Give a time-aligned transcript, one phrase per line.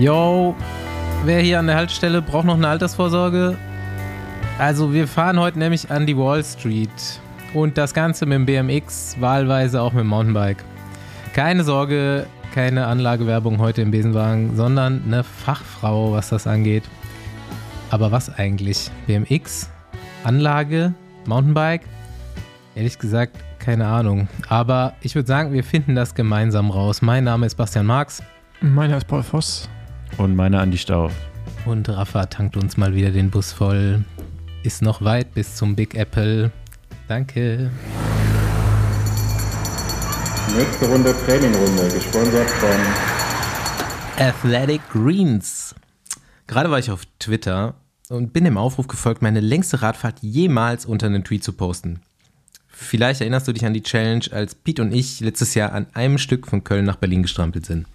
[0.00, 0.56] Yo,
[1.26, 3.58] wer hier an der Haltestelle braucht noch eine Altersvorsorge?
[4.58, 6.88] Also wir fahren heute nämlich an die Wall Street
[7.52, 10.64] und das Ganze mit dem BMX, wahlweise auch mit dem Mountainbike.
[11.34, 16.84] Keine Sorge, keine Anlagewerbung heute im Besenwagen, sondern eine Fachfrau, was das angeht.
[17.90, 18.90] Aber was eigentlich?
[19.06, 19.68] BMX?
[20.24, 20.94] Anlage?
[21.26, 21.82] Mountainbike?
[22.74, 24.28] Ehrlich gesagt, keine Ahnung.
[24.48, 27.02] Aber ich würde sagen, wir finden das gemeinsam raus.
[27.02, 28.22] Mein Name ist Bastian Marx.
[28.62, 29.68] Mein Name ist Paul Voss.
[30.18, 31.12] Und meine Andi Stauf.
[31.66, 34.04] Und Rafa tankt uns mal wieder den Bus voll.
[34.62, 36.50] Ist noch weit bis zum Big Apple.
[37.08, 37.70] Danke.
[40.56, 42.70] Nächste Runde Trainingrunde, gesponsert von
[44.18, 45.74] Athletic Greens.
[46.46, 47.74] Gerade war ich auf Twitter
[48.08, 52.00] und bin dem Aufruf gefolgt, meine längste Radfahrt jemals unter einen Tweet zu posten.
[52.68, 56.18] Vielleicht erinnerst du dich an die Challenge, als Pete und ich letztes Jahr an einem
[56.18, 57.86] Stück von Köln nach Berlin gestrampelt sind.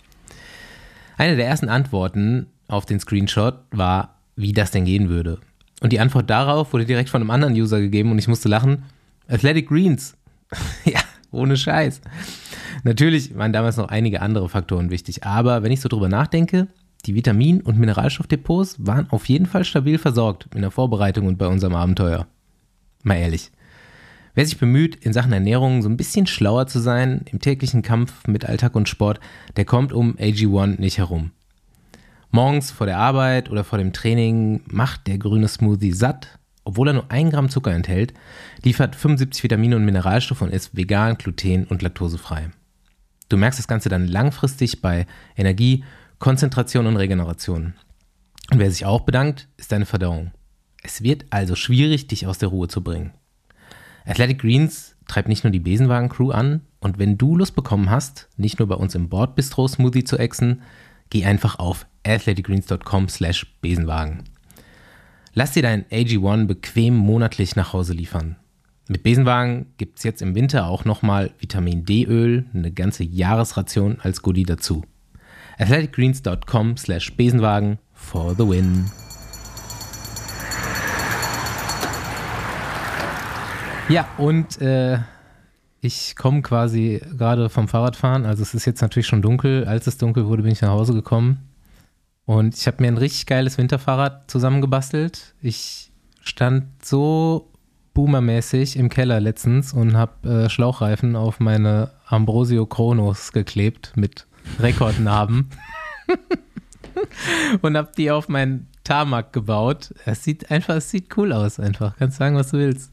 [1.18, 5.40] Eine der ersten Antworten auf den Screenshot war, wie das denn gehen würde.
[5.82, 8.84] Und die Antwort darauf wurde direkt von einem anderen User gegeben und ich musste lachen.
[9.28, 10.16] Athletic Greens.
[10.86, 11.00] ja,
[11.32, 12.02] ohne Scheiß.
[12.84, 16.68] Natürlich waren damals noch einige andere Faktoren wichtig, aber wenn ich so drüber nachdenke,
[17.06, 21.48] die Vitamin- und Mineralstoffdepots waren auf jeden Fall stabil versorgt in der Vorbereitung und bei
[21.48, 22.28] unserem Abenteuer.
[23.04, 23.52] Mal ehrlich.
[24.36, 28.28] Wer sich bemüht, in Sachen Ernährung so ein bisschen schlauer zu sein im täglichen Kampf
[28.28, 29.22] mit Alltag und Sport,
[29.56, 31.32] der kommt um AG1 nicht herum.
[32.32, 36.94] Morgens vor der Arbeit oder vor dem Training macht der grüne Smoothie satt, obwohl er
[36.94, 38.14] nur ein Gramm Zucker enthält,
[38.62, 42.50] liefert 75 Vitamine und Mineralstoffe und ist vegan, gluten- und laktosefrei.
[43.30, 45.06] Du merkst das Ganze dann langfristig bei
[45.38, 45.86] Energie,
[46.20, 47.74] Konzentration und Regeneration.
[48.52, 50.32] Und wer sich auch bedankt, ist deine Verdauung.
[50.84, 53.14] Es wird also schwierig, dich aus der Ruhe zu bringen.
[54.06, 58.60] Athletic Greens treibt nicht nur die Besenwagen-Crew an und wenn du Lust bekommen hast, nicht
[58.60, 60.62] nur bei uns im Bordbistro Smoothie zu exen,
[61.10, 64.24] geh einfach auf athleticgreens.com slash Besenwagen.
[65.34, 68.38] Lass dir dein AG1 bequem monatlich nach Hause liefern.
[68.88, 74.22] Mit Besenwagen gibt es jetzt im Winter auch nochmal Vitamin D-Öl, eine ganze Jahresration als
[74.22, 74.84] Goodie dazu.
[75.58, 78.86] athleticgreens.com slash Besenwagen for the win.
[83.88, 84.98] Ja, und äh,
[85.80, 88.26] ich komme quasi gerade vom Fahrradfahren.
[88.26, 89.66] Also es ist jetzt natürlich schon dunkel.
[89.66, 91.50] Als es dunkel wurde, bin ich nach Hause gekommen.
[92.26, 95.36] Und ich habe mir ein richtig geiles Winterfahrrad zusammengebastelt.
[95.42, 95.92] Ich
[96.22, 97.52] stand so
[97.94, 104.26] boomermäßig im Keller letztens und habe äh, Schlauchreifen auf meine Ambrosio Chronos geklebt mit
[104.60, 105.52] Rekordnarben.
[107.62, 109.94] und habe die auf meinen Tarmac gebaut.
[110.06, 111.96] Es sieht einfach, es sieht cool aus einfach.
[111.98, 112.92] Kannst sagen, was du willst.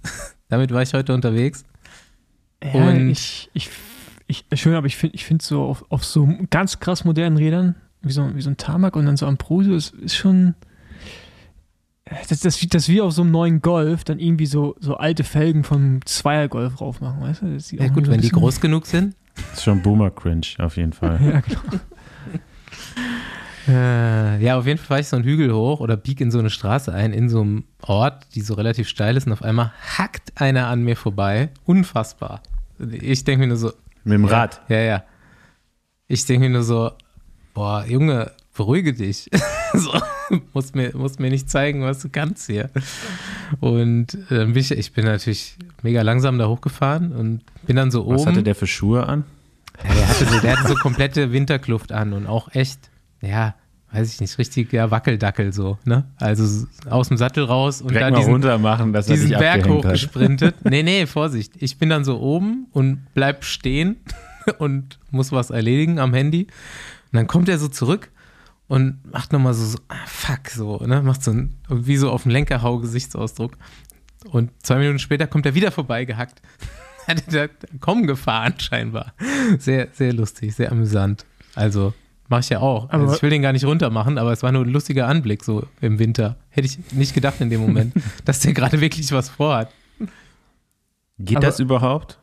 [0.52, 1.64] Damit war ich heute unterwegs.
[2.62, 3.70] Ja, und ich, ich,
[4.26, 7.74] ich, schön, aber ich finde ich find so auf, auf so ganz krass modernen Rädern,
[8.02, 10.54] wie so, wie so ein Tarmac und dann so Ambrosio, ist, ist schon.
[12.28, 15.64] Das, das, das wie auf so einem neuen Golf dann irgendwie so, so alte Felgen
[15.64, 17.76] vom Zweier-Golf drauf machen, weißt du?
[17.82, 19.16] ja, gut, wenn die groß genug sind.
[19.34, 21.18] Das ist schon Boomer-Cringe, auf jeden Fall.
[21.24, 21.80] ja, genau.
[23.68, 26.38] Äh, ja, auf jeden Fall fahre ich so einen Hügel hoch oder bieg in so
[26.38, 29.72] eine Straße ein, in so einem Ort, die so relativ steil ist und auf einmal
[29.98, 31.50] hackt einer an mir vorbei.
[31.64, 32.42] Unfassbar.
[32.78, 33.72] Ich denke mir nur so.
[34.04, 34.60] Mit dem Rad?
[34.68, 35.04] Ja, ja.
[36.08, 36.90] Ich denke mir nur so,
[37.54, 39.30] boah, Junge, beruhige dich.
[39.74, 39.92] so,
[40.52, 42.70] musst mir, musst mir nicht zeigen, was du kannst hier.
[43.60, 48.04] Und dann bin ich, ich bin natürlich mega langsam da hochgefahren und bin dann so
[48.04, 48.16] oben.
[48.16, 49.24] Was hatte der für Schuhe an?
[49.84, 52.90] Ja, der, hatte so, der hatte so komplette Winterkluft an und auch echt
[53.22, 53.54] ja,
[53.92, 56.04] weiß ich nicht, richtig ja, Wackeldackel so, ne?
[56.16, 59.64] Also aus dem Sattel raus und Direkt dann diesen, runter machen, dass diesen er Berg
[59.64, 59.70] hat.
[59.70, 60.56] hochgesprintet.
[60.64, 61.52] nee, nee, Vorsicht.
[61.58, 63.96] Ich bin dann so oben und bleib stehen
[64.58, 66.42] und muss was erledigen am Handy.
[66.44, 68.10] Und dann kommt er so zurück
[68.66, 71.02] und macht nochmal so, so ah, fuck, so, ne?
[71.02, 73.58] Macht so ein, wie so auf dem Lenkerhau-Gesichtsausdruck.
[74.30, 76.40] Und zwei Minuten später kommt er wieder vorbeigehackt.
[77.06, 79.12] Hat er da kommen gefahren, scheinbar.
[79.58, 81.26] Sehr, sehr lustig, sehr amüsant.
[81.54, 81.92] Also,
[82.32, 82.88] Mache ich ja auch.
[82.88, 85.06] Aber- also ich will den gar nicht runter machen, aber es war nur ein lustiger
[85.06, 86.36] Anblick so im Winter.
[86.48, 87.92] Hätte ich nicht gedacht in dem Moment,
[88.24, 89.68] dass der gerade wirklich was vorhat.
[91.18, 92.18] Geht Aber- das überhaupt?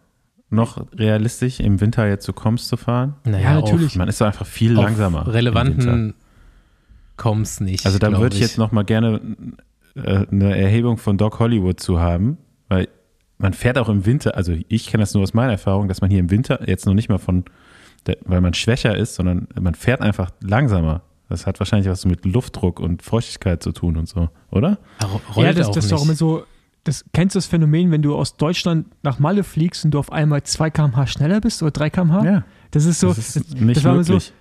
[0.50, 3.18] Noch realistisch im Winter jetzt zu Koms zu fahren?
[3.24, 3.96] Naja, Ja, natürlich.
[3.98, 5.22] Man ist einfach viel Auf, langsamer.
[5.22, 6.16] auf relevanten
[7.18, 7.86] kommt's nicht.
[7.86, 9.22] Also da würde ich jetzt noch mal gerne
[9.96, 12.88] äh, eine Erhebung von Doc Hollywood zu haben, weil
[13.38, 16.10] man fährt auch im Winter, also ich kenne das nur aus meiner Erfahrung, dass man
[16.10, 17.46] hier im Winter jetzt noch nicht mal von,
[18.26, 21.02] weil man schwächer ist, sondern man fährt einfach langsamer.
[21.30, 24.80] Das hat wahrscheinlich was mit Luftdruck und Feuchtigkeit zu tun und so, oder?
[25.04, 26.44] Ro- Rollt ja, das, auch das ist doch immer so.
[26.86, 30.12] Das, kennst du das Phänomen, wenn du aus Deutschland nach Malle fliegst und du auf
[30.12, 32.26] einmal 2 km/h schneller bist oder 3 km/h?
[32.26, 32.44] Ja.
[32.72, 33.10] Das ist so.
[33.10, 34.34] das ist nicht das war immer so, möglich.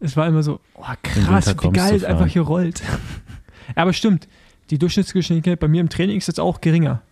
[0.00, 2.82] es war immer so, oh, krass, wie geil es einfach hier rollt.
[3.74, 4.28] aber stimmt,
[4.70, 7.02] die Durchschnittsgeschwindigkeit bei mir im Training ist jetzt auch geringer.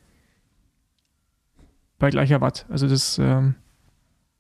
[1.98, 2.66] Bei gleicher Watt.
[2.68, 3.54] Also das, ähm,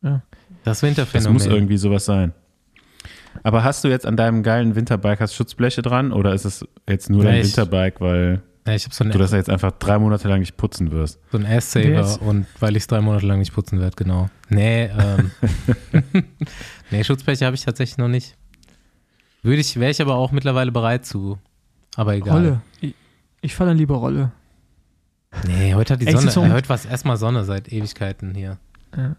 [0.02, 0.22] ja.
[0.64, 1.38] Das Winterphänomen.
[1.38, 2.32] Das muss irgendwie sowas sein.
[3.42, 7.10] Aber hast du jetzt an deinem geilen Winterbike hast Schutzbleche dran oder ist es jetzt
[7.10, 10.40] nur ja, dein Winterbike, weil ja, ich so du das jetzt einfach drei Monate lang
[10.40, 11.20] nicht putzen wirst?
[11.30, 14.30] So ein Ass-Saver und weil ich es drei Monate lang nicht putzen werde, genau.
[14.48, 15.30] Nee, ähm,
[16.90, 18.36] nee, Schutzbleche habe ich tatsächlich noch nicht.
[19.42, 21.38] Würde ich, wäre ich aber auch mittlerweile bereit zu.
[21.96, 22.36] Aber egal.
[22.36, 22.60] Rolle.
[22.80, 22.94] Ich,
[23.42, 24.32] ich fahre dann lieber Rolle.
[25.46, 28.58] Nee, heute hat die Sonne, äh, heute war es erstmal Sonne seit Ewigkeiten hier.
[28.96, 29.16] Ja.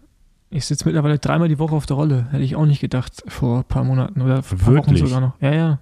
[0.50, 2.26] Ich sitze mittlerweile dreimal die Woche auf der Rolle.
[2.30, 5.40] Hätte ich auch nicht gedacht vor ein paar Monaten oder vor paar Wochen sogar noch.
[5.40, 5.78] Ja, ja.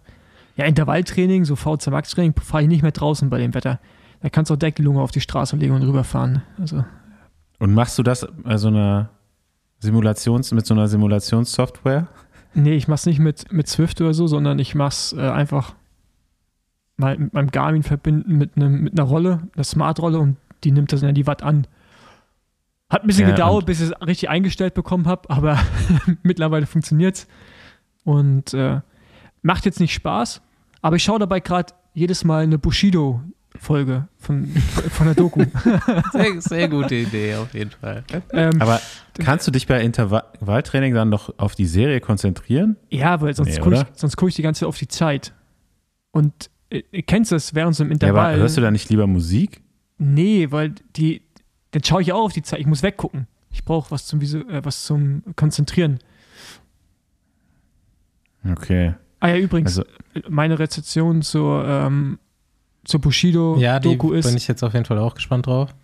[0.56, 3.80] Ja, Intervalltraining, so VZ Max Training, fahre ich nicht mehr draußen bei dem Wetter.
[4.20, 6.42] Da kannst du auch Deckelunge auf die Straße legen und rüberfahren.
[6.58, 6.84] Also.
[7.58, 9.10] Und machst du das bei so einer
[9.80, 12.06] Simulations, mit so einer Simulationssoftware?
[12.54, 15.74] Nee, ich mach's nicht mit, mit Swift oder so, sondern ich mach's äh, einfach
[16.96, 20.92] mal mit meinem Garmin verbinden mit, einem, mit einer Rolle, einer Smart-Rolle und die nimmt
[20.92, 21.66] das dann die Watt an.
[22.94, 25.58] Hat ein bisschen ja, gedauert, bis ich es richtig eingestellt bekommen habe, aber
[26.22, 27.26] mittlerweile funktioniert es.
[28.04, 28.82] Und äh,
[29.42, 30.40] macht jetzt nicht Spaß,
[30.80, 34.46] aber ich schaue dabei gerade jedes Mal eine Bushido-Folge von,
[34.90, 35.44] von der Doku.
[36.12, 38.04] sehr, sehr gute Idee, auf jeden Fall.
[38.30, 38.80] Ähm, aber
[39.18, 42.76] kannst du dich bei Intervalltraining dann noch auf die Serie konzentrieren?
[42.90, 45.32] Ja, weil sonst nee, gucke ich, guck ich die ganze Zeit auf die Zeit.
[46.12, 48.24] Und äh, kennst du das während so einem Intervall?
[48.24, 49.62] Ja, aber hörst du da nicht lieber Musik?
[49.98, 51.23] Nee, weil die,
[51.74, 52.60] dann schaue ich auch auf die Zeit.
[52.60, 53.26] Ich muss weggucken.
[53.50, 55.98] Ich brauche was zum, äh, was zum Konzentrieren.
[58.48, 58.94] Okay.
[59.18, 59.90] Ah ja, übrigens, also,
[60.28, 62.20] meine Rezeption zur, ähm,
[62.84, 64.26] zur Bushido-Doku ja, ist.
[64.26, 65.74] bin ich jetzt auf jeden Fall auch gespannt drauf.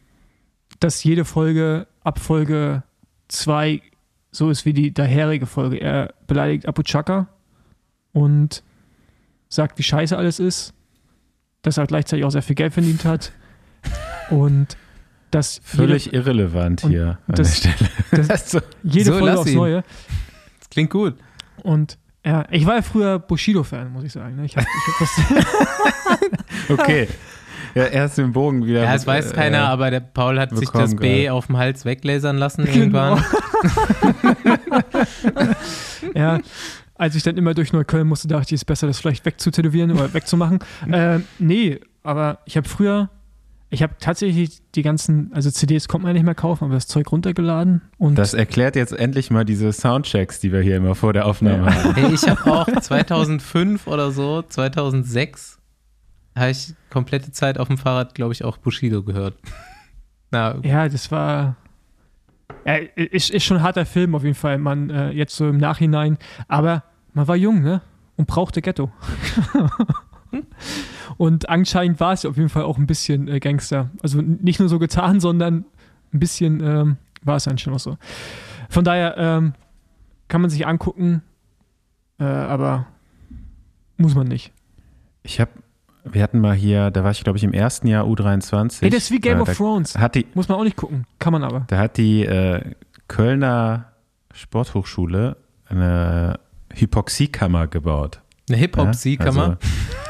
[0.79, 2.85] Dass jede Folge ab Folge
[3.27, 3.83] 2
[4.31, 5.81] so ist wie die daherige Folge.
[5.81, 7.27] Er beleidigt Abu Chaka
[8.13, 8.63] und
[9.49, 10.73] sagt, wie scheiße alles ist,
[11.63, 13.33] dass er gleichzeitig auch sehr viel Geld verdient hat
[14.31, 14.77] und
[15.31, 17.91] dass völlig jede, irrelevant hier an das, der Stelle.
[18.29, 19.85] Das, so, jede so Folge aufs Neue.
[20.59, 21.15] Das klingt gut.
[21.63, 24.37] Und ja, ich war ja früher Bushido-Fan, muss ich sagen.
[24.37, 24.45] Ne?
[24.45, 27.09] Ich hab, ich hab okay.
[27.75, 28.83] Ja, erst den Bogen wieder.
[28.83, 31.35] Ja, es weiß äh, keiner, aber der Paul hat sich das B grad.
[31.35, 32.77] auf dem Hals weglasern lassen genau.
[32.77, 33.25] irgendwann.
[36.15, 36.41] ja,
[36.97, 39.93] als ich dann immer durch Neukölln musste, dachte ich, es ist besser, das vielleicht wegzutätowieren
[39.93, 40.59] oder wegzumachen.
[40.91, 43.09] äh, nee, aber ich habe früher
[43.73, 47.11] ich habe tatsächlich die ganzen, also CDs kommt man nicht mehr kaufen, aber das Zeug
[47.13, 47.83] runtergeladen.
[47.99, 51.67] Und das erklärt jetzt endlich mal diese Soundchecks, die wir hier immer vor der Aufnahme
[51.67, 51.75] ja.
[51.75, 51.95] haben.
[51.95, 55.61] Hey, ich habe auch 2005 oder so, 2006,
[56.37, 59.35] habe ich komplette Zeit auf dem Fahrrad, glaube ich, auch Bushido gehört.
[60.33, 61.57] Na, ja, das war.
[62.67, 65.59] Ja, ist, ist schon ein harter Film auf jeden Fall, man, äh, jetzt so im
[65.59, 66.19] Nachhinein.
[66.49, 66.83] Aber
[67.15, 67.83] man war jung, ne?
[68.17, 68.91] Und brauchte Ghetto.
[71.17, 73.91] Und anscheinend war es auf jeden Fall auch ein bisschen äh, Gangster.
[74.03, 75.65] Also nicht nur so getan, sondern
[76.13, 77.99] ein bisschen ähm, war es anscheinend auch so.
[78.69, 79.55] Von daher ähm,
[80.29, 81.23] kann man sich angucken,
[82.19, 82.87] äh, aber
[83.97, 84.53] muss man nicht.
[85.23, 85.51] Ich habe,
[86.05, 88.83] wir hatten mal hier, da war ich glaube ich im ersten Jahr U23.
[88.83, 89.99] Hey, das ist wie Game äh, of Thrones.
[89.99, 91.65] Hat die, muss man auch nicht gucken, kann man aber.
[91.67, 92.75] Da hat die äh,
[93.09, 93.87] Kölner
[94.33, 95.37] Sporthochschule
[95.67, 96.39] eine
[96.73, 98.21] Hypoxiekammer gebaut.
[98.49, 99.43] Eine Hypoxiekammer?
[99.43, 99.59] Ja, also,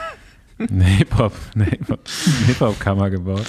[0.69, 3.47] eine Hip-Hop, eine Hip-Hop-Kammer gebaut.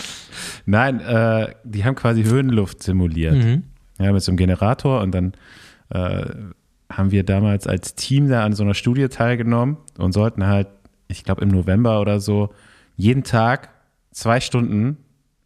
[0.65, 3.35] Nein, äh, die haben quasi Höhenluft simuliert.
[3.35, 3.63] Mhm.
[3.99, 5.33] Ja, mit so einem Generator und dann
[5.89, 6.25] äh,
[6.89, 10.67] haben wir damals als Team da an so einer Studie teilgenommen und sollten halt,
[11.07, 12.53] ich glaube im November oder so,
[12.95, 13.69] jeden Tag
[14.11, 14.97] zwei Stunden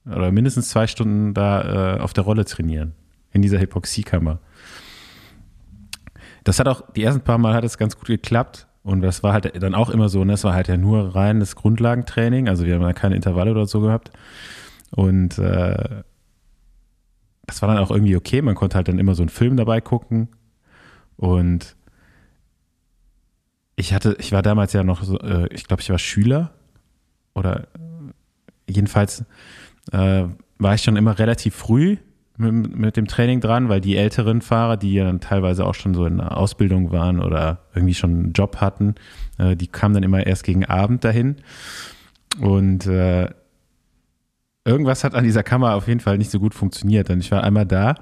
[0.05, 2.93] oder mindestens zwei Stunden da äh, auf der Rolle trainieren.
[3.31, 4.39] In dieser Hypoxiekammer.
[6.45, 9.33] Das hat auch, die ersten paar Mal hat es ganz gut geklappt, und das war
[9.33, 10.33] halt dann auch immer so, ne?
[10.33, 13.81] Es war halt ja nur reines Grundlagentraining, also wir haben ja keine Intervalle oder so
[13.81, 14.11] gehabt.
[14.91, 16.03] Und äh,
[17.47, 18.43] das war dann auch irgendwie okay.
[18.43, 20.29] Man konnte halt dann immer so einen Film dabei gucken.
[21.17, 21.75] Und
[23.75, 26.53] ich hatte, ich war damals ja noch so, äh, ich glaube, ich war Schüler.
[27.33, 27.67] Oder
[28.69, 29.25] jedenfalls
[29.93, 30.25] äh,
[30.59, 31.97] war ich schon immer relativ früh
[32.37, 35.93] mit, mit, dem Training dran, weil die älteren Fahrer, die ja dann teilweise auch schon
[35.93, 38.95] so in der Ausbildung waren oder irgendwie schon einen Job hatten,
[39.37, 41.37] äh, die kamen dann immer erst gegen Abend dahin.
[42.41, 43.29] Und äh,
[44.65, 47.09] irgendwas hat an dieser Kamera auf jeden Fall nicht so gut funktioniert.
[47.09, 47.95] Denn ich war einmal da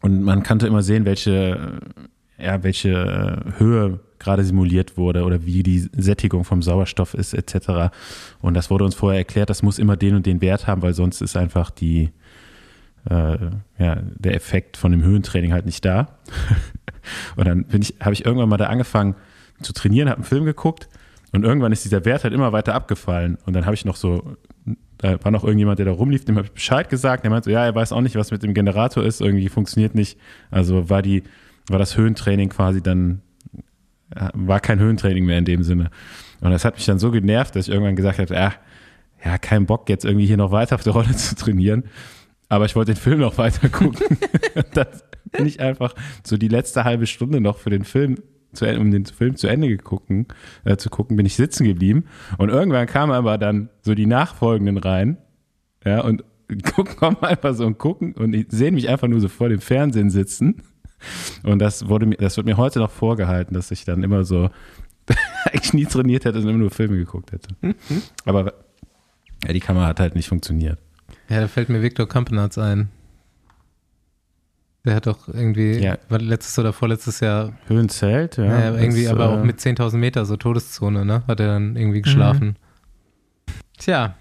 [0.00, 1.80] und man konnte immer sehen, welche,
[2.38, 7.94] ja, welche Höhe gerade simuliert wurde oder wie die Sättigung vom Sauerstoff ist, etc.
[8.40, 10.94] Und das wurde uns vorher erklärt, das muss immer den und den Wert haben, weil
[10.94, 12.10] sonst ist einfach die,
[13.08, 13.38] äh,
[13.78, 16.18] ja, der Effekt von dem Höhentraining halt nicht da.
[17.36, 19.14] Und dann bin ich, habe ich irgendwann mal da angefangen
[19.62, 20.88] zu trainieren, habe einen Film geguckt
[21.32, 23.38] und irgendwann ist dieser Wert halt immer weiter abgefallen.
[23.44, 24.36] Und dann habe ich noch so,
[24.98, 27.24] da war noch irgendjemand, der da rumlief, dem habe ich Bescheid gesagt.
[27.24, 29.94] Der meinte so, ja, er weiß auch nicht, was mit dem Generator ist, irgendwie funktioniert
[29.94, 30.18] nicht.
[30.50, 31.22] Also war die,
[31.68, 33.20] war das Höhentraining quasi dann,
[34.32, 35.90] war kein Höhentraining mehr in dem Sinne.
[36.40, 38.54] Und das hat mich dann so genervt, dass ich irgendwann gesagt habe, ja,
[39.24, 41.84] ja, kein Bock jetzt irgendwie hier noch weiter auf der Rolle zu trainieren.
[42.48, 44.18] Aber ich wollte den Film noch weiter gucken.
[44.74, 44.86] dann
[45.30, 48.16] bin ich einfach so die letzte halbe Stunde noch für den Film
[48.52, 50.26] zu, um den Film zu Ende gucken,
[50.64, 52.04] äh, zu gucken, bin ich sitzen geblieben.
[52.38, 55.18] Und irgendwann kamen aber dann so die Nachfolgenden rein,
[55.84, 56.24] ja, und
[56.74, 60.10] gucken, kommen einfach so und gucken und sehen mich einfach nur so vor dem Fernsehen
[60.10, 60.62] sitzen.
[61.44, 64.50] Und das wurde mir, das wird mir heute noch vorgehalten, dass ich dann immer so
[65.44, 67.48] eigentlich nie trainiert hätte und immer nur Filme geguckt hätte.
[68.24, 68.54] Aber
[69.44, 70.78] ja, die Kamera hat halt nicht funktioniert.
[71.28, 72.88] Ja, da fällt mir Viktor Kampenarz ein.
[74.84, 75.98] Der hat doch irgendwie, ja.
[76.08, 77.52] war letztes oder vorletztes Jahr.
[77.66, 78.44] Höhenzelt, ja.
[78.44, 81.22] ja irgendwie, das, aber äh, auch mit 10.000 Meter, so Todeszone, ne?
[81.26, 82.46] Hat er dann irgendwie geschlafen.
[82.46, 83.52] Mhm.
[83.76, 84.14] Tja.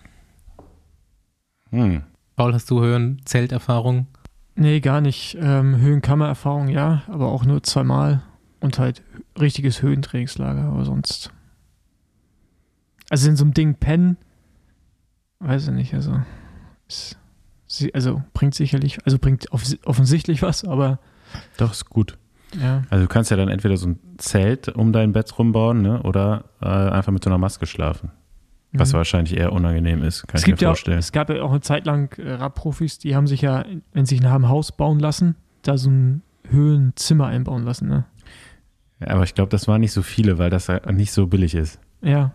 [1.69, 2.03] Hm.
[2.35, 4.07] Paul, hast du Höhenzelterfahrung?
[4.55, 5.37] Nee, gar nicht.
[5.39, 8.23] Ähm, Höhenkammererfahrung, ja, aber auch nur zweimal.
[8.59, 9.03] Und halt
[9.39, 11.31] richtiges Höhentrainingslager, aber sonst.
[13.09, 14.17] Also in so einem Ding pennen,
[15.39, 16.19] weiß ich nicht, also.
[17.93, 20.99] Also bringt sicherlich, also bringt offensichtlich was, aber.
[21.57, 22.17] Doch, ist gut.
[22.59, 22.83] Ja.
[22.89, 26.01] Also du kannst ja dann entweder so ein Zelt um dein Bett rumbauen, ne?
[26.03, 28.11] Oder äh, einfach mit so einer Maske schlafen.
[28.73, 28.97] Was mhm.
[28.97, 30.95] wahrscheinlich eher unangenehm ist, kann es ich mir vorstellen.
[30.95, 34.05] Ja, es gab ja auch eine Zeit lang äh, Radprofis, die haben sich ja, wenn
[34.05, 38.05] sie sich ein Haus bauen lassen, da so ein Höhlenzimmer einbauen lassen, ne?
[38.99, 41.79] Ja, aber ich glaube, das waren nicht so viele, weil das nicht so billig ist.
[42.01, 42.33] Ja,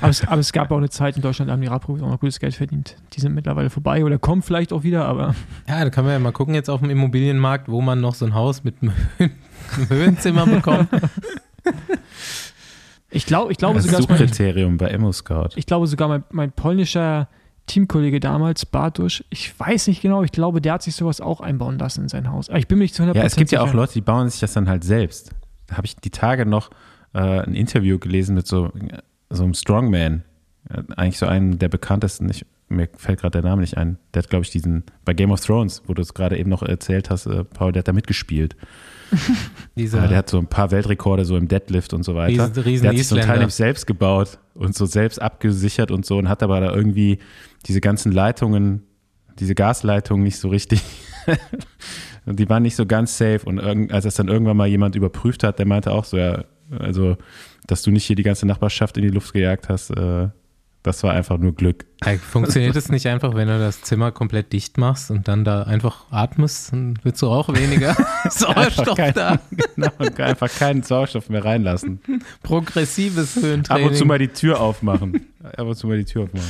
[0.00, 2.08] aber es, aber es, gab auch eine Zeit in Deutschland, da haben die Radprofis auch
[2.08, 2.96] noch gutes Geld verdient.
[3.12, 5.34] Die sind mittlerweile vorbei oder kommen vielleicht auch wieder, aber.
[5.68, 8.24] Ja, da kann man ja mal gucken jetzt auf dem Immobilienmarkt, wo man noch so
[8.24, 8.92] ein Haus mit einem
[9.88, 10.88] Höhenzimmer bekommt.
[13.12, 14.02] Ich, glaub, ich glaube das sogar.
[14.02, 15.48] Suchkriterium bei Scout.
[15.56, 17.28] Ich glaube sogar, mein, mein polnischer
[17.66, 21.78] Teamkollege damals, Bartusch, ich weiß nicht genau, ich glaube, der hat sich sowas auch einbauen
[21.78, 22.48] lassen in sein Haus.
[22.48, 23.62] Aber ich bin mir nicht zu 100% Ja, es gibt sicher.
[23.62, 25.30] ja auch Leute, die bauen sich das dann halt selbst.
[25.66, 26.70] Da habe ich die Tage noch
[27.12, 28.72] äh, ein Interview gelesen mit so
[29.30, 30.24] so einem Strongman,
[30.68, 34.22] äh, eigentlich so einen der bekanntesten, ich, mir fällt gerade der Name nicht ein, der
[34.22, 37.10] hat, glaube ich, diesen, bei Game of Thrones, wo du es gerade eben noch erzählt
[37.10, 38.56] hast, äh, Paul, der hat da mitgespielt.
[39.76, 42.44] Dieser, der hat so ein paar Weltrekorde so im Deadlift und so weiter.
[42.44, 45.90] Riesen, riesen der hat sich so ein Teil nämlich selbst gebaut und so selbst abgesichert
[45.90, 47.18] und so und hat aber da irgendwie
[47.66, 48.82] diese ganzen Leitungen,
[49.38, 50.82] diese Gasleitungen nicht so richtig.
[52.26, 53.58] und die waren nicht so ganz safe und
[53.90, 56.44] als das dann irgendwann mal jemand überprüft hat, der meinte auch so, ja,
[56.78, 57.16] also
[57.66, 60.28] dass du nicht hier die ganze Nachbarschaft in die Luft gejagt hast, äh,
[60.82, 61.84] das war einfach nur Glück.
[62.30, 66.10] Funktioniert es nicht einfach, wenn du das Zimmer komplett dicht machst und dann da einfach
[66.10, 67.94] atmest, dann wird du auch weniger
[68.30, 69.40] Sauerstoff kein, da.
[69.76, 72.00] Genau, einfach keinen Sauerstoff mehr reinlassen.
[72.42, 73.84] Progressives Höhentraining.
[73.84, 75.26] Ab und zu mal die Tür aufmachen.
[75.42, 76.48] Ab und zu mal die Tür aufmachen.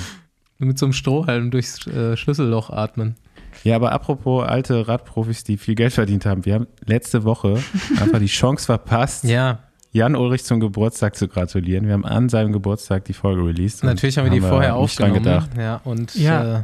[0.58, 3.16] Mit so einem Strohhalm durchs äh, Schlüsselloch atmen.
[3.64, 6.44] Ja, aber apropos alte Radprofis, die viel Geld verdient haben.
[6.44, 7.62] Wir haben letzte Woche
[8.00, 9.69] einfach die Chance verpasst, ja.
[9.92, 11.87] Jan Ulrich zum Geburtstag zu gratulieren.
[11.87, 13.82] Wir haben an seinem Geburtstag die Folge released.
[13.82, 15.14] Natürlich haben wir die haben vorher wir aufgenommen.
[15.14, 15.50] Gedacht.
[15.59, 16.61] Ja, und, ja.
[16.61, 16.62] Äh,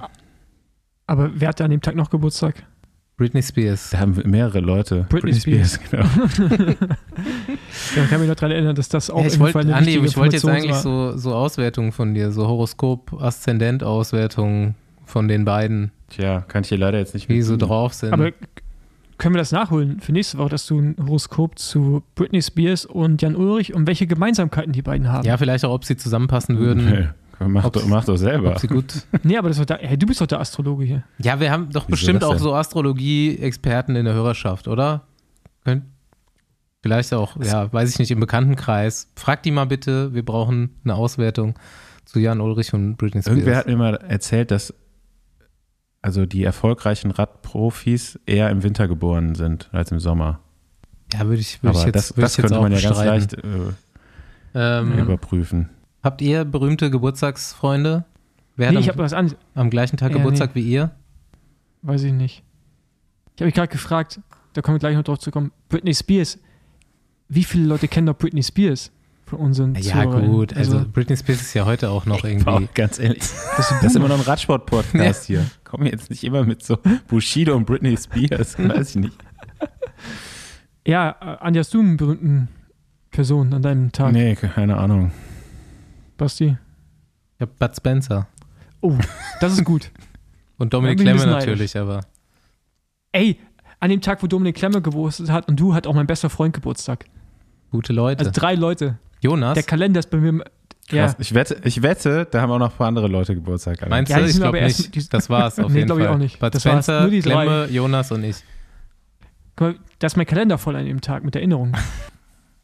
[1.09, 2.63] aber wer hat an dem Tag noch Geburtstag?
[3.17, 3.91] Britney Spears.
[3.91, 5.07] Da haben mehrere Leute.
[5.09, 5.81] Britney, Britney Spears.
[5.83, 6.05] Spears, genau.
[7.97, 10.37] Dann kann mich noch daran erinnern, dass das auch ja, ich wollte, Andi, ich wollte
[10.37, 14.75] jetzt eigentlich so, so Auswertungen von dir, so Horoskop-Aszendent-Auswertungen
[15.07, 15.93] von den beiden.
[16.11, 18.13] Tja, kann ich hier leider jetzt nicht Wie so drauf sind.
[18.13, 18.33] Aber
[19.19, 23.23] können wir das nachholen für nächste Woche, dass du ein Horoskop zu Britney Spears und
[23.23, 25.27] Jan Ulrich und welche Gemeinsamkeiten die beiden haben?
[25.27, 26.87] Ja, vielleicht auch, ob sie zusammenpassen würden.
[26.87, 27.09] Nee.
[27.39, 28.53] Mach doch, mach doch selber.
[28.53, 28.95] Ob sie gut.
[29.23, 31.03] nee, aber das war da, hey, du bist doch der Astrologe hier.
[31.19, 35.03] Ja, wir haben doch Wieso bestimmt auch so Astrologie-Experten in der Hörerschaft, oder?
[35.65, 35.85] Könnt,
[36.83, 39.11] vielleicht auch, ja, weiß ich nicht, im Bekanntenkreis.
[39.17, 41.59] Frag die mal bitte, wir brauchen eine Auswertung
[42.07, 43.37] zu Jan Ulrich und Britney Spears.
[43.37, 44.73] Irgendwer hat mir mal erzählt, dass
[46.07, 50.39] also die erfolgreichen Radprofis eher im Winter geboren sind als im Sommer.
[51.13, 53.41] Ja, würde ich, würd Aber ich jetzt, das, das könnte man ja ganz leicht äh,
[54.55, 55.69] ähm, überprüfen.
[56.05, 58.05] Habt ihr berühmte Geburtstagsfreunde?
[58.55, 59.35] Wer nee, hat am, was an.
[59.57, 60.63] am gleichen Tag ja, Geburtstag nee.
[60.63, 60.93] wie ihr?
[61.83, 62.45] Weiß ich nicht.
[63.35, 64.21] Ich habe mich gerade gefragt,
[64.53, 65.51] da kommen wir gleich noch drauf zu kommen.
[65.69, 66.39] Britney Spears.
[67.29, 68.93] Wie viele Leute kennen doch Britney Spears?
[69.27, 70.27] von unseren Ja, Zuhörern.
[70.27, 70.57] gut.
[70.57, 72.49] Also, also, Britney Spears ist ja heute auch noch irgendwie.
[72.49, 73.19] Auch ganz ehrlich.
[73.57, 75.41] Das, das ist immer noch ein Radsport-Podcast ja.
[75.41, 75.47] hier.
[75.77, 78.59] Komm jetzt nicht immer mit so Bushido und Britney Spears.
[78.59, 79.19] Weiß ich nicht.
[80.87, 82.49] Ja, Andi, hast du einen berühmten
[83.11, 84.15] Person an deinem Tag?
[84.15, 85.11] Nee, keine Ahnung.
[86.17, 86.57] Basti?
[87.37, 88.27] Ich hab Bud Spencer.
[88.81, 88.95] Oh,
[89.43, 89.91] das ist gut.
[90.57, 92.01] und Dominik Klemme natürlich, aber.
[93.13, 93.39] Ey,
[93.79, 96.55] an dem Tag, wo Dominik Klemme Geburtstag hat und du, hat auch mein bester Freund
[96.55, 97.05] Geburtstag.
[97.71, 98.21] Gute Leute.
[98.21, 98.99] Also drei Leute.
[99.21, 99.53] Jonas?
[99.53, 100.43] Der Kalender ist bei mir.
[100.91, 101.15] Ja.
[101.19, 103.79] Ich, wette, ich wette, da haben auch noch ein paar andere Leute Geburtstag.
[103.83, 103.89] Alter.
[103.91, 104.27] Meinst Ja, du?
[104.27, 104.95] Ich glaube nicht.
[104.95, 106.15] die- das war's auf Nee, jeden glaub ich Fall.
[106.15, 106.39] auch nicht.
[106.39, 106.85] Bud Das war's.
[106.85, 107.45] Spencer, Nur die drei.
[107.45, 108.37] Klemme, Jonas und ich.
[109.57, 111.77] Guck mal, da ist mein Kalender voll an dem Tag mit Erinnerungen.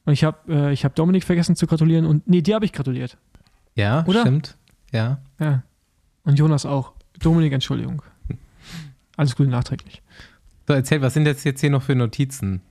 [0.05, 2.73] Und ich habe äh, ich hab Dominik vergessen zu gratulieren und nee, dir habe ich
[2.73, 3.17] gratuliert.
[3.77, 4.23] Ja, Oder?
[4.23, 4.57] stimmt.
[4.91, 5.21] Ja.
[5.39, 5.63] Ja.
[6.25, 6.93] Und Jonas auch.
[7.21, 8.03] Dominik, Entschuldigung.
[9.17, 10.03] Alles Gute nachträglich.
[10.67, 12.63] So, erzähl, was sind jetzt, jetzt hier noch für Notizen?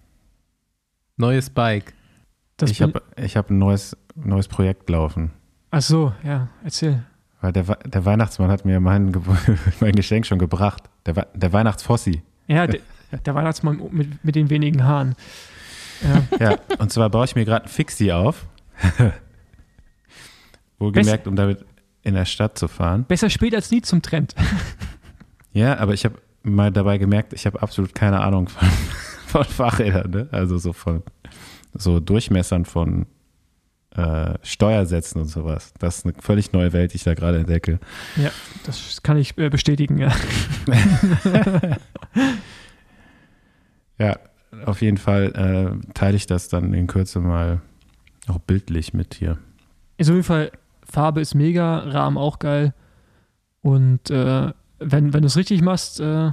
[1.16, 1.94] Neues Bike.
[2.58, 5.32] Das ich habe ich hab ein neues, neues Projekt laufen.
[5.72, 7.04] Ach so, ja, erzähl.
[7.40, 9.14] Weil der, der Weihnachtsmann hat mir mein,
[9.80, 10.84] mein Geschenk schon gebracht.
[11.06, 12.22] Der, der Weihnachtsfossi.
[12.48, 12.82] Ja, der,
[13.26, 15.16] der Weihnachtsmann mit, mit den wenigen Haaren.
[16.40, 18.46] Ja, Ja, und zwar baue ich mir gerade ein Fixie auf.
[20.80, 21.66] Wohlgemerkt, um damit
[22.04, 23.06] in der Stadt zu fahren.
[23.06, 24.36] besser spät als nie zum Trend.
[25.54, 28.70] Ja, aber ich habe mal dabei gemerkt, ich habe absolut keine Ahnung von,
[29.28, 30.30] von Fahrrädern, ne?
[30.32, 31.04] Also so von
[31.74, 33.06] so Durchmessern von
[33.96, 35.74] äh, Steuersätzen und sowas.
[35.80, 37.80] Das ist eine völlig neue Welt, die ich da gerade entdecke.
[38.16, 38.32] Ja,
[38.66, 40.12] das kann ich äh, bestätigen, ja.
[44.02, 44.18] Ja,
[44.66, 47.62] auf jeden Fall äh, teile ich das dann in Kürze mal
[48.28, 49.38] auch bildlich mit hier.
[49.98, 50.52] Ist auf jeden Fall,
[50.84, 52.74] Farbe ist mega, Rahmen auch geil.
[53.62, 56.32] Und äh, wenn, wenn du es richtig machst, äh,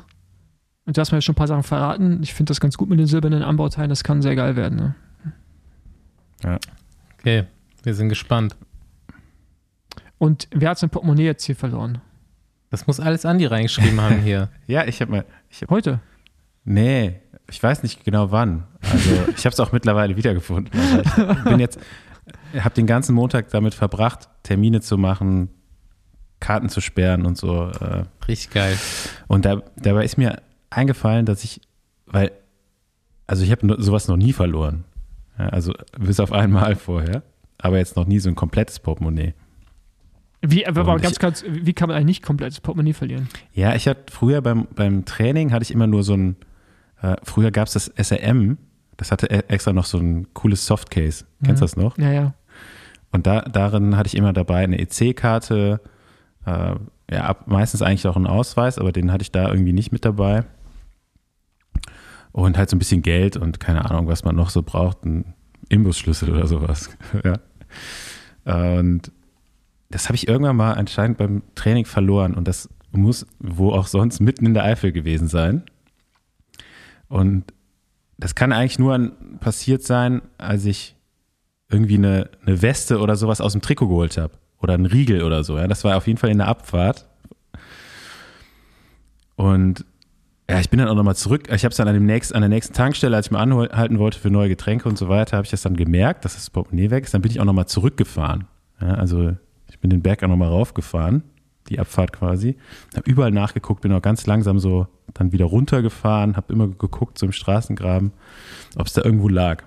[0.86, 2.88] und du hast mir ja schon ein paar Sachen verraten, ich finde das ganz gut
[2.88, 4.94] mit den silbernen Anbauteilen, das kann sehr geil werden.
[6.42, 6.58] Ne?
[7.18, 7.44] Okay,
[7.82, 8.56] wir sind gespannt.
[10.18, 12.00] Und wer hat sein Portemonnaie jetzt hier verloren?
[12.70, 14.48] Das muss alles Andi reingeschrieben haben hier.
[14.66, 16.00] Ja, ich habe mal, ich hab, Heute.
[16.64, 17.20] nee,
[17.50, 18.64] ich weiß nicht genau wann.
[18.82, 20.78] Also ich habe es auch mittlerweile wiedergefunden.
[20.78, 21.78] Ich bin jetzt,
[22.58, 25.48] habe den ganzen Montag damit verbracht, Termine zu machen,
[26.40, 27.70] Karten zu sperren und so.
[27.70, 28.76] Äh, Richtig geil.
[29.28, 31.62] Und da, dabei ist mir eingefallen, dass ich,
[32.06, 32.32] weil,
[33.26, 34.84] also ich habe sowas noch nie verloren.
[35.38, 37.22] Ja, also bis auf einmal vorher,
[37.58, 39.34] aber jetzt noch nie so ein komplettes Portemonnaie.
[40.40, 43.28] Wie, aber Und ganz, ich- ganz, wie kann man eigentlich nicht komplettes Portemonnaie verlieren?
[43.52, 46.36] Ja, ich hatte früher beim, beim Training hatte ich immer nur so ein,
[47.02, 48.56] äh, früher gab es das SRM,
[48.96, 51.24] das hatte e- extra noch so ein cooles Softcase.
[51.44, 51.68] Kennst du Mhm.
[51.68, 51.98] das noch?
[51.98, 52.34] Ja, ja.
[53.10, 55.80] Und da, darin hatte ich immer dabei eine EC-Karte,
[56.46, 56.74] äh,
[57.10, 60.04] ja, ab, meistens eigentlich auch einen Ausweis, aber den hatte ich da irgendwie nicht mit
[60.04, 60.44] dabei.
[62.32, 65.34] Und halt so ein bisschen Geld und keine Ahnung, was man noch so braucht, ein
[65.68, 66.90] Imbusschlüssel oder sowas.
[67.24, 67.38] ja.
[68.76, 69.10] Und
[69.90, 74.20] das habe ich irgendwann mal anscheinend beim Training verloren und das muss wo auch sonst
[74.20, 75.62] mitten in der Eifel gewesen sein.
[77.08, 77.44] Und
[78.18, 80.96] das kann eigentlich nur an, passiert sein, als ich
[81.70, 84.34] irgendwie eine, eine Weste oder sowas aus dem Trikot geholt habe.
[84.60, 85.56] Oder einen Riegel oder so.
[85.56, 87.06] Ja, das war auf jeden Fall in der Abfahrt.
[89.36, 89.84] Und
[90.50, 91.48] ja, ich bin dann auch nochmal zurück.
[91.52, 93.98] Ich habe es dann an, dem nächsten, an der nächsten Tankstelle, als ich mal anhalten
[93.98, 96.90] wollte für neue Getränke und so weiter, habe ich das dann gemerkt, dass das Portemonnaie
[96.90, 97.12] weg ist.
[97.12, 98.44] Dann bin ich auch nochmal zurückgefahren.
[98.80, 99.36] Ja, also
[99.68, 101.22] ich bin den Berg auch nochmal raufgefahren,
[101.68, 102.56] die Abfahrt quasi.
[102.96, 107.26] Habe überall nachgeguckt, bin auch ganz langsam so dann wieder runtergefahren, habe immer geguckt, so
[107.26, 108.12] im Straßengraben,
[108.76, 109.64] ob es da irgendwo lag.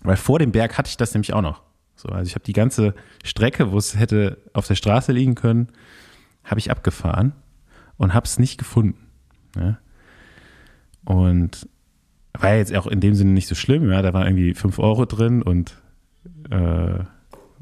[0.00, 1.62] Weil vor dem Berg hatte ich das nämlich auch noch.
[1.96, 5.68] So, also ich habe die ganze Strecke, wo es hätte auf der Straße liegen können,
[6.42, 7.32] habe ich abgefahren
[7.98, 9.03] und habe es nicht gefunden.
[9.56, 9.78] Ja?
[11.04, 11.68] Und
[12.32, 13.90] war jetzt auch in dem Sinne nicht so schlimm.
[13.90, 14.02] Ja?
[14.02, 15.76] Da waren irgendwie 5 Euro drin und
[16.50, 17.04] äh,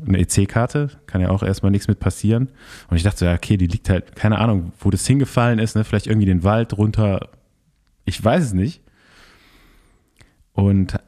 [0.07, 2.49] eine EC-Karte, kann ja auch erstmal nichts mit passieren.
[2.89, 5.77] Und ich dachte so, ja, okay, die liegt halt, keine Ahnung, wo das hingefallen ist,
[5.77, 5.85] ne?
[5.85, 7.29] vielleicht irgendwie den Wald runter,
[8.05, 8.83] ich weiß es nicht.
[10.53, 10.99] Und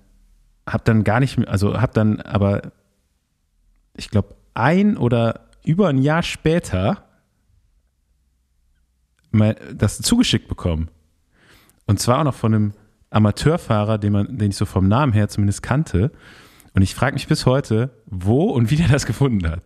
[0.67, 2.73] hab dann gar nicht, also hab dann aber,
[3.97, 7.04] ich glaube, ein oder über ein Jahr später
[9.75, 10.89] das zugeschickt bekommen.
[11.87, 12.73] Und zwar auch noch von einem
[13.11, 16.11] Amateurfahrer, den, man, den ich so vom Namen her zumindest kannte.
[16.75, 19.63] Und ich frage mich bis heute, wo und wie der das gefunden hat.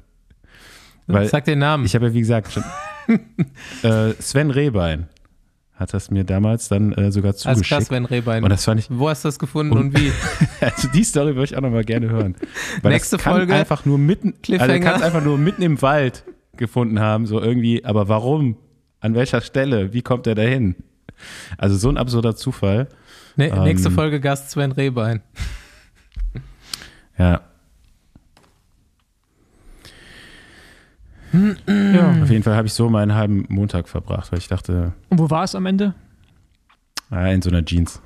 [1.06, 1.86] Weil Sag den Namen.
[1.86, 2.64] ich habe ja, wie gesagt, schon
[3.82, 5.08] äh, Sven Rehbein
[5.74, 7.84] hat das mir damals dann äh, sogar zugeschickt.
[7.84, 8.42] Sven Rehbein.
[8.42, 10.12] Und das fand ich, Wo hast du das gefunden Und- und, wie?
[10.60, 12.34] also die Story würde ich auch noch mal gerne hören.
[12.82, 15.62] Weil Nächste das kann Folge, einfach nur mitten, also er kann es einfach nur mitten
[15.62, 16.24] im Wald
[16.56, 18.56] gefunden haben, so irgendwie, aber warum?
[19.00, 19.92] An welcher Stelle?
[19.92, 20.74] Wie kommt er dahin?
[21.56, 22.88] Also so ein absurder Zufall.
[23.36, 25.22] Ne, Ähm, nächste Folge Gast Sven Rehbein.
[27.18, 27.40] Ja,
[31.32, 32.22] Ja.
[32.22, 35.28] auf jeden Fall habe ich so meinen halben Montag verbracht, weil ich dachte, Und wo
[35.28, 35.94] war es am Ende?
[37.10, 38.00] ah, in so einer Jeans.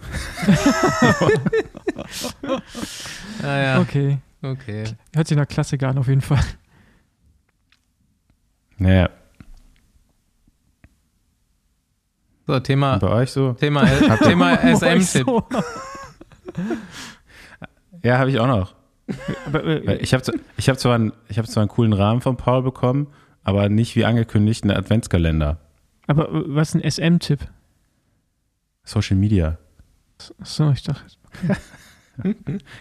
[3.43, 4.19] Ah ja, Okay.
[4.43, 4.85] okay.
[5.15, 6.41] Hört sich nach Klassiker an, auf jeden Fall.
[8.79, 9.11] Naja.
[12.47, 13.53] So, Thema, Bei euch so?
[13.53, 13.85] Thema,
[14.23, 15.27] Thema SM-Tipp.
[15.27, 15.45] So.
[18.03, 18.75] Ja, habe ich auch noch.
[20.01, 23.09] Ich habe ich hab zwar, einen- ich hab zwar einen coolen Rahmen von Paul bekommen,
[23.45, 25.59] aber nicht wie angekündigt einen Adventskalender.
[26.07, 27.41] aber was ist ein SM-Tipp?
[28.85, 29.59] Social Media.
[30.43, 31.05] So, ich dachte.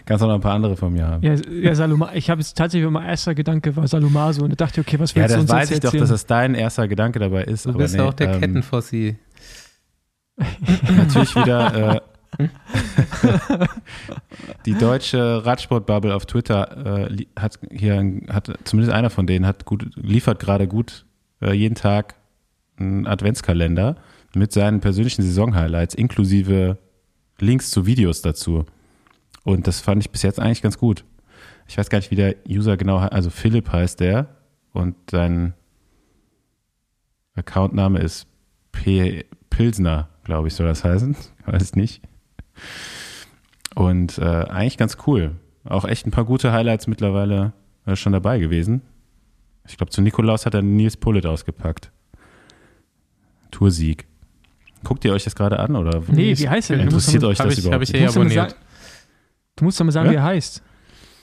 [0.04, 1.22] Kannst auch noch ein paar andere von mir haben.
[1.22, 4.80] Ja, ja Saloma, ich habe jetzt tatsächlich, mein erster Gedanke war Salumaso und da dachte
[4.80, 6.54] ich, okay, was Ja, willst du das uns weiß jetzt ich doch, dass das dein
[6.54, 7.64] erster Gedanke dabei ist.
[7.64, 9.16] Du aber bist nee, auch der ähm, Kettenfossi.
[10.96, 12.00] Natürlich wieder äh,
[14.66, 19.90] die deutsche Radsportbubble auf Twitter äh, hat hier hat zumindest einer von denen hat gut
[19.96, 21.04] liefert gerade gut
[21.42, 22.14] äh, jeden Tag
[22.78, 23.96] einen Adventskalender
[24.34, 26.78] mit seinen persönlichen Saisonhighlights inklusive
[27.38, 28.64] Links zu Videos dazu.
[29.44, 31.04] Und das fand ich bis jetzt eigentlich ganz gut.
[31.66, 33.12] Ich weiß gar nicht, wie der User genau heißt.
[33.12, 34.28] Also Philipp heißt der
[34.72, 35.54] und sein
[37.34, 38.26] Accountname ist
[38.72, 39.24] P.
[39.50, 41.16] Pilsner, glaube ich, soll das heißen.
[41.46, 42.02] Weiß nicht.
[43.74, 45.32] Und äh, eigentlich ganz cool.
[45.64, 47.52] Auch echt ein paar gute Highlights mittlerweile
[47.86, 48.82] äh, schon dabei gewesen.
[49.66, 51.90] Ich glaube, zu Nikolaus hat er Nils Pullet ausgepackt.
[53.50, 54.06] Toursieg.
[54.84, 56.88] Guckt ihr euch das gerade an oder Nee, wie heißt er denn?
[56.88, 57.74] Du musst interessiert doch mal- euch Hab das ich- überhaupt?
[57.74, 58.50] hab ich Du musst, doch mal abonniert.
[58.50, 58.62] sagen,
[59.56, 60.12] du musst doch mal sagen, Ja?
[60.12, 60.62] wie er heißt.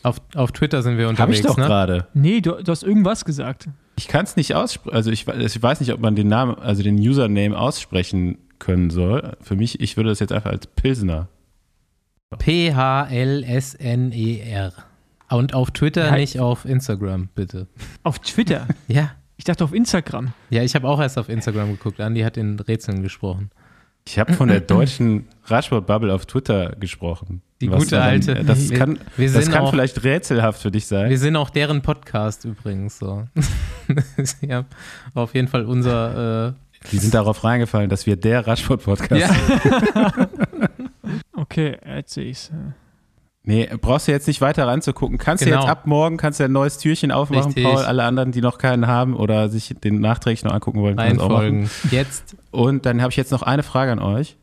[0.01, 1.65] Auf, auf Twitter sind wir unterwegs, ich doch ne?
[1.65, 2.07] gerade.
[2.13, 3.67] Nee, du, du hast irgendwas gesagt.
[3.97, 4.95] Ich kann es nicht aussprechen.
[4.95, 9.35] Also ich, ich weiß nicht, ob man den Namen, also den Username aussprechen können soll.
[9.41, 11.27] Für mich, ich würde das jetzt einfach als Pilsner.
[12.37, 14.73] P-H-L-S-N-E-R.
[15.31, 16.15] E Und auf Twitter, Ja.
[16.15, 17.67] nicht auf Instagram, bitte.
[18.03, 18.67] Auf Twitter.
[18.87, 19.11] Ja.
[19.37, 20.33] Ich dachte auf Instagram.
[20.49, 22.01] Ja, ich habe auch erst auf Instagram geguckt.
[22.01, 23.51] Andi hat in Rätseln gesprochen.
[24.05, 27.41] Ich habe von der deutschen Radsport-Bubble auf Twitter gesprochen.
[27.61, 30.71] Die gute daran- alte- Das Wir- kann, wir das sind kann auch- vielleicht rätselhaft für
[30.71, 31.09] dich sein.
[31.09, 33.27] Wir sind auch deren Podcast übrigens so.
[34.41, 34.65] ja,
[35.13, 36.53] auf jeden Fall unser äh,
[36.91, 40.29] Die sind darauf reingefallen, dass wir der Radsport-Podcast ja, sind.
[41.35, 42.51] Okay, jetzt sehe ich's.
[43.43, 45.17] Nee, brauchst du jetzt nicht weiter ranzugucken.
[45.17, 45.61] Kannst du Genau.
[45.61, 47.63] jetzt ab morgen kannst du ein neues Türchen aufmachen, Richtig.
[47.63, 47.77] Paul.
[47.83, 51.29] Alle anderen, die noch keinen haben oder sich den nachträglich noch angucken wollen, können auch
[51.29, 51.69] machen.
[51.89, 52.35] Jetzt.
[52.51, 54.37] Und dann habe ich jetzt noch eine Frage an euch.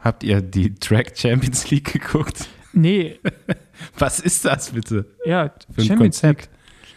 [0.00, 2.46] Habt ihr die Track Champions League geguckt?
[2.72, 3.18] Nee,
[3.98, 6.48] Was ist das bitte ja, für ein Champions Konzept?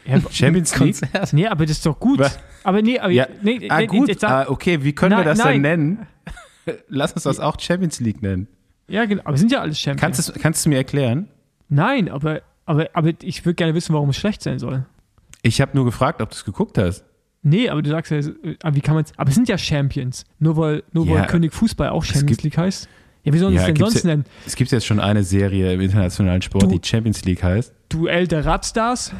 [0.05, 0.23] League.
[0.23, 0.99] Ja, Champions League?
[0.99, 1.33] Konzert.
[1.33, 2.19] nee, aber das ist doch gut.
[2.19, 2.37] Was?
[2.63, 3.27] Aber nee, aber Ja.
[3.41, 4.07] nee, Ah, nee, gut.
[4.07, 5.53] Jetzt Ah, okay, wie können wir Nein, das nein.
[5.53, 6.07] denn nennen?
[6.89, 8.47] Lass uns das auch Champions League nennen.
[8.87, 9.21] Ja, genau.
[9.25, 10.01] Aber sind ja alles Champions.
[10.01, 11.27] Kannst du kannst du mir erklären?
[11.69, 14.85] Nein, aber, aber, aber ich würde gerne wissen, warum es schlecht sein soll.
[15.41, 17.03] Ich habe nur gefragt, ob du es geguckt hast.
[17.43, 20.25] Nee, aber du sagst ja, äh, aber wie kann man Aber es sind ja Champions.
[20.37, 21.25] Nur weil, nur weil Ja.
[21.25, 22.87] König Fußball auch Es Champions gibt- League heißt.
[23.23, 24.25] Ja, wie sollen wir Ja, es denn sonst nennen?
[24.45, 27.73] Es gibt jetzt schon eine Serie im internationalen Sport, Du- die Champions League heißt.
[27.89, 29.11] Duell der Radstars?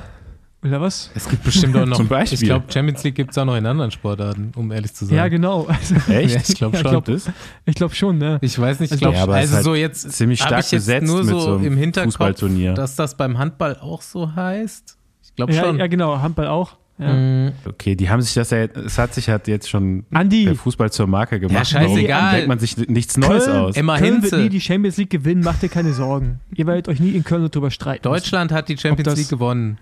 [0.64, 1.10] Oder was?
[1.16, 1.98] Es gibt bestimmt auch noch.
[1.98, 2.38] Zum Beispiel.
[2.40, 5.16] Ich glaube, Champions League gibt es auch noch in anderen Sportarten, um ehrlich zu sein.
[5.18, 5.68] Ja, genau.
[5.68, 6.36] Also, Echt?
[6.36, 6.92] Ja, ich glaube Ja, schon.
[6.92, 7.30] glaub- das?
[7.66, 8.38] ich glaube schon, ne?
[8.42, 10.72] Ich weiß nicht, ich Also glaube, Ja, also ist halt so jetzt ziemlich stark ich
[10.72, 12.74] jetzt besetzt nur mit so, so einem im Hinterkopf, Fußballturnier.
[12.76, 14.98] dass das beim Handball auch so heißt.
[15.24, 15.80] Ich glaube Ja, schon.
[15.80, 16.20] ja, genau.
[16.22, 16.78] Handball auch.
[17.00, 17.12] Ja.
[17.12, 20.46] Mm, Okay, die haben sich das ja, es hat sich halt jetzt schon Andi.
[20.46, 21.58] der Fußball zur Marke gemacht.
[21.58, 22.20] Ja, scheißegal.
[22.22, 23.76] Warum denkt man sich nichts Neues Köln, aus?
[23.76, 26.40] Emma Köln wird nie die Champions League gewinnen, macht dir keine Sorgen.
[26.54, 28.04] Ihr werdet euch nie in Köln darüber streiten.
[28.04, 29.80] Deutschland hat die Champions League gewonnen.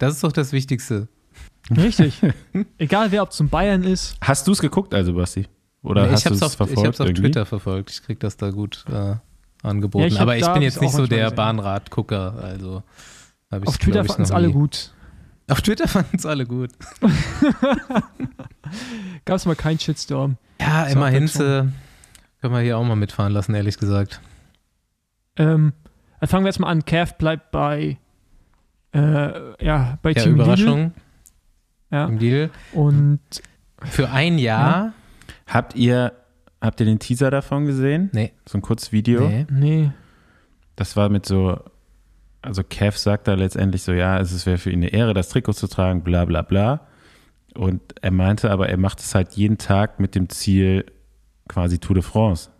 [0.00, 1.08] Das ist doch das Wichtigste.
[1.70, 2.20] Richtig.
[2.78, 4.16] Egal wer, ob es zum Bayern ist.
[4.20, 5.46] Hast du es geguckt, also Basti?
[5.82, 7.22] Oder Nee, hast du habe es es verfolgt ich hab's auf irgendwie?
[7.22, 7.90] Twitter verfolgt.
[7.90, 9.14] Ich krieg das da gut äh,
[9.62, 10.02] angeboten.
[10.04, 11.30] Ja, ich Aber ich bin jetzt nicht so der.
[11.30, 12.34] Bahnradgucker.
[12.42, 12.82] Also
[13.64, 14.92] Auf Twitter fanden es alle gut.
[15.48, 16.70] Auf Twitter fanden es alle gut.
[19.24, 20.36] Gab es mal keinen Shitstorm.
[20.60, 21.10] Ja, So, Emma Abwechslung.
[21.12, 21.72] Hinze
[22.40, 24.20] können wir hier auch mal mitfahren lassen, ehrlich gesagt.
[25.36, 25.72] Ähm,
[26.20, 26.84] dann fangen wir jetzt mal an.
[26.84, 27.98] Kev bleibt bei,
[28.92, 30.42] äh, ja, bei Ja, Team Lidl.
[30.42, 30.92] Überraschung
[31.90, 32.06] Ja.
[32.06, 32.50] im Deal.
[32.72, 33.20] Und
[33.84, 34.92] Für ein Jahr.
[35.46, 36.12] Habt ihr,
[36.60, 38.10] habt ihr den Teaser davon gesehen?
[38.12, 38.32] Nee.
[38.46, 39.26] So ein kurzes Video?
[39.28, 39.46] Nee.
[39.50, 39.90] nee,
[40.76, 41.58] Das war mit so,
[42.42, 45.52] also Kev sagt da letztendlich so, ja, es wäre für ihn eine Ehre, das Trikot
[45.54, 46.86] zu tragen, bla bla bla.
[47.54, 50.84] Und er meinte aber, er macht es halt jeden Tag mit dem Ziel
[51.48, 52.50] quasi Tour de France.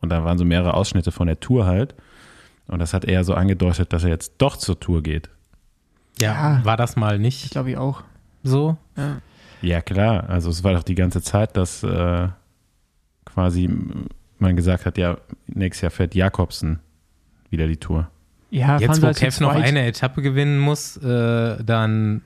[0.00, 1.94] Und da waren so mehrere Ausschnitte von der Tour halt.
[2.66, 5.28] Und das hat er so angedeutet, dass er jetzt doch zur Tour geht.
[6.20, 6.64] Ja, Ja.
[6.64, 8.02] war das mal ich nicht glaube ich auch.
[8.42, 8.76] so?
[8.96, 9.20] Ja.
[9.62, 10.28] Ja, klar.
[10.28, 12.28] Also es war doch die ganze Zeit, dass äh,
[13.24, 13.68] quasi
[14.38, 16.80] man gesagt hat, ja, nächstes Jahr fährt Jakobsen
[17.50, 18.08] wieder die Tour.
[18.50, 22.22] Ja, Jetzt, wo Kev noch eine Etappe gewinnen muss, äh, dann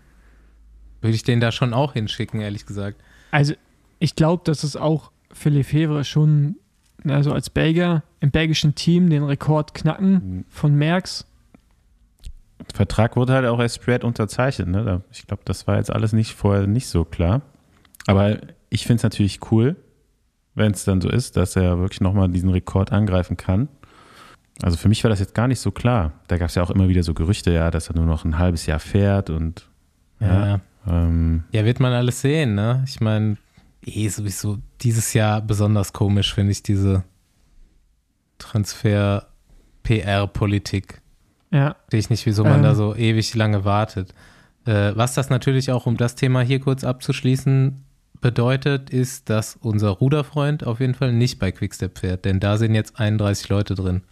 [1.00, 3.00] würde ich den da schon auch hinschicken, ehrlich gesagt.
[3.30, 3.54] Also,
[4.00, 6.56] ich glaube, dass es auch für Lefebvre schon,
[7.08, 10.44] also als Belgier im belgischen Team den Rekord knacken Mhm.
[10.50, 11.26] von Merckx.
[12.74, 14.68] Vertrag wurde halt auch erst spät unterzeichnet.
[14.68, 15.02] Ne?
[15.12, 17.42] Ich glaube, das war jetzt alles nicht vorher nicht so klar.
[18.06, 18.38] Aber
[18.70, 19.76] ich finde es natürlich cool,
[20.54, 23.68] wenn es dann so ist, dass er wirklich nochmal diesen Rekord angreifen kann.
[24.62, 26.12] Also für mich war das jetzt gar nicht so klar.
[26.28, 28.38] Da gab es ja auch immer wieder so Gerüchte, ja, dass er nur noch ein
[28.38, 29.66] halbes Jahr fährt und
[30.20, 30.46] ja.
[30.46, 32.84] Ja, ähm, ja wird man alles sehen, ne?
[32.86, 33.38] Ich meine,
[33.84, 37.02] eh sowieso dieses Jahr besonders komisch, finde ich, diese
[38.38, 41.00] Transfer-PR-Politik.
[41.50, 41.76] Ja.
[41.90, 42.62] Sehe ich nicht, wieso man ähm.
[42.62, 44.14] da so ewig lange wartet.
[44.66, 47.84] Äh, was das natürlich auch, um das Thema hier kurz abzuschließen,
[48.20, 52.74] bedeutet, ist, dass unser Ruderfreund auf jeden Fall nicht bei Quickstep fährt, denn da sind
[52.74, 54.02] jetzt 31 Leute drin.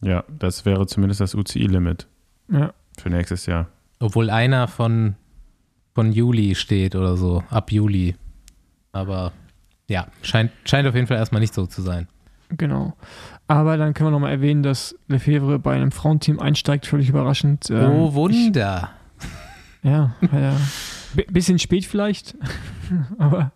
[0.00, 2.06] Ja, das wäre zumindest das UCI-Limit
[2.50, 2.72] ja.
[2.98, 3.68] für nächstes Jahr.
[4.00, 5.14] Obwohl einer von,
[5.94, 8.16] von Juli steht oder so, ab Juli.
[8.90, 9.32] Aber
[9.88, 12.08] ja, scheint, scheint auf jeden Fall erstmal nicht so zu sein.
[12.48, 12.96] Genau.
[13.48, 17.70] Aber dann können wir nochmal erwähnen, dass Lefebvre bei einem Frauenteam einsteigt, völlig überraschend.
[17.70, 18.90] Ähm, oh, Wunder.
[19.20, 19.26] Ich,
[19.90, 20.56] ja, ja.
[21.30, 22.36] Bisschen spät vielleicht,
[23.18, 23.52] aber.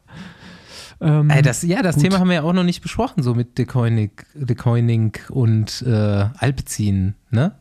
[1.01, 2.05] Ähm, Ey, das, ja, das gut.
[2.05, 7.14] Thema haben wir ja auch noch nicht besprochen, so mit Decoining, Decoining und äh, Alpezin,
[7.31, 7.53] ne?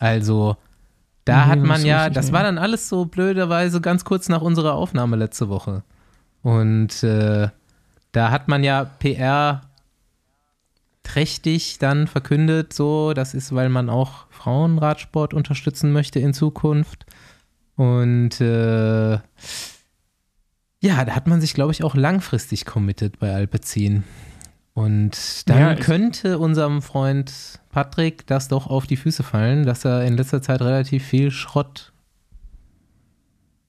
[0.00, 0.56] Also,
[1.24, 4.74] da nee, hat man ja, das war dann alles so blöderweise ganz kurz nach unserer
[4.74, 5.82] Aufnahme letzte Woche.
[6.42, 7.48] Und äh,
[8.12, 9.62] da hat man ja PR
[11.06, 17.06] trächtig dann verkündet, so, das ist, weil man auch Frauenradsport unterstützen möchte in Zukunft.
[17.76, 24.04] Und äh, ja, da hat man sich, glaube ich, auch langfristig committed bei Alpecin.
[24.74, 27.32] Und dann ja, könnte unserem Freund
[27.70, 31.92] Patrick das doch auf die Füße fallen, dass er in letzter Zeit relativ viel Schrott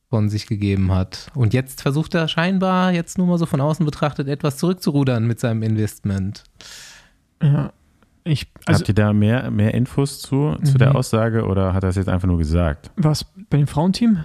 [0.10, 1.32] von sich gegeben hat.
[1.34, 5.40] Und jetzt versucht er scheinbar, jetzt nur mal so von außen betrachtet, etwas zurückzurudern mit
[5.40, 6.44] seinem Investment.
[7.42, 7.72] Ja.
[8.24, 10.96] Ich, also, Habt ihr da mehr, mehr Infos zu, zu der mhm.
[10.98, 12.92] Aussage oder hat er es jetzt einfach nur gesagt?
[12.98, 14.24] Was, bei dem Frauenteam?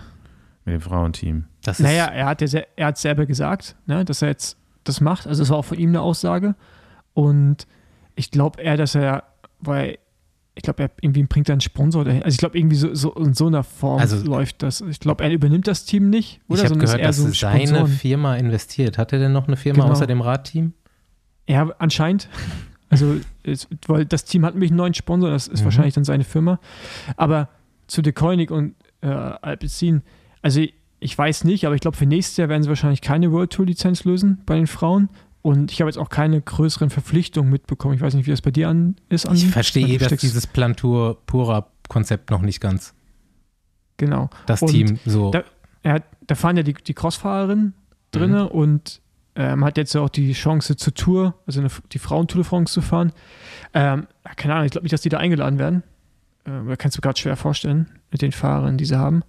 [0.65, 1.45] Mit dem Frauenteam.
[1.63, 5.29] Das naja, er hat, ja, er hat selber gesagt, ne, dass er jetzt das macht.
[5.29, 6.57] Also, es war auch von ihm eine Aussage.
[7.15, 7.69] Und
[8.17, 9.25] ich glaube eher, dass er,
[9.61, 9.99] weil
[10.55, 12.23] ich glaube, er irgendwie bringt einen Sponsor dahin.
[12.23, 14.83] Also ich glaube, irgendwie so, so, in so einer Form also, läuft das.
[14.83, 16.65] Ich glaube, er übernimmt das Team nicht, oder?
[16.65, 18.99] Ich habe gehört, dass so seine Firma investiert.
[18.99, 19.93] Hat er denn noch eine Firma genau.
[19.93, 20.75] außer dem Radteam?
[21.49, 22.29] Ja, anscheinend.
[22.93, 25.65] Also, es, weil das Team hat nämlich einen neuen Sponsor, das ist mhm.
[25.65, 26.61] wahrscheinlich dann seine Firma.
[27.17, 27.49] Aber
[27.87, 30.03] zu De Koenig und äh, Alpecin,
[30.43, 33.33] also ich, ich weiß nicht, aber ich glaube, für nächstes Jahr werden sie wahrscheinlich keine
[33.33, 35.09] World Tour Lizenz lösen bei den Frauen.
[35.41, 37.95] Und ich habe jetzt auch keine größeren Verpflichtungen mitbekommen.
[37.95, 39.27] Ich weiß nicht, wie das bei dir an, ist.
[39.27, 42.95] An, ich verstehe eh das dieses Plantur purer Konzept noch nicht ganz.
[43.97, 44.31] Genau.
[44.47, 45.31] Das und Team so.
[45.33, 45.43] Da,
[45.85, 47.75] ja, da fahren ja die, die Crossfahrerinnen
[48.13, 48.47] drin mhm.
[48.47, 49.02] und
[49.35, 52.49] äh, man hat jetzt ja auch die Chance zur Tour, also eine, die Frauentour de
[52.49, 53.13] France zu fahren.
[53.73, 55.83] Ähm, keine Ahnung, ich glaube nicht, dass die da eingeladen werden.
[56.45, 59.23] Äh, kannst du gerade schwer vorstellen mit den Fahrern, die sie haben.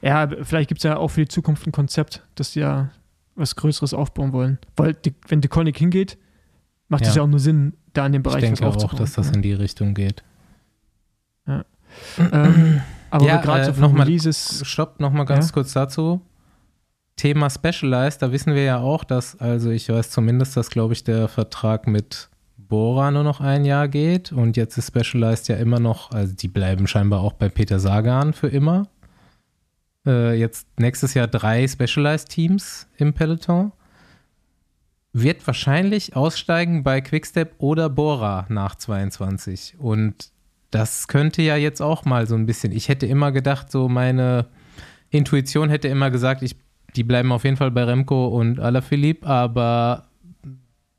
[0.00, 2.90] Ja, vielleicht gibt es ja auch für die Zukunft ein Konzept, dass die ja
[3.34, 4.58] was Größeres aufbauen wollen.
[4.76, 6.16] Weil die, wenn De Konig hingeht,
[6.88, 7.16] macht es ja.
[7.16, 9.52] ja auch nur Sinn, da in dem Bereich ich denke auch, dass das in die
[9.52, 10.22] Richtung geht.
[11.46, 11.64] Ja.
[12.18, 15.52] ähm, aber ja, gerade äh, so nochmal, stopp, nochmal ganz ja?
[15.52, 16.20] kurz dazu.
[17.16, 21.02] Thema Specialized, da wissen wir ja auch, dass, also ich weiß zumindest, dass, glaube ich,
[21.02, 25.80] der Vertrag mit Bora nur noch ein Jahr geht und jetzt ist Specialized ja immer
[25.80, 28.88] noch, also die bleiben scheinbar auch bei Peter Sagan für immer
[30.06, 33.72] äh, jetzt nächstes Jahr drei Specialized-Teams im Peloton.
[35.12, 39.76] Wird wahrscheinlich aussteigen bei Quickstep oder Bora nach 22.
[39.78, 40.30] Und
[40.70, 42.72] das könnte ja jetzt auch mal so ein bisschen.
[42.72, 44.46] Ich hätte immer gedacht, so meine
[45.10, 46.56] Intuition hätte immer gesagt, ich,
[46.96, 50.06] die bleiben auf jeden Fall bei Remco und Alaphilippe, aber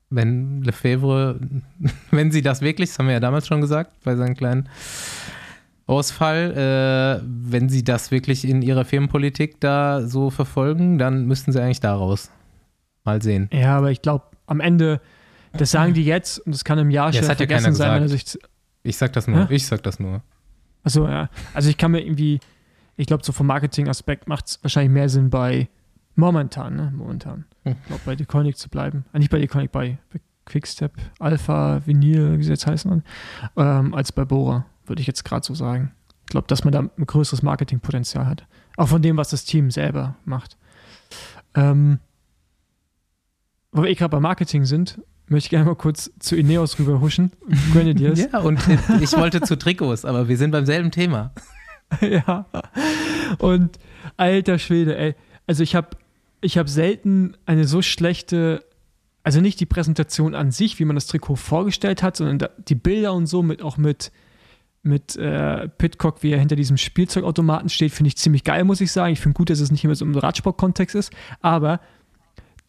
[0.10, 1.39] wenn Lefebvre,
[2.12, 4.69] wenn sie das wirklich, das haben wir ja damals schon gesagt, bei seinen kleinen
[5.88, 7.21] Ausfall.
[7.21, 11.79] Äh, wenn sie das wirklich in ihrer Firmenpolitik da so verfolgen, dann müssten sie eigentlich
[11.79, 12.29] daraus.
[13.05, 13.49] Mal sehen.
[13.53, 14.99] Ja, aber ich glaube, am Ende,
[15.53, 18.03] das sagen die jetzt und das kann im Jahr ja, schon vergessen ja sein, wenn
[18.03, 18.38] er sich.
[18.83, 19.55] Ich sag das nur, Hä?
[19.55, 20.21] ich sag das nur.
[20.83, 21.29] Achso, ja.
[21.53, 22.39] Also ich kann mir irgendwie,
[22.97, 25.69] ich glaube, so vom Marketing-Aspekt macht es wahrscheinlich mehr Sinn bei
[26.17, 26.91] momentan, ne?
[26.95, 27.45] Momentan.
[27.63, 27.75] Hm.
[27.80, 29.06] Ich glaube, bei Deconic zu bleiben.
[29.13, 33.03] Ah, nicht bei Deconic, bei, bei Quickstep, Alpha, Vinyl, wie sie jetzt heißen,
[33.58, 35.91] ähm, als bei Bora würde ich jetzt gerade so sagen.
[36.21, 38.45] Ich glaube, dass man da ein größeres Marketingpotenzial hat.
[38.75, 40.58] Auch von dem, was das Team selber macht.
[41.56, 41.99] Ähm,
[43.71, 46.99] wo wir eh gerade bei Marketing sind, möchte ich gerne mal kurz zu Ineos rüber
[46.99, 47.32] huschen.
[47.73, 48.27] Grenadiers.
[48.32, 48.60] ja, und
[49.01, 51.32] ich wollte zu Trikots, aber wir sind beim selben Thema.
[52.01, 52.45] ja.
[53.39, 53.77] Und
[54.17, 55.15] alter Schwede, ey.
[55.45, 55.89] Also ich habe
[56.41, 58.63] ich hab selten eine so schlechte,
[59.23, 63.13] also nicht die Präsentation an sich, wie man das Trikot vorgestellt hat, sondern die Bilder
[63.13, 64.12] und so mit auch mit
[64.84, 68.91] mit äh, Pitcock, wie er hinter diesem Spielzeugautomaten steht, finde ich ziemlich geil, muss ich
[68.91, 69.12] sagen.
[69.12, 71.12] Ich finde gut, dass es nicht immer so im Radsport-Kontext ist.
[71.41, 71.82] Aber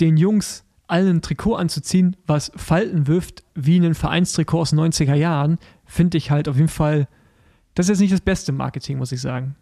[0.01, 5.15] den Jungs allen ein Trikot anzuziehen, was Falten wirft, wie ein Vereinstrikot aus den 90er
[5.15, 7.09] Jahren, finde ich halt auf jeden Fall,
[7.75, 9.55] das ist jetzt nicht das beste Marketing, muss ich sagen.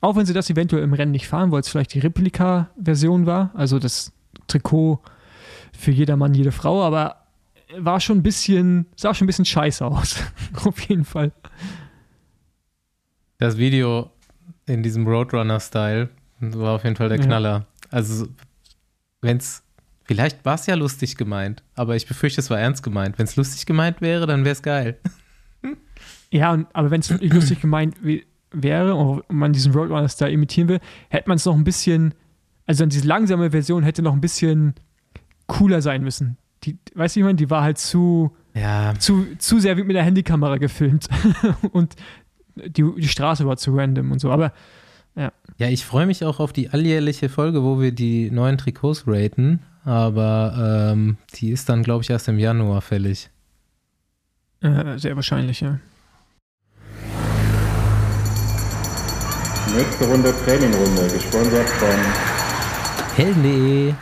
[0.00, 3.50] Auch wenn sie das eventuell im Rennen nicht fahren, weil es vielleicht die Replika-Version war,
[3.54, 4.12] also das
[4.46, 5.00] Trikot
[5.72, 7.26] für jedermann, jede Frau, aber
[7.76, 10.16] war schon ein bisschen, sah schon ein bisschen scheiße aus.
[10.64, 11.32] auf jeden Fall.
[13.38, 14.10] Das Video
[14.66, 16.08] in diesem Roadrunner-Style
[16.40, 17.50] war auf jeden Fall der Knaller.
[17.50, 17.66] Ja.
[17.90, 18.28] Also,
[19.20, 19.62] wenn es,
[20.04, 23.18] vielleicht war es ja lustig gemeint, aber ich befürchte, es war ernst gemeint.
[23.18, 24.98] Wenn es lustig gemeint wäre, dann wäre es geil.
[26.32, 27.94] Ja, und, aber wenn es lustig gemeint
[28.62, 32.14] wäre und man diesen Roadrunner-Style imitieren will, hätte man es noch ein bisschen,
[32.66, 34.74] also diese langsame Version hätte noch ein bisschen
[35.46, 36.36] cooler sein müssen.
[36.64, 38.94] Die, weißt du, ich meine, die war halt zu, ja.
[38.98, 41.08] zu, zu sehr wie mit der Handykamera gefilmt.
[41.72, 41.94] und
[42.54, 44.30] die, die Straße war zu random und so.
[44.30, 44.52] Aber
[45.14, 45.32] ja.
[45.58, 49.60] Ja, ich freue mich auch auf die alljährliche Folge, wo wir die neuen Trikots raten.
[49.84, 53.30] Aber ähm, die ist dann, glaube ich, erst im Januar fällig.
[54.60, 55.78] Äh, sehr wahrscheinlich, ja.
[59.76, 61.88] Nächste Runde Trainingrunde, gesponsert von
[63.14, 63.92] Helden.de.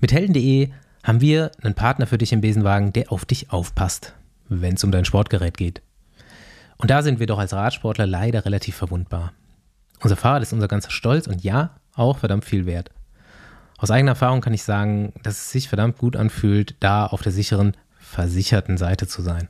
[0.00, 0.70] Mit Helden.de
[1.04, 4.12] haben wir einen Partner für dich im Besenwagen, der auf dich aufpasst,
[4.48, 5.82] wenn es um dein Sportgerät geht.
[6.78, 9.34] Und da sind wir doch als Radsportler leider relativ verwundbar.
[10.02, 12.90] Unser Fahrrad ist unser ganzer Stolz und ja, auch verdammt viel wert.
[13.78, 17.30] Aus eigener Erfahrung kann ich sagen, dass es sich verdammt gut anfühlt, da auf der
[17.30, 19.48] sicheren, versicherten Seite zu sein.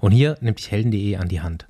[0.00, 1.68] Und hier nimmt dich Helden.de an die Hand.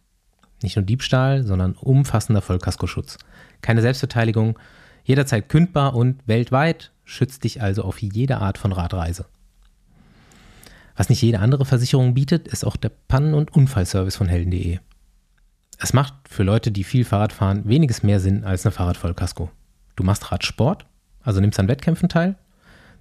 [0.65, 3.19] Nicht nur Diebstahl, sondern umfassender Vollkaskoschutz.
[3.61, 4.59] Keine Selbstbeteiligung,
[5.05, 9.27] jederzeit kündbar und weltweit schützt dich also auf jede Art von Radreise.
[10.97, 14.79] Was nicht jede andere Versicherung bietet, ist auch der Pannen- und Unfallservice von Helden.de.
[15.79, 19.51] Es macht für Leute, die viel Fahrrad fahren, weniges mehr Sinn als eine Fahrradvollkasko.
[19.97, 20.87] Du machst Radsport,
[21.21, 22.37] also nimmst an Wettkämpfen teil,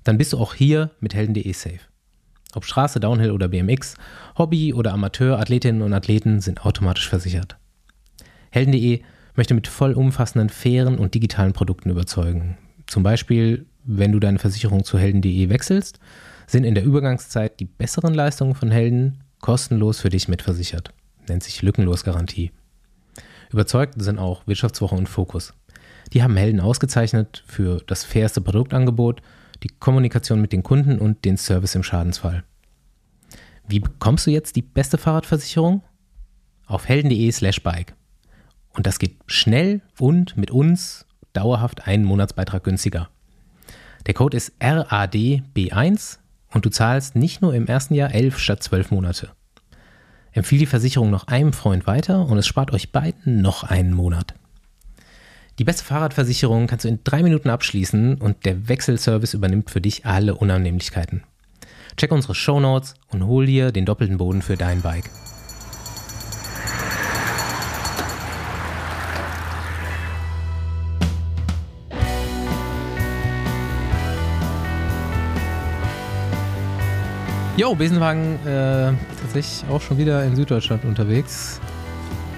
[0.03, 1.79] dann bist du auch hier mit Helden.de safe.
[2.55, 3.95] Ob Straße, Downhill oder BMX,
[4.37, 7.57] Hobby oder Amateur, Athletinnen und Athleten sind automatisch versichert.
[8.51, 9.01] Helden.de
[9.35, 12.57] möchte mit vollumfassenden, fairen und digitalen Produkten überzeugen.
[12.85, 15.99] Zum Beispiel, wenn du deine Versicherung zu Helden.de wechselst,
[16.45, 20.93] sind in der Übergangszeit die besseren Leistungen von Helden kostenlos für dich mitversichert.
[21.27, 22.51] Nennt sich Lückenlos Garantie.
[23.51, 25.53] Überzeugt sind auch Wirtschaftswoche und Fokus.
[26.11, 29.21] Die haben Helden ausgezeichnet für das fairste Produktangebot,
[29.63, 32.43] die Kommunikation mit den Kunden und den Service im Schadensfall.
[33.67, 35.81] Wie bekommst du jetzt die beste Fahrradversicherung?
[36.65, 37.95] Auf helden.de slash bike.
[38.73, 43.09] Und das geht schnell und mit uns dauerhaft einen Monatsbeitrag günstiger.
[44.05, 46.17] Der Code ist RADB1
[46.51, 49.31] und du zahlst nicht nur im ersten Jahr 11 statt 12 Monate.
[50.31, 54.33] Empfiehl die Versicherung noch einem Freund weiter und es spart euch beiden noch einen Monat.
[55.59, 60.03] Die beste Fahrradversicherung kannst du in drei Minuten abschließen und der Wechselservice übernimmt für dich
[60.03, 61.23] alle Unannehmlichkeiten.
[61.95, 65.11] Check unsere Show Notes und hol dir den doppelten Boden für dein Bike.
[77.57, 81.61] Jo, Besenwagen äh, tatsächlich auch schon wieder in Süddeutschland unterwegs.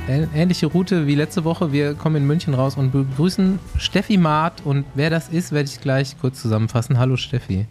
[0.08, 1.72] Ähnliche Route wie letzte Woche.
[1.72, 4.62] Wir kommen in München raus und begrüßen Steffi Maat.
[4.64, 7.00] Und wer das ist, werde ich gleich kurz zusammenfassen.
[7.00, 7.66] Hallo Steffi.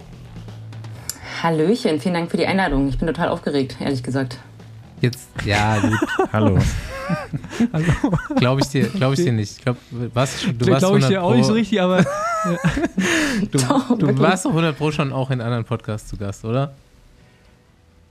[1.44, 2.88] Hallöchen, vielen Dank für die Einladung.
[2.88, 4.38] Ich bin total aufgeregt, ehrlich gesagt.
[5.00, 6.08] Jetzt, ja, gut.
[6.32, 6.58] Hallo.
[7.72, 7.84] Hallo.
[8.36, 9.58] Glaube ich dir, glaube ich dir nicht.
[9.58, 12.02] Ich glaub, was, du warst glaube ich dir auch nicht so richtig, aber.
[13.52, 16.74] du, Doch, du warst doch 100 Pro schon auch in anderen Podcasts zu Gast, oder?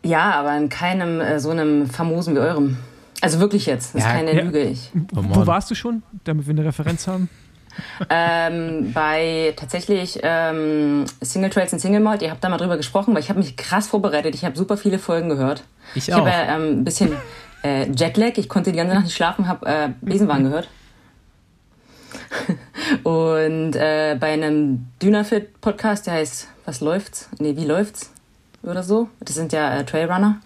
[0.04, 2.78] Ja, aber in keinem äh, so einem famosen wie eurem.
[3.24, 4.44] Also wirklich jetzt, das ja, ist keine ja.
[4.44, 4.62] Lüge.
[4.64, 4.92] Ich.
[5.12, 7.30] Wo warst du schon, damit wir eine Referenz haben?
[8.10, 13.14] ähm, bei tatsächlich ähm, Single Trails und Single Malt, ihr habt da mal drüber gesprochen,
[13.14, 14.36] weil ich habe mich krass vorbereitet.
[14.36, 15.64] Ich habe super viele Folgen gehört.
[15.96, 16.20] Ich, ich auch.
[16.20, 17.14] habe ja, ähm, ein bisschen
[17.64, 20.68] äh, Jetlag, ich konnte die ganze Nacht nicht schlafen, habe äh, Besenwagen gehört.
[23.04, 27.30] und äh, bei einem Dynafit Podcast, der heißt Was läuft's?
[27.40, 28.12] Nee, wie läuft's?
[28.64, 29.10] oder so.
[29.20, 30.40] Das sind ja äh, Trailrunner.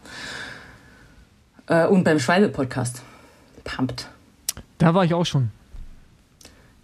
[1.68, 3.02] Äh, und beim Schwalbe-Podcast.
[3.64, 4.08] Pumped.
[4.78, 5.50] Da war ich auch schon.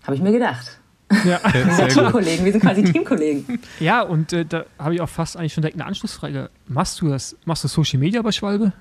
[0.03, 0.79] Habe ich mir gedacht.
[1.25, 1.39] Ja.
[1.51, 3.59] wir sind Teamkollegen, wir sind quasi Teamkollegen.
[3.79, 6.49] Ja, und äh, da habe ich auch fast eigentlich schon direkt eine Anschlussfrage.
[6.67, 8.73] Machst du das, machst du Social Media bei Schwalbe?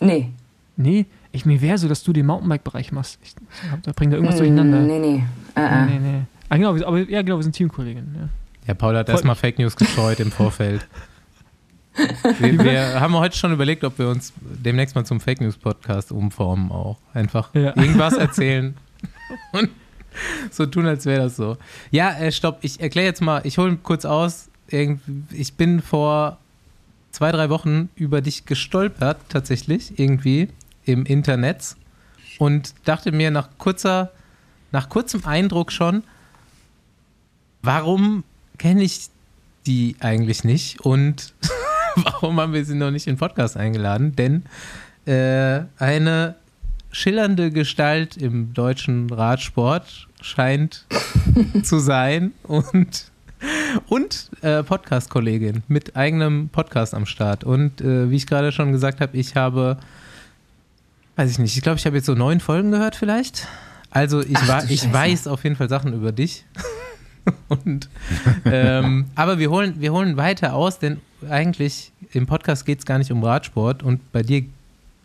[0.00, 0.30] Nee.
[0.76, 1.06] Nee?
[1.32, 3.18] Ich mir wäre so, dass du den Mountainbike-Bereich machst.
[3.22, 3.34] Ich,
[3.82, 4.80] da bringt da irgendwas mm, durcheinander.
[4.80, 5.22] Nee, nee.
[5.56, 5.86] Uh -uh.
[5.86, 6.22] Nee, nee.
[6.48, 8.16] Ah, genau, aber ja, genau, wir sind Teamkollegen.
[8.18, 8.28] Ja,
[8.66, 10.86] ja Paul hat erstmal Fake News gestreut im Vorfeld.
[12.38, 16.12] Wir, wir, haben heute schon überlegt, ob wir uns demnächst mal zum Fake News Podcast
[16.12, 16.98] umformen auch.
[17.14, 17.76] Einfach ja.
[17.76, 18.76] irgendwas erzählen
[19.52, 19.70] und
[20.50, 21.56] so tun, als wäre das so.
[21.90, 24.48] Ja, äh, stopp, ich erkläre jetzt mal, ich hole kurz aus.
[24.70, 26.38] ich bin vor
[27.10, 30.48] zwei, drei Wochen über dich gestolpert, tatsächlich, irgendwie
[30.84, 31.76] im Internet
[32.38, 34.12] und dachte mir nach kurzer,
[34.72, 36.04] nach kurzem Eindruck schon,
[37.62, 38.24] warum
[38.58, 39.08] kenne ich
[39.66, 41.34] die eigentlich nicht und
[42.04, 44.14] warum haben wir sie noch nicht in den Podcast eingeladen?
[44.16, 44.44] Denn
[45.06, 46.36] äh, eine
[46.92, 50.86] schillernde Gestalt im deutschen Radsport scheint
[51.62, 53.10] zu sein und
[53.88, 57.42] und äh, Podcast-Kollegin mit eigenem Podcast am Start.
[57.42, 59.78] Und äh, wie ich gerade schon gesagt habe, ich habe,
[61.16, 63.48] weiß ich nicht, ich glaube, ich habe jetzt so neun Folgen gehört vielleicht.
[63.90, 66.44] Also ich, Ach, ich weiß auf jeden Fall Sachen über dich.
[67.48, 67.88] und,
[68.44, 72.98] ähm, aber wir holen, wir holen weiter aus, denn eigentlich im Podcast geht es gar
[72.98, 74.44] nicht um Radsport und bei dir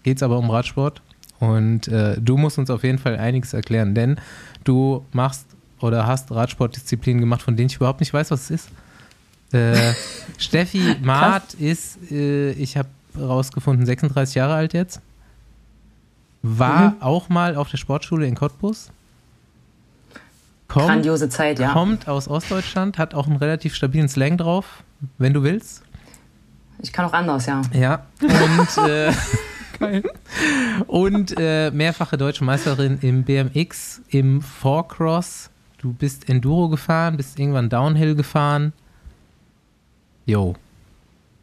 [0.04, 1.02] geht es aber um Radsport.
[1.40, 4.18] Und äh, du musst uns auf jeden Fall einiges erklären, denn
[4.64, 5.46] du machst
[5.82, 8.70] oder hast Radsportdisziplinen gemacht, von denen ich überhaupt nicht weiß, was es ist.
[9.54, 9.94] Äh,
[10.38, 15.02] Steffi Maat ist, äh, ich habe rausgefunden, 36 Jahre alt jetzt.
[16.42, 17.02] War mhm.
[17.02, 18.92] auch mal auf der Sportschule in Cottbus.
[20.68, 21.74] Kommt, Grandiose Zeit, ja.
[21.74, 24.84] Kommt aus Ostdeutschland, hat auch einen relativ stabilen Slang drauf,
[25.18, 25.84] wenn du willst.
[26.82, 27.62] Ich kann auch anders, ja.
[27.74, 28.06] Ja.
[28.22, 29.12] Und äh.
[30.88, 35.50] Und äh, mehrfache deutsche Meisterin im BMX, im Four-Cross.
[35.78, 38.74] Du bist Enduro gefahren, bist irgendwann Downhill gefahren.
[40.26, 40.56] Jo.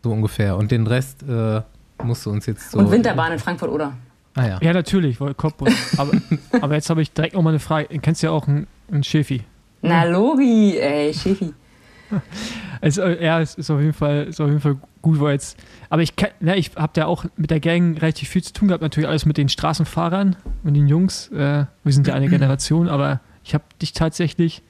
[0.02, 0.56] So ungefähr.
[0.56, 1.60] Und den Rest äh,
[2.02, 2.78] musst du uns jetzt so.
[2.78, 3.92] Und Winterbahn in Frankfurt, oder?
[4.34, 4.58] Ah ja.
[4.62, 5.72] Ja, natürlich, Cottbus.
[5.98, 6.12] aber,
[6.60, 7.98] aber jetzt habe ich direkt noch mal eine Frage.
[7.98, 9.42] Kennst du ja auch einen, einen Schäfi?
[9.82, 11.52] Na, Logi, ey, Schäfi.
[12.82, 15.56] Also, ja, es ist auf jeden Fall, ist auf jeden Fall gut, wo jetzt.
[15.88, 18.82] Aber ich, ja, ich habe ja auch mit der Gang relativ viel zu tun gehabt,
[18.82, 20.34] natürlich alles mit den Straßenfahrern
[20.64, 21.28] und den Jungs.
[21.28, 24.64] Äh, wir sind ja eine Generation, aber ich habe dich tatsächlich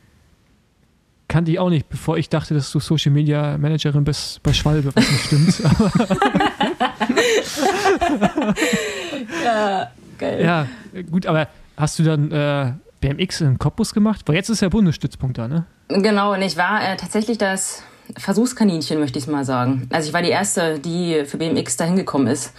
[1.32, 4.94] kannte ich auch nicht, bevor ich dachte, dass du Social Media Managerin bist bei Schwalbe,
[4.94, 5.60] was nicht stimmt.
[9.42, 10.44] ja, geil.
[10.44, 10.66] Ja,
[11.10, 11.48] gut, aber
[11.78, 14.22] hast du dann äh, BMX in Cottbus gemacht?
[14.26, 15.66] Weil jetzt ist ja Bundesstützpunkt da, ne?
[15.88, 17.82] Genau, und ich war äh, tatsächlich das
[18.16, 19.88] Versuchskaninchen, möchte ich mal sagen.
[19.92, 22.54] Also ich war die Erste, die für BMX da hingekommen ist.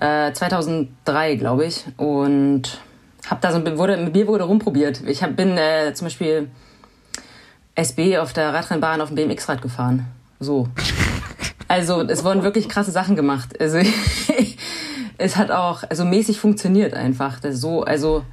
[0.00, 1.84] Äh, 2003, glaube ich.
[1.96, 2.80] Und
[3.28, 5.02] hab da so, wurde, mit mir wurde rumprobiert.
[5.06, 6.50] Ich hab, bin äh, zum Beispiel
[7.74, 10.06] SB auf der Radrennbahn auf dem BMX-Rad gefahren.
[10.40, 10.68] So.
[11.68, 13.58] Also es wurden wirklich krasse Sachen gemacht.
[13.60, 13.78] Also
[15.18, 17.38] es hat auch also mäßig funktioniert einfach.
[17.50, 18.24] So, also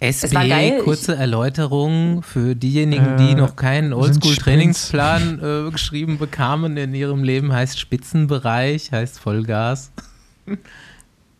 [0.00, 7.22] SB, kurze Erläuterung für diejenigen, die äh, noch keinen Oldschool-Trainingsplan äh, geschrieben bekamen in ihrem
[7.22, 9.92] Leben, heißt Spitzenbereich, heißt Vollgas.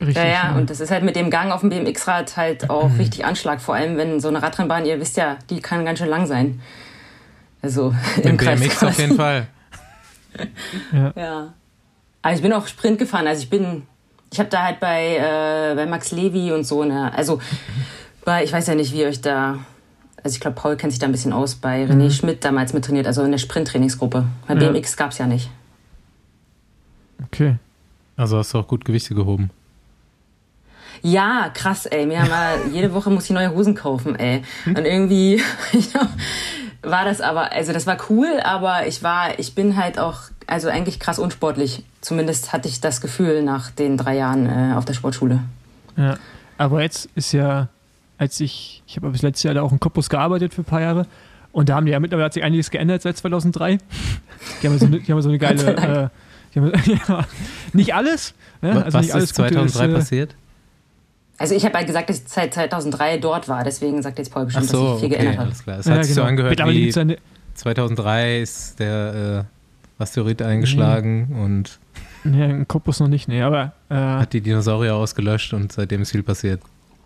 [0.01, 2.89] Richtig, ja, ja, und das ist halt mit dem Gang auf dem BMX-Rad halt auch
[2.89, 2.97] mhm.
[2.97, 3.61] richtig Anschlag.
[3.61, 6.61] Vor allem, wenn so eine Radrennbahn, ihr wisst ja, die kann ganz schön lang sein.
[7.61, 9.47] Also im BMX auf jeden Fall.
[10.93, 11.13] ja.
[11.15, 11.55] ja.
[12.23, 13.27] Also ich bin auch Sprint gefahren.
[13.27, 13.83] Also ich bin,
[14.33, 17.39] ich habe da halt bei, äh, bei Max Levy und so, ne, also
[18.31, 19.59] bei, ich weiß ja nicht, wie euch da,
[20.23, 22.11] also ich glaube, Paul kennt sich da ein bisschen aus, bei René mhm.
[22.13, 24.25] Schmidt damals mit trainiert, also in der Sprint-Trainingsgruppe.
[24.47, 24.71] Bei ja.
[24.71, 25.51] BMX gab es ja nicht.
[27.27, 27.57] Okay.
[28.17, 29.51] Also hast du auch gut Gewichte gehoben.
[31.03, 32.07] Ja, krass, ey.
[32.07, 34.43] Mir haben jede Woche muss ich neue Hosen kaufen, ey.
[34.65, 35.43] Und irgendwie
[36.83, 40.69] war das aber, also das war cool, aber ich war, ich bin halt auch, also
[40.69, 41.83] eigentlich krass unsportlich.
[42.01, 45.41] Zumindest hatte ich das Gefühl nach den drei Jahren äh, auf der Sportschule.
[45.97, 46.17] Ja,
[46.59, 47.67] aber jetzt ist ja
[48.21, 50.83] als ich, ich habe bis letztes Jahr da auch in Cottbus gearbeitet für ein paar
[50.83, 51.07] Jahre.
[51.53, 53.79] Und da haben die ja mittlerweile hat sich einiges geändert seit 2003.
[54.63, 56.11] Die haben so eine, die haben so eine geile,
[56.55, 56.73] äh, haben,
[57.09, 57.25] ja,
[57.73, 58.35] nicht alles.
[58.61, 58.85] Ne?
[58.85, 60.37] Also Was nicht alles ist 2003 ist, äh, passiert?
[61.39, 64.45] Also ich habe halt gesagt, dass ich seit 2003 dort war, deswegen sagt jetzt Paul
[64.45, 65.47] bestimmt, so, dass sich viel okay, geändert hat.
[65.47, 65.79] Alles klar.
[65.79, 66.27] Es hat ja, sich genau.
[66.27, 67.19] so angehört wie
[67.55, 69.47] 2003 ist der
[69.99, 71.41] äh, Asteroid eingeschlagen nee.
[71.41, 71.81] und
[72.25, 76.11] ja, in Cottbus noch nicht, nee, aber äh, hat die Dinosaurier ausgelöscht und seitdem ist
[76.11, 76.61] viel passiert.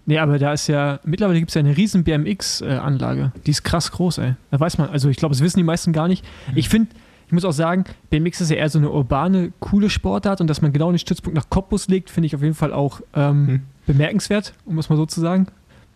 [0.07, 3.32] Nee, aber da ist ja, mittlerweile gibt es ja eine riesen BMX-Anlage.
[3.46, 4.34] Die ist krass groß, ey.
[4.50, 6.24] Da weiß man, also ich glaube, das wissen die meisten gar nicht.
[6.55, 6.90] Ich finde,
[7.26, 10.61] ich muss auch sagen, BMX ist ja eher so eine urbane, coole Sportart und dass
[10.61, 13.62] man genau den Stützpunkt nach Cottbus legt, finde ich auf jeden Fall auch ähm, hm.
[13.86, 15.46] bemerkenswert, um es mal so zu sagen.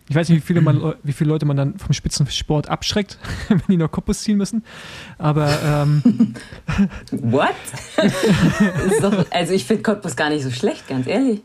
[0.09, 3.61] Ich weiß nicht, wie viele, man, wie viele Leute man dann vom Spitzensport abschreckt, wenn
[3.67, 4.63] die nach Cottbus ziehen müssen.
[5.19, 5.47] Aber.
[5.63, 6.33] Ähm,
[7.11, 7.53] What?
[9.01, 11.43] doch, also, ich finde Cottbus gar nicht so schlecht, ganz ehrlich.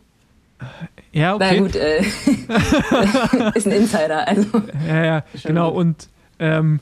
[1.13, 1.53] Ja, okay.
[1.53, 2.01] Na gut, äh,
[3.55, 4.27] ist ein Insider.
[4.27, 4.63] Also.
[4.87, 5.71] Ja, ja, genau.
[5.71, 6.81] Und, ähm,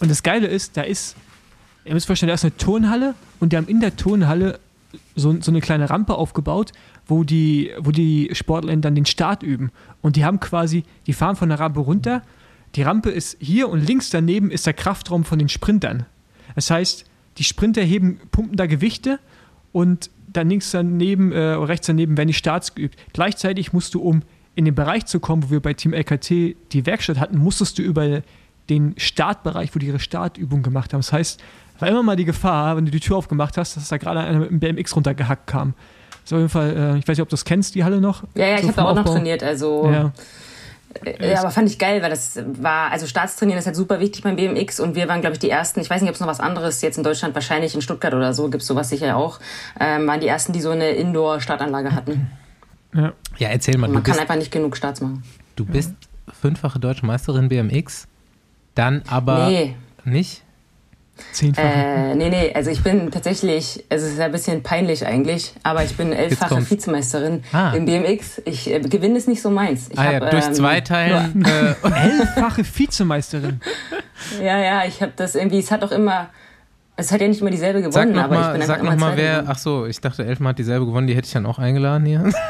[0.00, 1.16] und das Geile ist, da ist,
[1.84, 4.58] ihr müsst vorstellen, da ist eine Turnhalle und die haben in der Turnhalle
[5.14, 6.72] so, so eine kleine Rampe aufgebaut,
[7.06, 9.70] wo die, wo die Sportler dann den Start üben.
[10.00, 12.22] Und die haben quasi, die fahren von der Rampe runter.
[12.76, 16.06] Die Rampe ist hier und links daneben ist der Kraftraum von den Sprintern.
[16.54, 17.04] Das heißt,
[17.38, 19.18] die Sprinter heben, pumpen da Gewichte
[19.72, 22.98] und dann links daneben, äh, rechts daneben werden die Starts geübt.
[23.12, 24.22] Gleichzeitig musst du, um
[24.54, 27.82] in den Bereich zu kommen, wo wir bei Team LKT die Werkstatt hatten, musstest du
[27.82, 28.22] über
[28.68, 31.00] den Startbereich, wo die ihre Startübung gemacht haben.
[31.00, 31.42] Das heißt,
[31.80, 34.38] war immer mal die Gefahr, wenn du die Tür aufgemacht hast, dass da gerade einer
[34.38, 35.74] mit dem BMX runtergehackt kam.
[36.22, 38.00] Das war auf jeden Fall, äh, ich weiß nicht, ob du das kennst, die Halle
[38.00, 38.24] noch.
[38.34, 39.90] Ja, ja, so ich habe da auch noch trainiert, also.
[39.90, 40.12] Ja.
[41.20, 44.34] Ja, aber fand ich geil, weil das war, also Staatstrainieren ist halt super wichtig beim
[44.36, 46.40] BMX und wir waren, glaube ich, die ersten, ich weiß nicht, ob es noch was
[46.40, 49.38] anderes jetzt in Deutschland, wahrscheinlich in Stuttgart oder so, gibt es sowas sicher auch,
[49.78, 52.30] ähm, waren die ersten, die so eine Indoor-Startanlage hatten.
[52.92, 53.12] Ja.
[53.38, 53.86] Ja, erzähl mal.
[53.86, 55.22] Und man du bist, kann einfach nicht genug Starts machen.
[55.54, 55.94] du bist
[56.40, 58.08] fünffache deutsche Meisterin BMX,
[58.74, 60.42] dann aber Nee, nicht?
[61.32, 61.66] Zehnfache.
[61.66, 65.84] äh, nee, nee, also ich bin tatsächlich, also es ist ein bisschen peinlich eigentlich, aber
[65.84, 66.68] ich bin elffache.
[66.70, 67.72] Vizemeisterin Ah.
[67.74, 68.42] im BMX.
[68.44, 69.88] Ich äh, Gewinn ist nicht so meins.
[69.90, 71.44] Ich ah ja, hab, durch ähm, zwei Teilen.
[71.50, 73.60] Äh, Elffache Vizemeisterin.
[74.42, 76.28] Ja, ja, ich habe das irgendwie, es hat auch immer,
[76.96, 78.80] es hat ja nicht immer dieselbe sag gewonnen, noch aber ich mal, bin einfach sag
[78.82, 79.44] immer noch mal Zweite wer.
[79.48, 82.30] Ach so, ich dachte, Elfmal hat dieselbe gewonnen, die hätte ich dann auch eingeladen hier.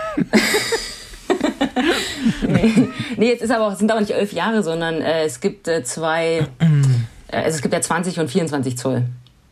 [2.46, 5.40] Nee, nee, jetzt ist aber auch, es sind aber nicht elf Jahre, sondern äh, es
[5.40, 6.46] gibt äh, zwei,
[7.32, 9.04] also es gibt ja 20 und 24 Zoll.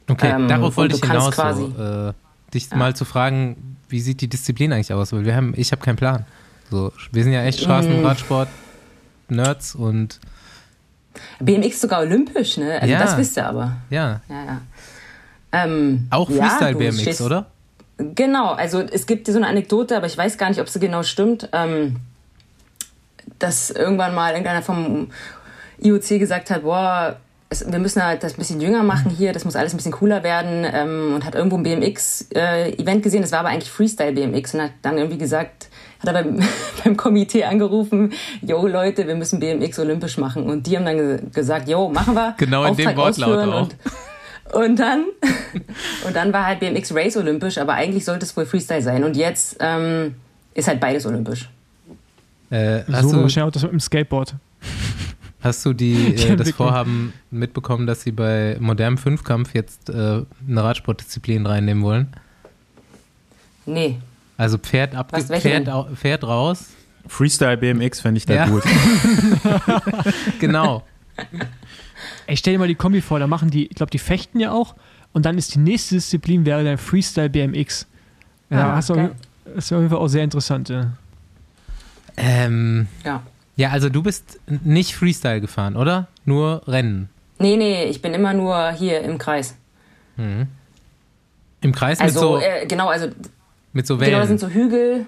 [0.09, 2.13] Okay, Ähm, darauf wollte ich hinaus, quasi- so, äh,
[2.55, 5.13] dich mal zu fragen, wie sieht die Disziplin eigentlich aus?
[5.13, 6.25] Weil wir haben, ich habe keinen Plan.
[6.71, 7.65] So, wir sind ja echt Mhm.
[7.65, 8.49] Straßenradsport
[9.29, 10.19] Nerds und
[11.41, 12.75] BMX ist sogar olympisch, ne?
[12.81, 12.99] Also Ja.
[13.01, 13.77] das wisst ihr aber.
[13.91, 14.61] ja, Ja, ja.
[15.51, 17.47] Ähm, auch ja, Freestyle du BMX, stehst- oder?
[17.97, 21.03] Genau, also es gibt so eine Anekdote, aber ich weiß gar nicht, ob sie genau
[21.03, 21.97] stimmt, ähm,
[23.39, 25.09] dass irgendwann mal irgendeiner vom
[25.83, 27.17] IOC gesagt hat, boah,
[27.51, 29.93] es, wir müssen halt das ein bisschen jünger machen hier, das muss alles ein bisschen
[29.93, 34.63] cooler werden ähm, und hat irgendwo ein BMX-Event gesehen, das war aber eigentlich Freestyle-BMX und
[34.63, 35.69] hat dann irgendwie gesagt,
[36.01, 36.41] hat er beim,
[36.85, 41.21] beim Komitee angerufen, yo Leute, wir müssen BMX olympisch machen und die haben dann ge
[41.33, 42.35] gesagt, yo, machen wir.
[42.37, 43.61] Genau in dem Wortlaut auch.
[43.63, 43.77] Und,
[44.53, 45.05] und dann,
[46.07, 49.05] und dann war halt BMX Race olympisch, aber eigentlich sollte es wohl Freestyle sein.
[49.05, 50.17] Und jetzt ähm,
[50.53, 51.49] ist halt beides olympisch.
[52.51, 54.35] Äh, hast, so du, wahrscheinlich auch das mit dem Skateboard.
[55.41, 56.51] Hast du die, Die äh, das.
[56.51, 62.09] Vorhaben mitbekommen, dass sie bei modernem Fünfkampf jetzt äh, eine Radsportdisziplin reinnehmen wollen?
[63.67, 63.99] Nee.
[64.37, 66.67] Also Pferd, Was, welche Pferd, Pferd raus.
[67.07, 68.47] Freestyle BMX fände ich da Ja.
[68.47, 68.63] gut.
[70.41, 70.85] Genau.
[72.27, 74.53] Ey, stell dir mal die Kombi vor, da machen die, ich glaube, die fechten ja
[74.53, 74.75] auch
[75.13, 77.87] und dann ist die nächste Disziplin wäre dann Freestyle BMX.
[78.51, 79.11] Ja, Ah, geil.
[79.45, 80.69] das ist auf jeden Fall auch sehr interessant.
[80.69, 80.93] Ja.
[82.17, 83.23] ähm, Ja.
[83.59, 86.07] Ja, also du bist nicht Freestyle gefahren, oder?
[86.25, 87.09] Nur Rennen.
[87.41, 89.57] Nee, nee, ich bin immer nur hier im Kreis.
[90.17, 93.09] Im Kreis Also, mit so, äh, genau, also
[93.73, 94.53] mit so genau, das sind Wellen.
[94.53, 95.07] so Hügel,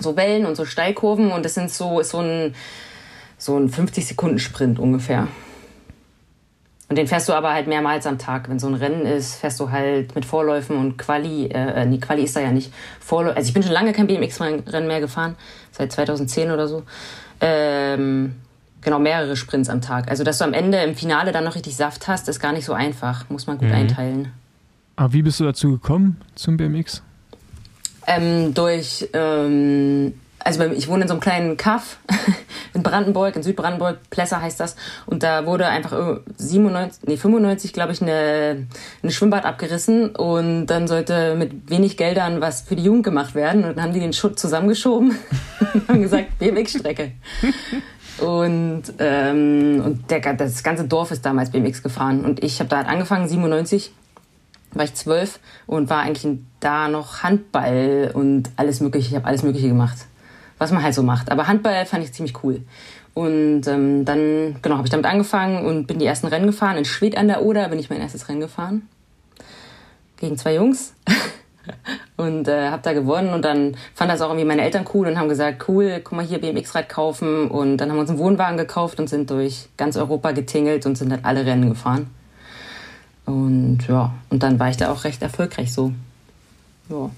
[0.00, 2.54] so Wellen und so Steilkurven und das sind so, ist so ein,
[3.36, 5.28] so ein 50-Sekunden-Sprint ungefähr.
[6.88, 8.48] Und den fährst du aber halt mehrmals am Tag.
[8.48, 11.48] Wenn so ein Rennen ist, fährst du halt mit Vorläufen und Quali.
[11.48, 12.72] Äh, nee, Quali ist da ja nicht.
[12.98, 15.36] Vorläu also ich bin schon lange kein BMX-Rennen mehr gefahren,
[15.70, 16.84] seit 2010 oder so.
[17.40, 18.34] Ähm,
[18.80, 20.10] genau, mehrere Sprints am Tag.
[20.10, 22.64] Also, dass du am Ende im Finale dann noch richtig Saft hast, ist gar nicht
[22.64, 23.28] so einfach.
[23.30, 24.32] Muss man gut einteilen.
[24.96, 27.02] Aber wie bist du dazu gekommen zum BMX?
[28.06, 30.14] Ähm, durch, ähm,
[30.48, 31.98] also ich wohne in so einem kleinen Kaff
[32.74, 34.76] in Brandenburg, in Südbrandenburg, Plesser heißt das.
[35.04, 38.66] Und da wurde einfach äh, 97, nee, 95, glaube ich, eine,
[39.02, 40.16] ein Schwimmbad abgerissen.
[40.16, 43.64] Und dann sollte mit wenig Geldern was für die Jugend gemacht werden.
[43.64, 45.18] Und dann haben die den Schutt zusammengeschoben
[45.74, 47.12] und haben gesagt, BMX-Strecke.
[48.18, 52.24] Und, ähm, und der, das ganze Dorf ist damals BMX gefahren.
[52.24, 53.92] Und ich habe da halt angefangen, 97
[54.72, 59.08] war ich zwölf und war eigentlich da noch Handball und alles Mögliche.
[59.08, 59.98] Ich habe alles Mögliche gemacht,
[60.58, 61.30] was man halt so macht.
[61.30, 62.62] Aber Handball fand ich ziemlich cool.
[63.14, 66.76] Und ähm, dann, genau, habe ich damit angefangen und bin die ersten Rennen gefahren.
[66.76, 68.88] In Schwedt an der Oder bin ich mein erstes Rennen gefahren.
[70.18, 70.94] Gegen zwei Jungs.
[72.16, 73.32] und äh, habe da gewonnen.
[73.32, 76.24] Und dann fanden das auch irgendwie meine Eltern cool und haben gesagt, cool, guck mal
[76.24, 77.48] hier BMX-Rad kaufen.
[77.48, 80.96] Und dann haben wir uns einen Wohnwagen gekauft und sind durch ganz Europa getingelt und
[80.96, 82.10] sind halt alle Rennen gefahren.
[83.26, 85.92] Und ja, und dann war ich da auch recht erfolgreich so.
[86.88, 87.10] Ja.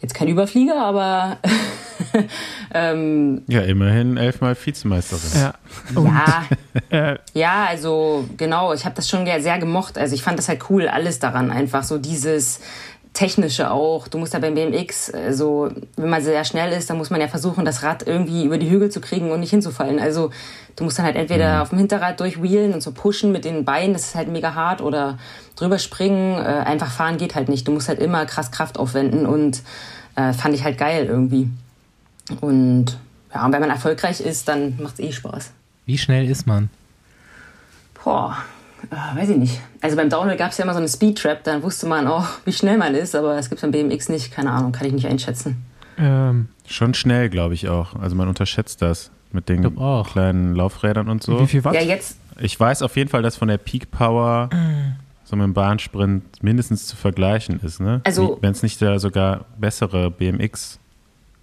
[0.00, 1.38] Jetzt kein Überflieger, aber
[2.74, 5.22] ähm, Ja, immerhin elfmal Vizemeisterin.
[5.34, 5.54] Ja.
[6.02, 6.44] Ja,
[6.90, 9.98] Äh, ja, also genau, ich habe das schon sehr gemocht.
[9.98, 12.60] Also ich fand das halt cool, alles daran einfach so dieses
[13.16, 14.08] technische auch.
[14.08, 17.28] Du musst ja beim BMX, also wenn man sehr schnell ist, dann muss man ja
[17.28, 19.98] versuchen, das Rad irgendwie über die Hügel zu kriegen und nicht hinzufallen.
[19.98, 20.30] Also
[20.76, 23.94] du musst dann halt entweder auf dem Hinterrad durchwheelen und so pushen mit den Beinen,
[23.94, 25.18] das ist halt mega hart, oder
[25.56, 26.34] drüber springen.
[26.34, 27.66] Äh, einfach fahren geht halt nicht.
[27.66, 29.62] Du musst halt immer krass Kraft aufwenden und
[30.14, 31.48] äh, fand ich halt geil irgendwie.
[32.40, 32.98] Und
[33.34, 35.52] ja, und wenn man erfolgreich ist, dann macht es eh Spaß.
[35.84, 36.70] Wie schnell ist man?
[38.02, 38.36] Boah.
[38.90, 39.60] Ah, weiß ich nicht.
[39.80, 42.52] Also beim Downhill gab es ja immer so eine Speed-Trap, dann wusste man auch, wie
[42.52, 45.64] schnell man ist, aber es gibt beim BMX nicht, keine Ahnung, kann ich nicht einschätzen.
[45.98, 47.96] Ähm, Schon schnell, glaube ich auch.
[47.96, 49.74] Also man unterschätzt das mit den
[50.04, 51.40] kleinen Laufrädern und so.
[51.40, 51.74] Wie viel Watt?
[51.74, 52.18] Ja, jetzt.
[52.38, 54.50] Ich weiß auf jeden Fall, dass von der Peak Power
[55.24, 58.00] so mit dem Bahnsprint mindestens zu vergleichen ist, ne?
[58.04, 60.78] Also, Wenn es nicht da sogar bessere BMX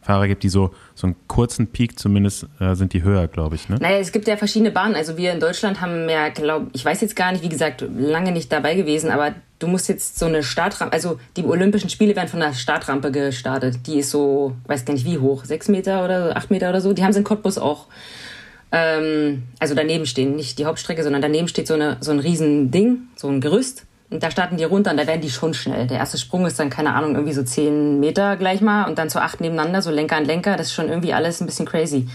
[0.03, 3.69] Fahrer gibt, die so, so einen kurzen Peak zumindest äh, sind die höher, glaube ich.
[3.69, 3.77] Ne?
[3.79, 4.95] Naja, es gibt ja verschiedene Bahnen.
[4.95, 8.31] Also wir in Deutschland haben ja, glaube ich, weiß jetzt gar nicht, wie gesagt, lange
[8.31, 12.27] nicht dabei gewesen, aber du musst jetzt so eine Startrampe, also die Olympischen Spiele werden
[12.27, 13.87] von einer Startrampe gestartet.
[13.87, 16.93] Die ist so, weiß gar nicht wie hoch, sechs Meter oder acht Meter oder so.
[16.93, 17.87] Die haben sie in Cottbus auch.
[18.71, 22.71] Ähm, also daneben stehen, nicht die Hauptstrecke, sondern daneben steht so, eine, so ein riesen
[22.71, 23.85] Ding, so ein Gerüst.
[24.13, 25.87] Und da starten die runter und da werden die schon schnell.
[25.87, 29.09] Der erste Sprung ist dann, keine Ahnung, irgendwie so zehn Meter gleich mal und dann
[29.09, 30.55] zu acht nebeneinander, so Lenker an Lenker.
[30.55, 32.07] Das ist schon irgendwie alles ein bisschen crazy.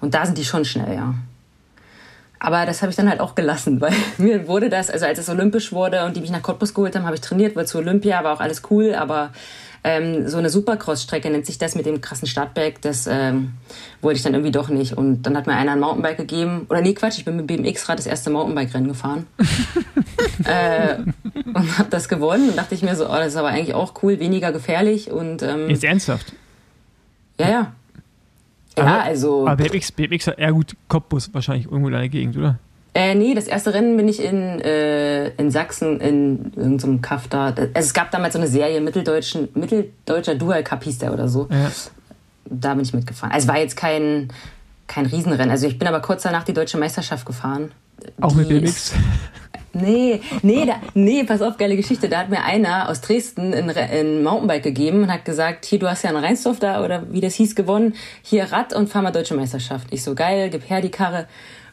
[0.00, 1.14] Und da sind die schon schnell, ja.
[2.44, 5.30] Aber das habe ich dann halt auch gelassen, weil mir wurde das, also als es
[5.30, 8.22] olympisch wurde und die mich nach Cottbus geholt haben, habe ich trainiert, weil zu Olympia
[8.22, 9.30] war auch alles cool, aber
[9.82, 13.54] ähm, so eine Supercross-Strecke nennt sich das mit dem krassen Startberg, das ähm,
[14.02, 14.92] wollte ich dann irgendwie doch nicht.
[14.92, 17.98] Und dann hat mir einer ein Mountainbike gegeben, oder nee, Quatsch, ich bin mit BMX-Rad
[17.98, 19.26] das erste Mountainbike-Rennen gefahren.
[20.44, 20.96] äh,
[21.46, 23.94] und habe das gewonnen und dachte ich mir so, oh, das ist aber eigentlich auch
[24.02, 25.42] cool, weniger gefährlich und...
[25.42, 26.34] Ähm, Jetzt ernsthaft?
[27.40, 27.72] Ja, ja.
[28.76, 29.46] Ja, aber, also...
[29.46, 32.58] Aber BMX, BMX hat eher gut Cottbus wahrscheinlich irgendwo in der Gegend, oder?
[32.96, 37.46] Äh, nee, das erste Rennen bin ich in, äh, in Sachsen in irgendeinem Kaff da.
[37.46, 41.48] Also es gab damals so eine Serie, Mitteldeutschen, Mitteldeutscher Dual Cup hieß der oder so.
[41.50, 41.72] Ja.
[42.44, 43.32] Da bin ich mitgefahren.
[43.32, 44.28] Also es war jetzt kein,
[44.86, 45.50] kein Riesenrennen.
[45.50, 47.72] Also ich bin aber kurz danach die deutsche Meisterschaft gefahren.
[48.20, 48.92] Auch die mit BMX?
[49.74, 52.08] Nee, nee, da, nee, pass auf, geile Geschichte.
[52.08, 55.90] Da hat mir einer aus Dresden ein, ein Mountainbike gegeben und hat gesagt, hier, du
[55.90, 59.10] hast ja einen Rheinsdorf da oder wie das hieß gewonnen, hier Rad und fahr mal
[59.10, 59.88] deutsche Meisterschaft.
[59.90, 61.26] Ich so, geil, gib her die Karre.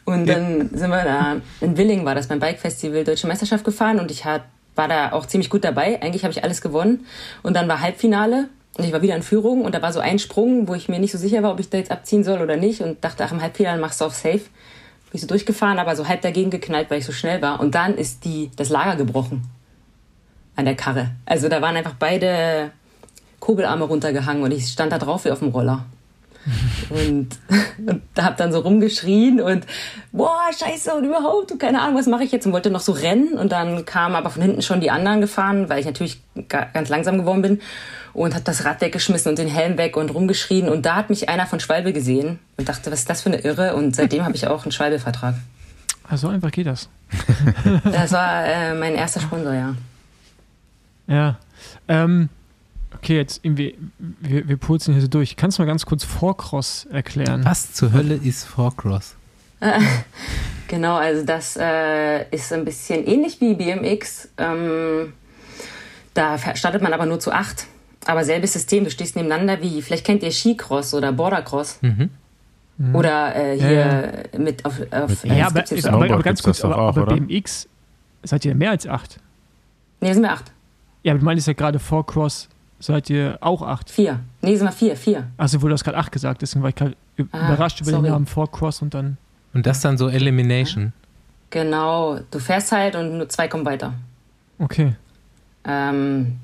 [0.04, 4.00] Und dann sind wir da, in Willing war das beim Bike Festival Deutsche Meisterschaft gefahren
[4.00, 4.42] und ich hat,
[4.74, 6.02] war da auch ziemlich gut dabei.
[6.02, 7.06] Eigentlich habe ich alles gewonnen.
[7.42, 8.48] Und dann war Halbfinale
[8.78, 10.98] und ich war wieder in Führung und da war so ein Sprung, wo ich mir
[10.98, 13.32] nicht so sicher war, ob ich da jetzt abziehen soll oder nicht und dachte, ach,
[13.32, 14.40] im Halbfinale machst du auf Safe.
[15.12, 17.60] Bin ich so durchgefahren, aber so halb dagegen geknallt, weil ich so schnell war.
[17.60, 19.42] Und dann ist die, das Lager gebrochen.
[20.56, 21.10] An der Karre.
[21.26, 22.70] Also da waren einfach beide
[23.38, 25.84] Kurbelarme runtergehangen und ich stand da drauf wie auf dem Roller.
[26.90, 27.28] Und,
[27.86, 29.66] und hab dann so rumgeschrien und
[30.10, 32.92] boah, scheiße und überhaupt und keine Ahnung, was mache ich jetzt und wollte noch so
[32.92, 36.88] rennen und dann kamen aber von hinten schon die anderen gefahren, weil ich natürlich ganz
[36.88, 37.60] langsam geworden bin
[38.12, 41.28] und hat das Rad weggeschmissen und den Helm weg und rumgeschrien und da hat mich
[41.28, 44.34] einer von Schwalbe gesehen und dachte, was ist das für eine Irre und seitdem habe
[44.34, 45.34] ich auch einen Schwalbe-Vertrag.
[46.08, 46.88] Also einfach geht das.
[47.84, 49.74] das war äh, mein erster Sponsor, ja.
[51.06, 51.38] Ja.
[51.88, 52.28] Ähm,
[53.02, 55.36] okay, jetzt irgendwie, wir, wir purzeln hier so durch.
[55.36, 57.44] Kannst du mal ganz kurz Forecross erklären?
[57.44, 59.16] Was zur Hölle ist Forecross?
[60.68, 64.28] genau, also das äh, ist ein bisschen ähnlich wie BMX.
[64.38, 65.12] Ähm,
[66.14, 67.66] da startet man aber nur zu acht.
[68.04, 71.78] Aber selbes System, du stehst nebeneinander wie, vielleicht kennt ihr Skicross oder Bordercross.
[71.82, 72.10] Mhm.
[72.94, 74.38] Oder äh, hier ja.
[74.38, 77.68] mit auf, auf ja, aber, aber, aber, ganz kurz, aber, auch, aber BMX
[78.24, 79.20] seid ihr mehr als acht?
[80.00, 80.50] Nee, sind wir acht.
[81.04, 82.48] Ja, aber du meintest ja gerade Forecross
[82.82, 83.90] seid ihr auch acht?
[83.90, 84.20] Vier.
[84.40, 85.28] Nee, sind wir vier, vier.
[85.36, 86.96] Also, wo du hast gerade acht gesagt, deswegen war ich gerade
[87.32, 88.02] ah, überrascht über sorry.
[88.02, 89.16] den Namen Forecross und dann.
[89.54, 90.92] Und das dann so Elimination?
[91.50, 93.92] Genau, du fährst halt und nur zwei kommen weiter.
[94.58, 94.94] Okay.
[95.64, 96.38] Ähm,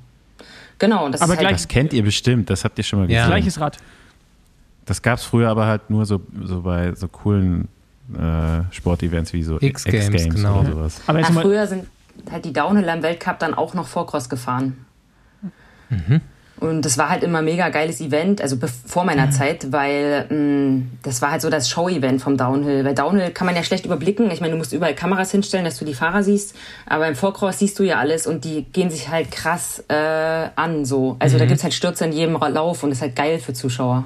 [0.78, 3.06] genau, das aber ist gleich, halt das kennt ihr bestimmt, das habt ihr schon mal
[3.06, 3.22] gesehen.
[3.22, 3.26] Ja.
[3.26, 3.78] Gleiches Rad.
[4.84, 7.68] Das gab es früher aber halt nur so, so bei so coolen
[8.14, 10.60] äh, Sportevents wie so X-Games X genau.
[10.60, 11.00] oder sowas.
[11.06, 11.86] Aber Ach, früher sind
[12.30, 14.84] halt die Downhiller im Weltcup dann auch noch Vorcross gefahren.
[15.90, 16.20] Mhm.
[16.60, 19.32] Und das war halt immer ein mega geiles Event, also vor meiner mhm.
[19.32, 22.84] Zeit, weil mh, das war halt so das Show-Event vom Downhill.
[22.84, 24.30] Weil Downhill kann man ja schlecht überblicken.
[24.30, 26.56] Ich meine, du musst überall Kameras hinstellen, dass du die Fahrer siehst.
[26.86, 29.94] Aber im Vorcross siehst du ja alles und die gehen sich halt krass äh,
[30.56, 30.84] an.
[30.84, 31.16] so.
[31.20, 31.40] Also mhm.
[31.40, 34.04] da gibt's halt Stürze in jedem Lauf und das ist halt geil für Zuschauer.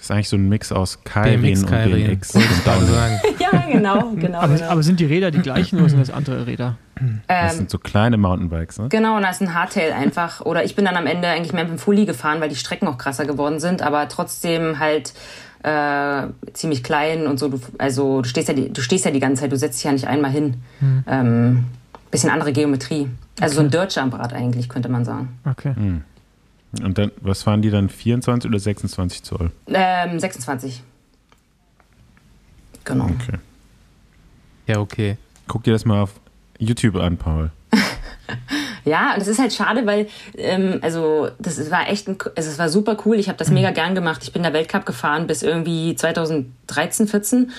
[0.00, 2.32] Das ist eigentlich so ein Mix aus Kairin und BMX.
[3.38, 4.68] ja, genau, genau, aber, genau.
[4.70, 6.78] aber, sind die Räder die gleichen oder sind das andere Räder?
[7.28, 8.88] Das sind so kleine Mountainbikes, ne?
[8.88, 10.40] Genau, und da ist ein Hardtail einfach.
[10.40, 12.88] Oder ich bin dann am Ende eigentlich mehr mit dem Fully gefahren, weil die Strecken
[12.88, 15.12] auch krasser geworden sind, aber trotzdem halt
[15.62, 17.48] äh, ziemlich klein und so.
[17.48, 19.84] Du, also du stehst, ja die, du stehst ja die ganze Zeit, du setzt dich
[19.84, 20.54] ja nicht einmal hin.
[20.78, 21.04] Hm.
[21.06, 21.64] Ähm,
[22.10, 23.08] bisschen andere Geometrie.
[23.38, 23.54] Also okay.
[23.54, 25.38] so ein Dirtjump-Rad eigentlich, könnte man sagen.
[25.44, 25.74] Okay.
[25.74, 26.04] Hm.
[26.82, 29.50] Und dann, was waren die dann, 24 oder 26 Zoll?
[29.66, 30.82] Ähm, 26.
[32.84, 33.04] Genau.
[33.06, 33.38] Okay.
[34.66, 35.16] Ja, okay.
[35.48, 36.12] Guck dir das mal auf
[36.58, 37.50] YouTube an, Paul.
[38.84, 42.58] ja, und das ist halt schade, weil, ähm, also, das war echt, ein, also, es
[42.58, 43.16] war super cool.
[43.18, 44.22] Ich habe das mega gern gemacht.
[44.22, 47.50] Ich bin der Weltcup gefahren bis irgendwie 2013, 14.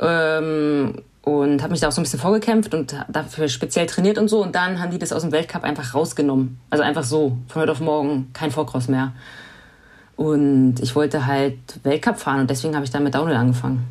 [0.00, 4.28] Ähm, und habe mich da auch so ein bisschen vorgekämpft und dafür speziell trainiert und
[4.28, 4.42] so.
[4.42, 6.58] Und dann haben die das aus dem Weltcup einfach rausgenommen.
[6.70, 9.12] Also einfach so, von heute auf morgen, kein Vorcross mehr.
[10.16, 13.84] Und ich wollte halt Weltcup fahren und deswegen habe ich dann mit Downhill angefangen.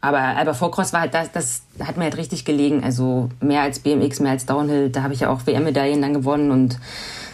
[0.00, 2.84] Aber, aber Vorcross war halt, das, das hat mir halt richtig gelegen.
[2.84, 4.90] Also mehr als BMX, mehr als Downhill.
[4.90, 6.78] Da habe ich ja auch WM-Medaillen dann gewonnen und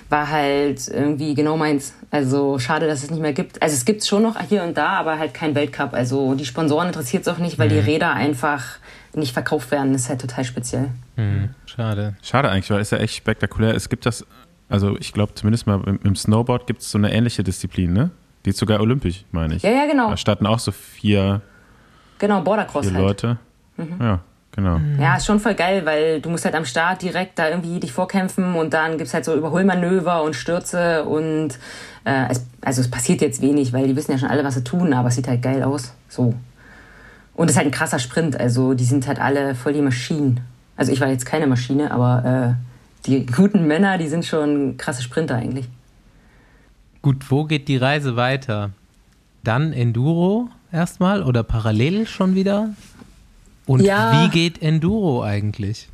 [0.08, 1.94] war halt irgendwie genau meins.
[2.10, 3.60] Also schade, dass es nicht mehr gibt.
[3.60, 5.94] Also es gibt es schon noch hier und da, aber halt kein Weltcup.
[5.94, 7.72] Also die Sponsoren interessiert es auch nicht, weil mhm.
[7.72, 8.78] die Räder einfach
[9.14, 9.92] nicht verkauft werden.
[9.92, 10.88] Das ist halt total speziell.
[11.16, 12.14] Hm, schade.
[12.22, 13.74] Schade eigentlich, weil es ja echt spektakulär.
[13.74, 14.26] Es gibt das,
[14.68, 18.10] also ich glaube zumindest mal im, im Snowboard gibt es so eine ähnliche Disziplin, ne?
[18.44, 19.62] Die ist sogar olympisch, meine ich.
[19.62, 20.10] Ja, ja, genau.
[20.10, 21.42] Da starten auch so vier,
[22.18, 23.04] genau, Bordercross vier halt.
[23.04, 23.38] Leute.
[23.76, 23.96] Mhm.
[24.00, 24.20] Ja,
[24.52, 24.78] genau.
[24.78, 25.00] Mhm.
[25.00, 27.92] Ja, ist schon voll geil, weil du musst halt am Start direkt da irgendwie dich
[27.92, 31.58] vorkämpfen und dann gibt es halt so Überholmanöver und Stürze und
[32.04, 34.64] äh, es, also es passiert jetzt wenig, weil die wissen ja schon alle, was sie
[34.64, 35.92] tun, aber es sieht halt geil aus.
[36.08, 36.34] So.
[37.40, 40.40] Und es ist halt ein krasser Sprint, also die sind halt alle voll die Maschinen.
[40.76, 45.02] Also ich war jetzt keine Maschine, aber äh, die guten Männer, die sind schon krasse
[45.02, 45.66] Sprinter eigentlich.
[47.00, 48.72] Gut, wo geht die Reise weiter?
[49.42, 52.74] Dann Enduro erstmal oder parallel schon wieder?
[53.64, 54.12] Und ja.
[54.22, 55.88] wie geht Enduro eigentlich?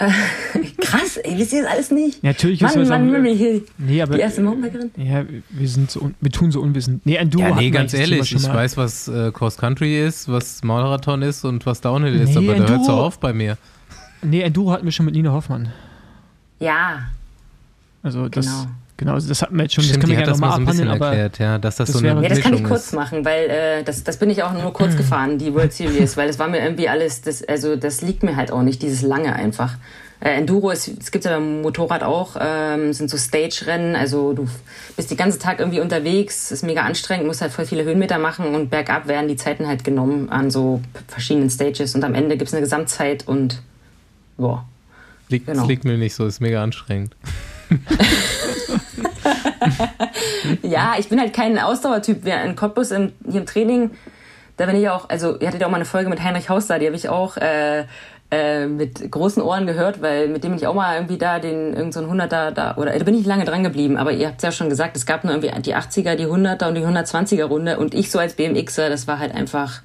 [0.80, 2.22] krass, ey, wisst ihr das alles nicht?
[2.22, 4.90] Natürlich Mann, Mann, Mann, hier nee, aber, die erste Mountainbikerin.
[4.96, 7.04] Ja, wir, sind so, wir tun so unwissend.
[7.04, 11.20] Nee, Enduro ja, nee, ganz ehrlich, ich weiß, was äh, Cross Country ist, was Marathon
[11.22, 13.58] ist und was Downhill nee, ist, aber Enduro, da hört so auf bei mir.
[14.22, 15.70] Nee, Enduro hatten wir schon mit Nina Hoffmann.
[16.60, 17.10] Ja.
[18.02, 18.66] Also das, genau.
[19.00, 20.90] Genau, also das hatten wir jetzt schon, Stimmt, das können wir ja nochmal so abhandeln,
[20.90, 22.92] aber erklärt, ja, dass das, das so eine ja, das kann ich kurz ist.
[22.92, 26.28] machen, weil äh, das, das bin ich auch nur kurz gefahren, die World Series, weil
[26.28, 29.34] es war mir irgendwie alles, das, also das liegt mir halt auch nicht, dieses lange
[29.34, 29.78] einfach.
[30.20, 34.46] Äh, Enduro, ist, es gibt ja beim Motorrad auch, ähm, sind so Stage-Rennen, also du
[34.96, 38.54] bist den ganzen Tag irgendwie unterwegs, ist mega anstrengend, musst halt voll viele Höhenmeter machen
[38.54, 42.48] und bergab werden die Zeiten halt genommen an so verschiedenen Stages und am Ende gibt
[42.48, 43.62] es eine Gesamtzeit und
[44.36, 44.66] boah.
[45.30, 45.66] Liegt, genau.
[45.66, 47.16] liegt mir nicht so, ist mega anstrengend.
[50.62, 52.26] ja, ich bin halt kein Ausdauertyp.
[52.26, 53.90] In Cottbus im, hier im Training,
[54.56, 56.66] da bin ich auch, also ihr hattet ja auch mal eine Folge mit Heinrich Haus
[56.66, 57.84] da, die habe ich auch äh,
[58.30, 61.74] äh, mit großen Ohren gehört, weil mit dem bin ich auch mal irgendwie da den
[61.74, 64.36] irgend so ein 100er da oder da bin ich lange dran geblieben, aber ihr habt
[64.36, 67.44] es ja schon gesagt, es gab nur irgendwie die 80er, die 100er und die 120er
[67.44, 69.82] Runde und ich so als BMXer, das war halt einfach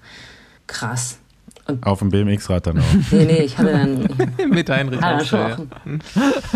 [0.68, 1.20] krass.
[1.68, 2.84] Und Auf dem BMX-Rad dann auch.
[3.12, 4.08] Nee, nee, ich hatte dann.
[4.50, 5.58] Mit Heinrich ja,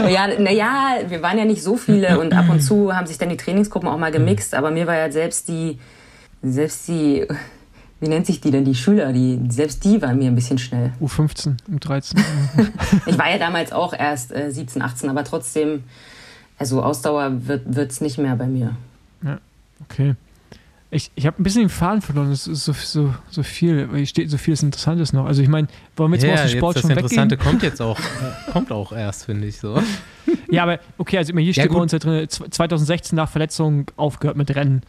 [0.07, 3.29] ja, naja, wir waren ja nicht so viele und ab und zu haben sich dann
[3.29, 5.79] die Trainingsgruppen auch mal gemixt, aber mir war ja selbst die,
[6.43, 7.25] selbst die,
[7.99, 10.93] wie nennt sich die denn, die Schüler, die, selbst die waren mir ein bisschen schnell.
[11.01, 12.15] U15, U13.
[13.07, 15.83] ich war ja damals auch erst äh, 17, 18, aber trotzdem,
[16.59, 18.75] also Ausdauer wird es nicht mehr bei mir.
[19.23, 19.39] Ja,
[19.83, 20.15] okay.
[20.91, 22.31] Ich, ich habe ein bisschen den Faden verloren.
[22.31, 25.25] Es ist so, so, so viel, hier steht so vieles Interessantes noch.
[25.25, 27.35] Also ich meine, wollen wir jetzt ja, mal aus dem Sport jetzt schon das Interessante
[27.35, 27.51] weggehen?
[27.51, 27.99] kommt jetzt auch,
[28.51, 29.81] kommt auch erst, finde ich so.
[30.51, 34.37] Ja, aber okay, also hier steht ja, bei uns ja drin, 2016 nach Verletzung aufgehört
[34.37, 34.81] mit Rennen.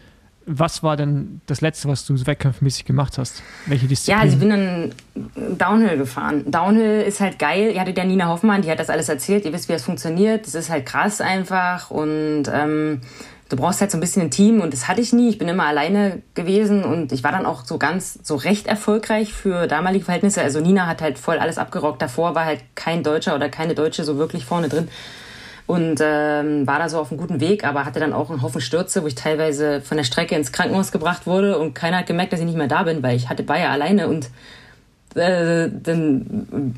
[0.46, 3.42] Was war denn das Letzte, was du wettkampfmäßig gemacht hast?
[3.66, 4.16] Welche Disziplin?
[4.16, 6.50] Ja, also ich bin dann Downhill gefahren.
[6.50, 7.72] Downhill ist halt geil.
[7.74, 9.44] Ihr hattet ja Nina Hoffmann, die hat das alles erzählt.
[9.44, 10.46] Ihr wisst, wie das funktioniert.
[10.46, 13.00] Das ist halt krass einfach und ähm,
[13.50, 15.28] du brauchst halt so ein bisschen ein Team und das hatte ich nie.
[15.28, 19.34] Ich bin immer alleine gewesen und ich war dann auch so ganz, so recht erfolgreich
[19.34, 20.40] für damalige Verhältnisse.
[20.40, 22.00] Also Nina hat halt voll alles abgerockt.
[22.00, 24.88] Davor war halt kein Deutscher oder keine Deutsche so wirklich vorne drin
[25.70, 28.60] und ähm, war da so auf einem guten Weg, aber hatte dann auch einen Haufen
[28.60, 32.32] Stürze, wo ich teilweise von der Strecke ins Krankenhaus gebracht wurde und keiner hat gemerkt,
[32.32, 34.30] dass ich nicht mehr da bin, weil ich hatte, ja alleine und
[35.14, 36.74] äh, dann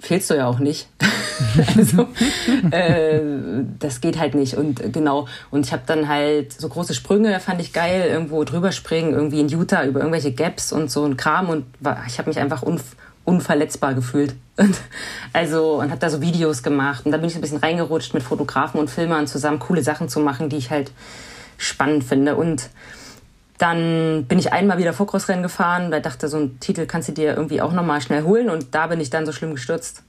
[0.00, 0.88] fehlst du ja auch nicht.
[1.76, 2.08] also
[2.70, 3.20] äh,
[3.78, 4.54] das geht halt nicht.
[4.54, 5.26] Und äh, genau.
[5.50, 9.40] Und ich habe dann halt so große Sprünge fand ich geil irgendwo drüber springen irgendwie
[9.40, 12.62] in Utah über irgendwelche Gaps und so ein Kram und war, ich habe mich einfach
[12.62, 14.34] unf unverletzbar gefühlt.
[14.56, 14.80] Und
[15.34, 17.04] also und habe da so Videos gemacht.
[17.04, 20.18] Und da bin ich ein bisschen reingerutscht mit Fotografen und Filmern zusammen coole Sachen zu
[20.18, 20.90] machen die ich halt
[21.58, 22.36] spannend finde.
[22.36, 22.70] Und
[23.58, 27.12] dann bin ich einmal wieder Vorkrossrennen gefahren, weil ich dachte, so einen Titel kannst du
[27.12, 28.50] dir irgendwie auch nochmal schnell holen.
[28.50, 30.04] Und da bin ich dann so schlimm gestürzt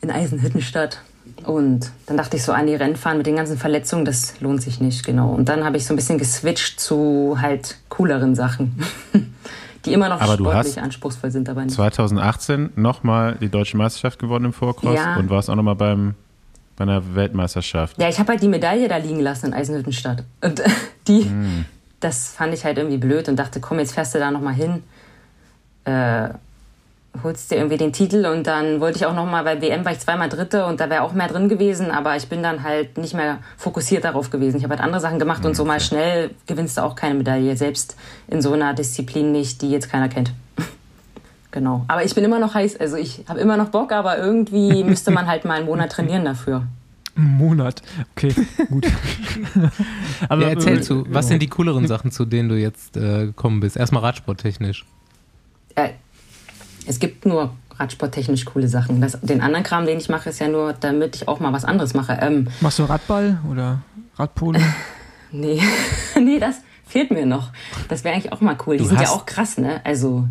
[0.00, 1.00] in Eisenhüttenstadt.
[1.44, 4.80] Und dann dachte ich so, an die Rennfahren mit den ganzen Verletzungen, das lohnt sich
[4.80, 5.30] nicht, genau.
[5.30, 8.84] Und dann habe ich so ein bisschen geswitcht zu halt cooleren Sachen,
[9.84, 11.74] die immer noch aber sportlich anspruchsvoll sind, aber nicht.
[11.74, 15.16] 2018 nochmal die deutsche Meisterschaft gewonnen im Vorcross ja.
[15.16, 16.14] und warst auch nochmal beim
[16.74, 18.00] bei einer Weltmeisterschaft.
[18.00, 20.24] Ja, ich habe halt die Medaille da liegen lassen in Eisenhüttenstadt.
[20.40, 20.62] Und
[21.06, 21.64] die, mm
[22.02, 24.82] das fand ich halt irgendwie blöd und dachte, komm, jetzt fährst du da nochmal hin,
[25.84, 26.28] äh,
[27.22, 30.00] holst dir irgendwie den Titel und dann wollte ich auch nochmal, weil WM war ich
[30.00, 33.14] zweimal Dritte und da wäre auch mehr drin gewesen, aber ich bin dann halt nicht
[33.14, 34.56] mehr fokussiert darauf gewesen.
[34.56, 35.48] Ich habe halt andere Sachen gemacht okay.
[35.48, 37.96] und so mal schnell gewinnst du auch keine Medaille, selbst
[38.28, 40.32] in so einer Disziplin nicht, die jetzt keiner kennt.
[41.50, 41.84] genau.
[41.86, 45.10] Aber ich bin immer noch heiß, also ich habe immer noch Bock, aber irgendwie müsste
[45.10, 46.62] man halt mal einen Monat trainieren dafür.
[47.14, 47.82] Einen Monat,
[48.16, 48.34] okay,
[48.70, 48.86] gut.
[50.28, 53.26] aber ja, erzähl äh, zu, was sind die cooleren Sachen, zu denen du jetzt äh,
[53.26, 53.76] gekommen bist?
[53.76, 54.86] Erstmal radsporttechnisch.
[55.74, 55.90] Äh,
[56.86, 59.00] es gibt nur radsporttechnisch coole Sachen.
[59.00, 61.64] Das, den anderen Kram, den ich mache, ist ja nur, damit ich auch mal was
[61.64, 62.18] anderes mache.
[62.20, 63.82] Ähm, Machst du Radball oder
[64.16, 64.60] Radpolo?
[65.32, 65.60] nee,
[66.20, 66.56] nee, das
[66.86, 67.50] fehlt mir noch.
[67.88, 68.76] Das wäre eigentlich auch mal cool.
[68.76, 69.80] Die du sind ja auch krass, ne?
[69.84, 70.28] Also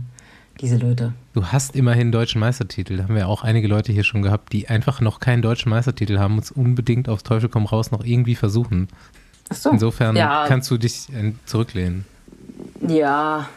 [0.61, 1.13] diese Leute.
[1.33, 2.97] Du hast immerhin deutschen Meistertitel.
[2.97, 6.19] Da haben wir auch einige Leute hier schon gehabt, die einfach noch keinen deutschen Meistertitel
[6.19, 8.87] haben und es unbedingt aufs Teufel komm raus noch irgendwie versuchen.
[9.49, 9.71] Ach so.
[9.71, 10.45] Insofern ja.
[10.47, 12.05] kannst du dich äh, zurücklehnen.
[12.87, 13.49] Ja,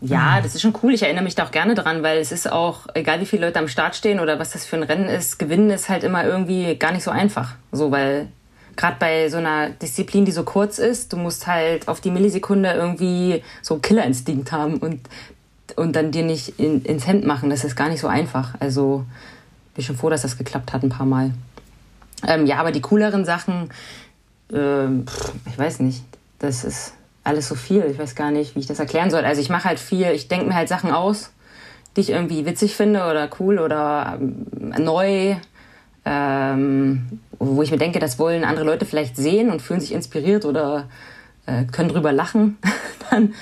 [0.00, 0.94] ja, das ist schon cool.
[0.94, 3.58] Ich erinnere mich da auch gerne dran, weil es ist auch, egal wie viele Leute
[3.58, 6.76] am Start stehen oder was das für ein Rennen ist, gewinnen ist halt immer irgendwie
[6.76, 7.56] gar nicht so einfach.
[7.72, 8.28] So, weil
[8.76, 12.72] gerade bei so einer Disziplin, die so kurz ist, du musst halt auf die Millisekunde
[12.72, 15.00] irgendwie so Killerinstinkt haben und,
[15.76, 17.50] und dann dir nicht in, ins Hemd machen.
[17.50, 18.54] Das ist gar nicht so einfach.
[18.60, 19.04] Also
[19.74, 21.32] bin schon froh, dass das geklappt hat ein paar Mal.
[22.26, 23.70] Ähm, ja, aber die cooleren Sachen,
[24.52, 24.86] äh,
[25.48, 26.02] ich weiß nicht,
[26.38, 26.94] das ist
[27.24, 27.84] alles so viel.
[27.90, 29.24] Ich weiß gar nicht, wie ich das erklären soll.
[29.24, 31.30] Also ich mache halt viel, ich denke mir halt Sachen aus,
[31.96, 34.46] die ich irgendwie witzig finde oder cool oder ähm,
[34.78, 35.36] neu,
[36.04, 40.44] ähm, wo ich mir denke, das wollen andere Leute vielleicht sehen und fühlen sich inspiriert
[40.44, 40.88] oder
[41.46, 42.58] äh, können drüber lachen.
[43.10, 43.34] Dann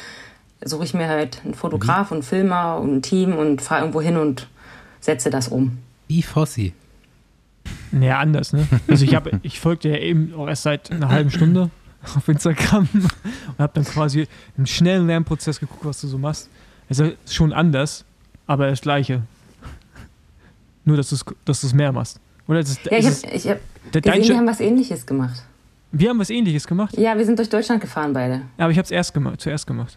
[0.65, 4.01] suche ich mir halt einen Fotograf und einen Filmer und ein Team und fahre irgendwo
[4.01, 4.49] hin und
[5.01, 5.79] setze das um.
[6.09, 6.75] Wie Fossi.
[7.93, 8.67] Naja, anders, ne?
[8.89, 11.71] Also ich habe, ich folge dir ja eben auch erst seit einer halben Stunde
[12.17, 16.49] auf Instagram und habe dann quasi im schnellen Lernprozess geguckt, was du so machst.
[16.89, 18.05] Es ist schon anders,
[18.47, 19.23] aber das Gleiche.
[20.85, 22.19] Nur, dass du es dass mehr machst.
[22.49, 23.61] Oder ist, ja, ich habe ich hab
[23.93, 25.45] gesehen, wir haben was Ähnliches gemacht.
[25.93, 26.97] Wir haben was Ähnliches gemacht?
[26.97, 28.43] Ja, wir sind durch Deutschland gefahren beide.
[28.59, 29.97] Ja, aber ich habe es erst gemacht, zuerst gemacht.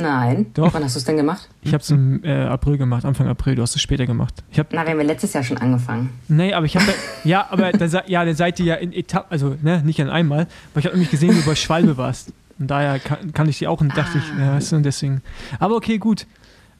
[0.00, 0.46] Nein.
[0.54, 0.72] Doch.
[0.72, 1.48] Wann hast du es denn gemacht?
[1.62, 3.54] Ich habe es im äh, April gemacht, Anfang April.
[3.54, 4.34] Du hast es später gemacht.
[4.50, 6.10] Ich hab, Na, wir haben ja letztes Jahr schon angefangen.
[6.28, 6.92] Nee, aber ich habe.
[7.24, 10.46] ja, aber dann, ja, dann seid ihr ja in Etappen, also ne, nicht an einmal.
[10.72, 12.32] Aber ich habe nämlich gesehen, wie du bei Schwalbe warst.
[12.58, 14.22] Und daher kann, kann ich die auch und dachte ah.
[14.22, 15.22] ich, ja, weißt du, deswegen.
[15.58, 16.26] Aber okay, gut.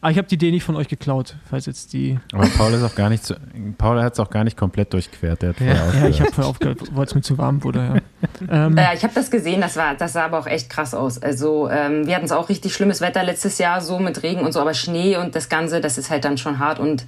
[0.02, 2.18] Aber ah, ich habe die Idee nicht von euch geklaut, falls jetzt die.
[2.32, 3.36] Aber Paul ist auch gar nicht, zu,
[3.76, 5.42] Paul hat es auch gar nicht komplett durchquert.
[5.42, 5.74] Der hat ja.
[5.74, 8.02] ja, ich habe vorher aufgehört, weil es mir zu warm wurde.
[8.48, 8.66] Ja.
[8.66, 8.78] ähm.
[8.78, 11.22] äh, ich habe das gesehen, das war, das sah aber auch echt krass aus.
[11.22, 14.52] Also ähm, wir hatten es auch richtig schlimmes Wetter letztes Jahr, so mit Regen und
[14.52, 17.04] so, aber Schnee und das Ganze, das ist halt dann schon hart und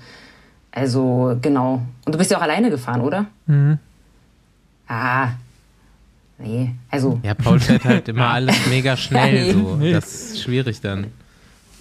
[0.71, 1.81] also genau.
[2.05, 3.25] Und du bist ja auch alleine gefahren, oder?
[3.47, 3.79] Mhm.
[4.87, 5.29] Ah,
[6.39, 7.21] Nee, also.
[7.23, 9.47] Ja, Paul fährt halt immer alles mega schnell.
[9.47, 9.93] ja, nee.
[9.93, 9.93] so.
[9.93, 11.07] Das ist schwierig dann.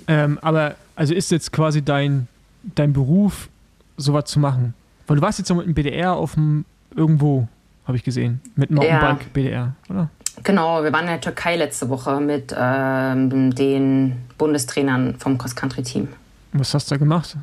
[0.08, 2.28] Ähm, aber also ist jetzt quasi dein,
[2.64, 3.50] dein Beruf,
[3.98, 4.74] sowas zu machen?
[5.08, 7.48] Weil du warst jetzt noch mit dem BDR auf dem irgendwo,
[7.86, 9.28] habe ich gesehen, mit Mountainbike ja.
[9.34, 10.10] BDR, oder?
[10.44, 16.08] Genau, wir waren in der Türkei letzte Woche mit ähm, den Bundestrainern vom Cross-Country-Team.
[16.54, 17.36] Was hast du da gemacht?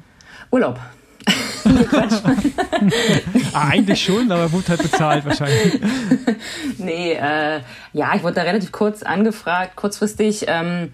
[0.51, 0.81] Urlaub.
[3.53, 5.81] ah, eigentlich schon, aber wurde halt bezahlt wahrscheinlich.
[6.79, 7.61] nee, äh,
[7.93, 10.47] ja, ich wurde da relativ kurz angefragt, kurzfristig.
[10.49, 10.93] Ähm,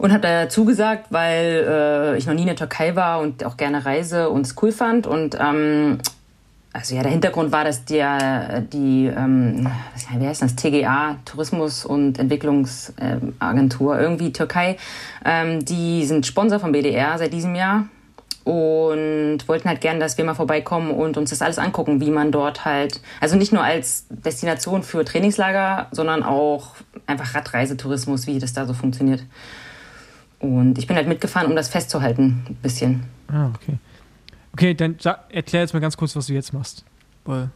[0.00, 3.58] und habe da zugesagt, weil äh, ich noch nie in der Türkei war und auch
[3.58, 5.06] gerne reise und es cool fand.
[5.06, 5.98] Und ähm,
[6.72, 9.68] also ja, der Hintergrund war, dass der, die, ähm,
[10.18, 14.78] wie heißt das, TGA, Tourismus- und Entwicklungsagentur, irgendwie Türkei,
[15.22, 17.84] ähm, die sind Sponsor vom BDR seit diesem Jahr
[18.44, 22.32] und wollten halt gerne, dass wir mal vorbeikommen und uns das alles angucken, wie man
[22.32, 26.68] dort halt, also nicht nur als Destination für Trainingslager, sondern auch
[27.06, 29.24] einfach Radreisetourismus, wie das da so funktioniert.
[30.40, 33.04] Und ich bin halt mitgefahren, um das festzuhalten, ein bisschen.
[33.28, 33.78] Ah, okay.
[34.52, 36.84] Okay, dann sag, erklär jetzt mal ganz kurz, was du jetzt machst.
[37.24, 37.50] Weil,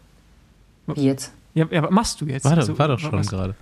[0.87, 1.33] Wie jetzt?
[1.55, 2.45] Ja, ja, was machst du jetzt?
[2.45, 3.55] War, also, war doch schon gerade.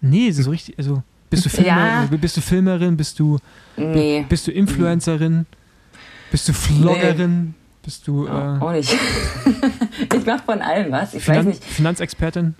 [0.00, 2.08] Nee, so richtig, also bist du Filmer, ja.
[2.10, 3.38] bist du Filmerin, bist du
[3.76, 4.24] nee.
[4.28, 5.46] bist du Influencerin,
[6.30, 7.52] bist du Vloggerin, nee.
[7.82, 8.92] bist du äh, auch nicht.
[10.14, 11.14] ich mach von allem was.
[11.14, 11.64] Ich Finan weiß nicht.
[11.64, 12.54] Finanzexpertin?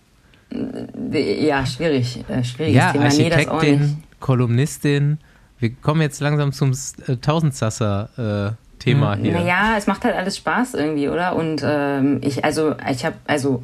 [1.13, 3.05] Ja, schwierig, äh, schwieriges ja, Thema.
[3.05, 5.19] Architektin, nee, Kolumnistin,
[5.61, 6.73] wir kommen jetzt langsam zum
[7.07, 9.33] äh, Tausendsasser-Thema äh, hier.
[9.33, 11.37] Naja, es macht halt alles Spaß irgendwie, oder?
[11.37, 13.63] Und ähm, ich, also, ich habe, also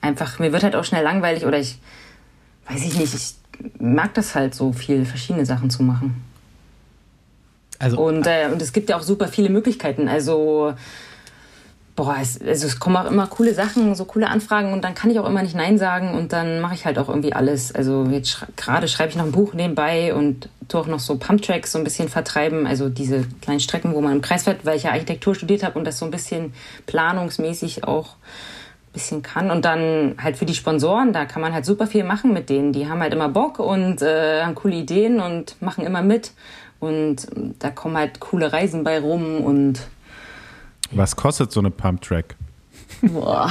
[0.00, 1.78] einfach, mir wird halt auch schnell langweilig oder ich,
[2.68, 3.34] weiß ich nicht, ich
[3.78, 6.22] mag das halt so viel, verschiedene Sachen zu machen.
[7.78, 10.08] Also, und, äh, und es gibt ja auch super viele Möglichkeiten.
[10.08, 10.74] Also
[11.96, 15.10] boah, es, also es kommen auch immer coole Sachen, so coole Anfragen und dann kann
[15.10, 17.74] ich auch immer nicht Nein sagen und dann mache ich halt auch irgendwie alles.
[17.74, 21.16] Also jetzt sch gerade schreibe ich noch ein Buch nebenbei und tue auch noch so
[21.16, 24.76] Pumptracks so ein bisschen vertreiben, also diese kleinen Strecken, wo man im Kreis fährt, weil
[24.76, 26.52] ich ja Architektur studiert habe und das so ein bisschen
[26.84, 29.50] planungsmäßig auch ein bisschen kann.
[29.50, 32.74] Und dann halt für die Sponsoren, da kann man halt super viel machen mit denen.
[32.74, 36.32] Die haben halt immer Bock und äh, haben coole Ideen und machen immer mit.
[36.78, 37.26] Und
[37.58, 39.80] da kommen halt coole Reisen bei rum und.
[40.92, 42.36] Was kostet so eine Pump-Track?
[43.02, 43.50] Boah.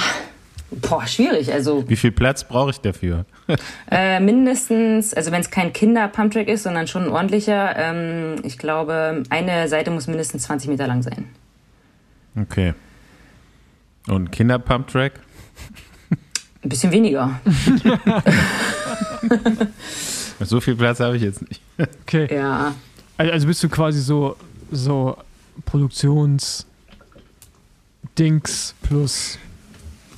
[0.71, 1.53] Boah, schwierig.
[1.53, 3.25] Also Wie viel Platz brauche ich dafür?
[3.91, 9.23] äh, mindestens, also wenn es kein Kinder-Pumptrack ist, sondern schon ein ordentlicher, ähm, ich glaube,
[9.29, 11.29] eine Seite muss mindestens 20 Meter lang sein.
[12.36, 12.73] Okay.
[14.07, 15.13] Und ein Kinder-Pump-Track?
[16.63, 17.39] Ein bisschen weniger.
[20.39, 21.61] So viel Platz habe ich jetzt nicht.
[22.03, 22.33] Okay.
[22.33, 22.75] Ja.
[23.17, 24.36] Also also bist du quasi so,
[24.71, 25.17] so
[25.65, 26.65] Produktions
[28.18, 29.38] Dings plus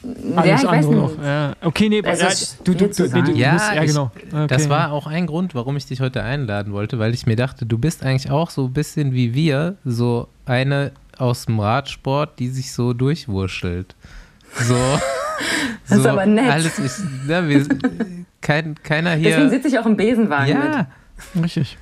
[0.03, 1.23] ja, alles weiß andere noch.
[1.23, 1.53] Ja.
[1.61, 2.31] Okay, nee, Also ja,
[2.63, 3.31] du, du, du, nee, du.
[3.33, 4.11] Ja, bist, ja genau.
[4.31, 4.47] Okay.
[4.47, 7.65] Das war auch ein Grund, warum ich dich heute einladen wollte, weil ich mir dachte,
[7.65, 12.49] du bist eigentlich auch so ein bisschen wie wir, so eine aus dem Radsport, die
[12.49, 13.95] sich so durchwurschtelt.
[14.61, 14.75] So.
[15.87, 16.49] Das ist so aber nett.
[16.49, 17.63] Alles ist, ja, wir,
[18.41, 19.49] kein, keiner Deswegen hier.
[19.51, 20.73] sitze ich auch im Besenwagen mit.
[20.73, 20.87] Ja,
[21.43, 21.77] richtig.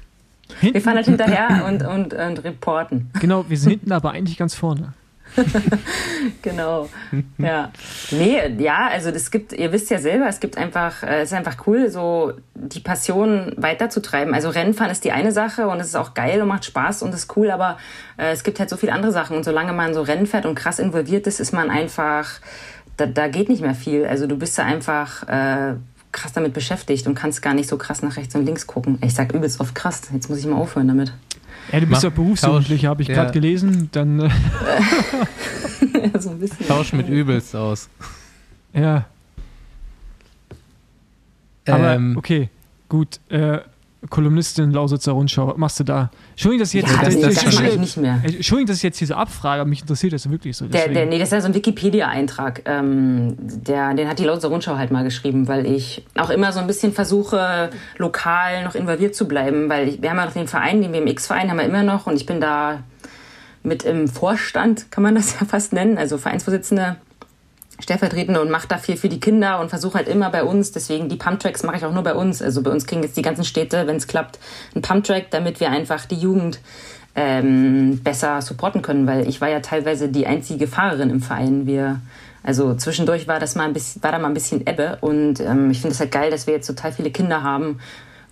[0.59, 3.09] Wir fahren halt hinterher und, und, und reporten.
[3.21, 4.93] Genau, wir sind hinten aber eigentlich ganz vorne.
[6.41, 6.89] Genau.
[7.37, 7.71] Ja.
[8.11, 11.37] Nee, ja, also es gibt, ihr wisst ja selber, es gibt einfach, äh, es ist
[11.37, 14.33] einfach cool, so die Passion weiterzutreiben.
[14.33, 17.13] Also Rennfahren ist die eine Sache und es ist auch geil und macht Spaß und
[17.13, 17.77] ist cool, aber
[18.17, 20.55] äh, es gibt halt so viele andere Sachen und solange man so Rennen fährt und
[20.55, 22.39] krass involviert ist, ist man einfach,
[22.97, 24.05] da, da geht nicht mehr viel.
[24.05, 25.75] Also du bist da einfach äh,
[26.11, 28.97] krass damit beschäftigt und kannst gar nicht so krass nach rechts und links gucken.
[29.03, 31.13] Ich sag übelst oft krass, jetzt muss ich mal aufhören damit.
[31.71, 33.15] Ja, du bist Mach- ja Berufsjugendlicher, habe ich Ja.
[33.15, 33.89] gerade gelesen.
[33.91, 34.29] Dann, äh,
[36.19, 36.67] so ein bisschen.
[36.67, 37.89] Tausch mit übelst aus.
[38.73, 39.05] ja.
[41.67, 42.49] Aber Ähm, okay,
[42.89, 43.19] gut.
[43.29, 43.59] Äh,
[44.09, 46.09] Kolumnistin Lausitzer Rundschau, was machst du da?
[46.31, 48.19] Entschuldigung, dass ich jetzt, Ja, das- das das, nicht mehr.
[48.23, 50.65] Entschuldigung, dass ich jetzt hier so abfrage, aber mich interessiert das wirklich so.
[50.67, 52.61] Der, der, nee, das ist ja so ein Wikipedia-Eintrag.
[52.65, 56.59] Ähm, der, den hat die Lausitzer Rundschau halt mal geschrieben, weil ich auch immer so
[56.59, 60.47] ein bisschen versuche, lokal noch involviert zu bleiben, weil ich, wir haben ja noch den
[60.47, 62.79] Verein, den WMX-Verein haben wir immer noch und ich bin da
[63.63, 66.97] mit im Vorstand, kann man das ja fast nennen, also Vereinsvorsitzende,
[67.79, 71.09] stellvertretende und mache da viel für die Kinder und versuche halt immer bei uns, deswegen
[71.09, 72.41] die Pumptracks mache ich auch nur bei uns.
[72.41, 74.39] Also bei uns kriegen jetzt die ganzen Städte, wenn es klappt,
[74.73, 76.59] einen Pumptrack, damit wir einfach die Jugend
[77.15, 81.65] ähm, besser supporten können, weil ich war ja teilweise die einzige Fahrerin im Verein.
[81.65, 82.01] Wir,
[82.43, 85.71] also zwischendurch war das mal ein bisschen, war da mal ein bisschen Ebbe und ähm,
[85.71, 87.79] ich finde es halt geil, dass wir jetzt total viele Kinder haben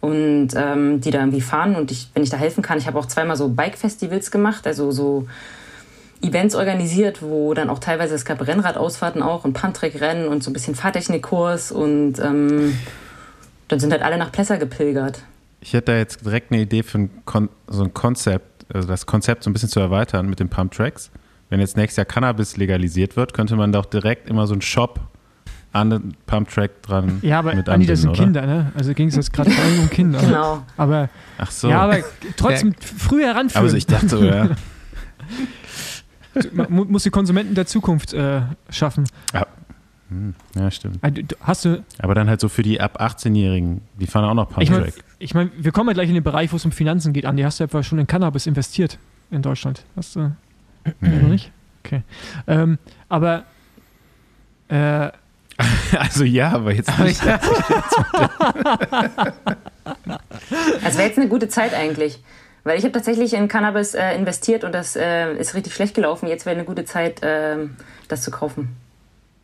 [0.02, 3.00] und ähm, die da irgendwie fahren und ich, wenn ich da helfen kann, ich habe
[3.00, 5.28] auch zweimal so Bike-Festivals gemacht, also so
[6.24, 10.54] Events organisiert, wo dann auch teilweise es gab Rennradausfahrten auch und Pumptrack-Rennen und so ein
[10.54, 12.78] bisschen Fahrtechnikkurs und ähm,
[13.68, 15.22] dann sind halt alle nach Plesser gepilgert.
[15.62, 19.06] Ich hätte da jetzt direkt eine Idee für ein Kon so ein Konzept, also das
[19.06, 21.12] Konzept so ein bisschen zu erweitern mit den Pump Tracks.
[21.50, 25.00] Wenn jetzt nächstes Jahr Cannabis legalisiert wird, könnte man doch direkt immer so einen Shop
[25.74, 28.24] an den Pump Track dran ja, aber mit Andi, das sind oder?
[28.24, 28.72] Kinder, ne?
[28.76, 30.20] Also ging es jetzt gerade vor allem um Kinder.
[30.20, 30.64] Genau.
[30.78, 31.70] Aber, Ach so.
[31.70, 31.98] ja, aber
[32.38, 33.68] trotzdem früh heranführen.
[33.68, 34.50] aber ich dachte, so, ja.
[36.54, 39.06] Man mu- muss die Konsumenten der Zukunft äh, schaffen.
[40.10, 40.98] Hm, ja, stimmt.
[41.02, 44.34] Also, du- Hast du, Aber dann halt so für die ab 18-Jährigen, die fahren auch
[44.34, 44.96] noch Pump ich meine, Track.
[45.20, 47.44] ich mein, wir kommen ja gleich in den Bereich, wo es um Finanzen geht, Andi.
[47.44, 48.98] Hast du etwa schon in Cannabis investiert
[49.32, 49.84] in Deutschland?
[49.96, 50.32] Hast du
[51.02, 51.52] nee, noch nicht?
[51.84, 52.04] Okay.
[52.48, 52.78] Ähm,
[53.10, 53.44] aber
[54.70, 55.10] äh,
[55.98, 57.20] Also ja, aber jetzt aber ich,
[60.84, 62.20] Es wäre jetzt eine gute Zeit eigentlich.
[62.64, 66.28] Weil ich habe tatsächlich in Cannabis äh, investiert und das äh, ist richtig schlecht gelaufen.
[66.28, 67.76] Jetzt wäre eine gute Zeit, ähm,
[68.08, 68.70] das zu kaufen.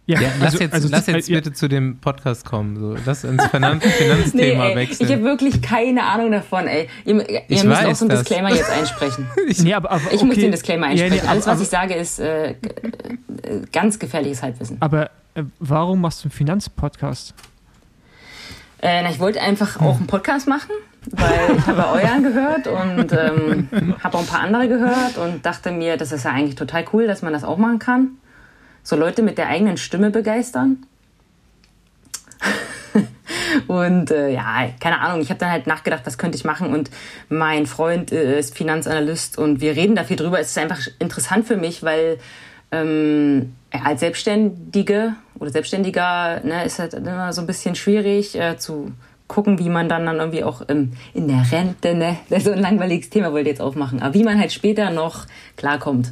[0.05, 2.80] ja, ja, lass jetzt, lass äh, jetzt ja, bitte zu dem Podcast kommen.
[2.80, 2.95] So.
[3.05, 5.05] Lass ins Finanz Finanzthema ey, wechseln.
[5.07, 6.88] ich habe wirklich keine Ahnung davon, ey.
[7.03, 8.20] Ihr, ihr Ich müsst auch so einen das.
[8.24, 9.28] Disclaimer jetzt einsprechen.
[9.63, 10.41] Nee, aber, aber, Ich muss okay.
[10.41, 11.22] den Disclaimer Ja, nee, einsprechen.
[11.24, 12.55] aber- Alles, was aber- ich sage, ist äh, äh,
[13.74, 14.78] ganz gefährliches Halbwissen.
[14.80, 17.34] Aber äh, warum machst du einen Finanzpodcast?
[18.82, 20.72] Äh, na, ich wollte einfach auch einen Podcast machen,
[21.12, 25.72] weil ich habe euren gehört und ähm, habe auch ein paar andere gehört und dachte
[25.72, 28.18] mir, das ist ja eigentlich total cool, dass man das auch machen kann.
[28.84, 30.86] So Leute mit der eigenen Stimme begeistern.
[33.68, 36.89] und äh, ja, keine Ahnung, ich habe dann halt nachgedacht, was könnte ich machen und
[37.30, 40.39] mein Freund äh, ist Finanzanalyst und wir reden da viel drüber.
[40.39, 42.18] Es ist einfach interessant für mich, weil
[42.72, 48.91] ähm, als Selbstständige oder Selbstständiger ne, ist halt immer so ein bisschen schwierig äh, zu
[49.30, 52.51] gucken, wie man dann, dann irgendwie auch ähm, in der Rente, ne, das ist so
[52.51, 55.25] ein langweiliges Thema wollte ich jetzt aufmachen, aber wie man halt später noch
[55.55, 56.11] klarkommt.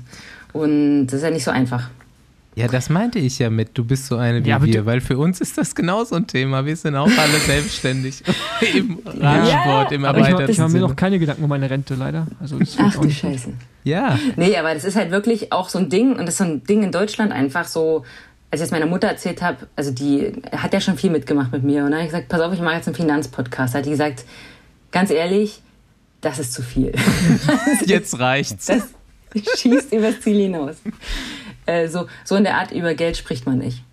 [0.54, 1.90] Und das ist ja nicht so einfach.
[2.56, 5.16] Ja, das meinte ich ja mit, du bist so eine wie Ja, wir, weil für
[5.20, 6.66] uns ist das genauso ein Thema.
[6.66, 8.24] Wir sind auch alle selbstständig
[8.74, 12.26] im Radsport, im Aber ich, ich mache mir noch keine Gedanken um meine Rente, leider.
[12.42, 13.50] Also, das Ach du nicht- Scheiße.
[13.84, 16.44] Ja, Nee, aber das ist halt wirklich auch so ein Ding und das ist so
[16.46, 18.04] ein Ding in Deutschland einfach so,
[18.50, 21.64] als ich es meiner Mutter erzählt habe, also die hat ja schon viel mitgemacht mit
[21.64, 23.74] mir und dann habe ich gesagt, pass auf, ich mache jetzt einen Finanzpodcast.
[23.74, 24.24] Da hat die gesagt,
[24.92, 25.62] ganz ehrlich,
[26.22, 26.94] das ist zu viel.
[27.86, 28.66] Jetzt reicht's.
[28.66, 28.84] Das
[29.60, 30.78] schießt übers Ziel hinaus.
[31.66, 33.84] Äh, so, so in der Art, über Geld spricht man nicht.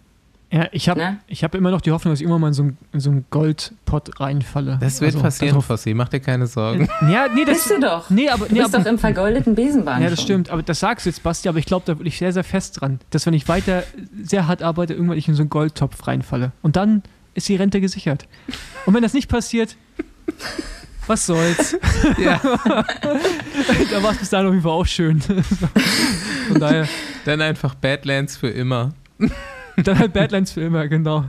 [0.55, 1.19] Ja, ich habe Ne?
[1.33, 3.25] hab immer noch die Hoffnung, dass ich immer mal in so einen, in so einen
[3.31, 4.79] Goldpot reinfalle.
[4.81, 6.89] Das wird Also, passieren, darauf- Fossi, mach dir keine Sorgen.
[7.11, 8.09] Ja, nee, das Bist du doch.
[8.09, 10.01] Nee, aber, Du nee, bist aber doch im vergoldeten Besenwagen.
[10.05, 10.27] Ja, das schon.
[10.27, 12.81] stimmt, aber das sagst du jetzt, Basti, aber ich glaube da wirklich sehr, sehr fest
[12.81, 13.83] dran, dass wenn ich weiter
[14.23, 16.53] sehr hart arbeite, irgendwann ich in so einen Goldtopf reinfalle.
[16.63, 17.03] Und dann
[17.35, 18.29] ist die Rente gesichert.
[18.87, 19.77] Und wenn das nicht passiert,
[21.09, 21.77] was soll's?
[22.19, 22.41] ja,
[23.91, 25.21] da war es bis dahin auf jeden Fall auch schön.
[25.21, 26.87] Von daher,
[27.25, 28.93] dann einfach Badlands für immer.
[29.83, 31.25] Dann halt Badlands für immer, genau.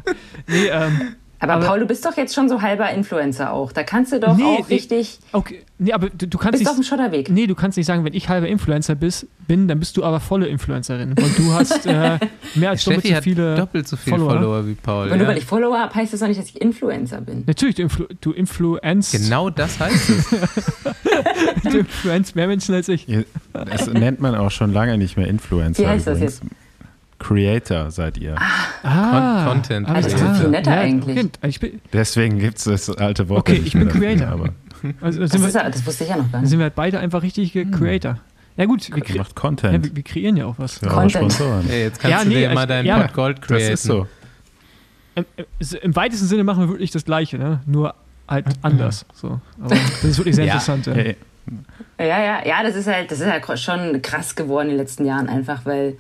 [0.47, 3.71] Nee, ähm, Aber, Aber- Paul, du bist doch jetzt schon so halber Influencer auch.
[3.71, 5.19] Da kannst du doch Nee, auch richtig.
[5.33, 6.69] okay, nee, aber du, du kannst Bist nicht...
[6.69, 7.29] auf dem Schotterweg.
[7.29, 10.19] Nee, du kannst nicht sagen, wenn ich halber Influencer bist, bin, dann bist du aber
[10.19, 11.09] volle Influencerin.
[11.09, 12.17] Und du hast äh,
[12.55, 14.31] mehr als doppelt so viele doppelt so viele Follower.
[14.33, 15.03] Follower, wie Paul.
[15.11, 15.27] Und nur ja.
[15.27, 17.43] weil ich Follower habe, heißt das doch nicht, dass ich Influencer bin.
[17.45, 20.29] Natürlich, du, influ du influenzt, Genau das heißt es.
[21.63, 23.05] du influenzt mehr Menschen als ich.
[23.53, 25.83] Das nennt man auch schon lange nicht mehr Influencer.
[25.83, 26.41] Wie heißt das übrigens.
[27.28, 28.36] Creator seid ihr.
[28.84, 30.26] Ah, Content alles Creator.
[30.28, 30.36] klar.
[30.41, 31.17] Viel netter eigentlich.
[31.17, 33.39] okay, Ich bin, Deswegen gibt es das alte Wort.
[33.39, 34.28] Okay, ich bin Creator.
[34.28, 34.49] Aber
[35.01, 36.49] also Das, wir, ja- das wusste ich ja noch gar dann nicht.
[36.51, 38.19] sind wir halt beide einfach richtige Creator.
[38.57, 39.84] Ja gut, wir, ihr kre macht ja, Content.
[39.86, 40.82] wir, wir kreieren ja auch was.
[40.84, 41.34] eure Content.
[41.34, 41.69] Sponsoren.
[41.69, 43.73] Ey, jetzt kannst Ja, du nee, dir mal ich- deinen ja, Gold Das createn.
[43.73, 44.07] ist so.
[45.15, 45.26] Im,
[45.82, 47.61] im- weitesten Sinne machen wir wirklich das Gleiche, ne?
[47.65, 47.95] nur
[48.28, 49.05] halt anders.
[49.13, 49.39] So.
[49.61, 50.53] Aber das ist wirklich sehr Ja.
[50.53, 50.86] interessant.
[50.88, 50.93] Ja.
[50.93, 51.15] Hey,
[51.99, 55.05] Ja, ja, ja, das ist halt, das ist halt schon krass geworden in den letzten
[55.05, 55.95] Jahren einfach, weil.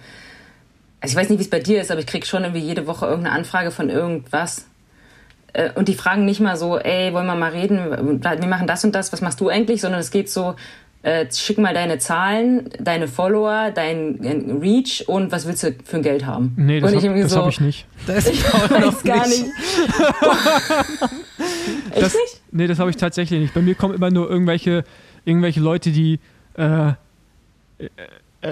[1.05, 2.87] Also ich weiß nicht, wie es bei dir ist, aber ich krieg schon irgendwie jede
[2.87, 4.65] Woche irgendeine Anfrage von irgendwas.
[5.53, 8.23] Äh, Und die fragen nicht mal so, ey, wollen wir mal reden?
[8.23, 9.81] Wir machen das und das, was machst du eigentlich?
[9.81, 10.55] Sondern es geht so,
[11.03, 16.01] äh, schick mal deine Zahlen, deine Follower, dein Reach und was willst du für ein
[16.01, 16.55] Geld haben?
[16.57, 17.85] Nee, das habe das so, hab ich nicht.
[18.07, 19.43] Das ist Paul weiß gar nicht.
[19.43, 19.51] nicht.
[21.91, 22.41] Echt Das, nicht?
[22.51, 23.53] nee, das habe ich tatsächlich nicht.
[23.53, 24.83] Bei mir kommen immer nur irgendwelche,
[25.23, 26.19] irgendwelche Leute, die
[26.57, 26.93] äh, äh,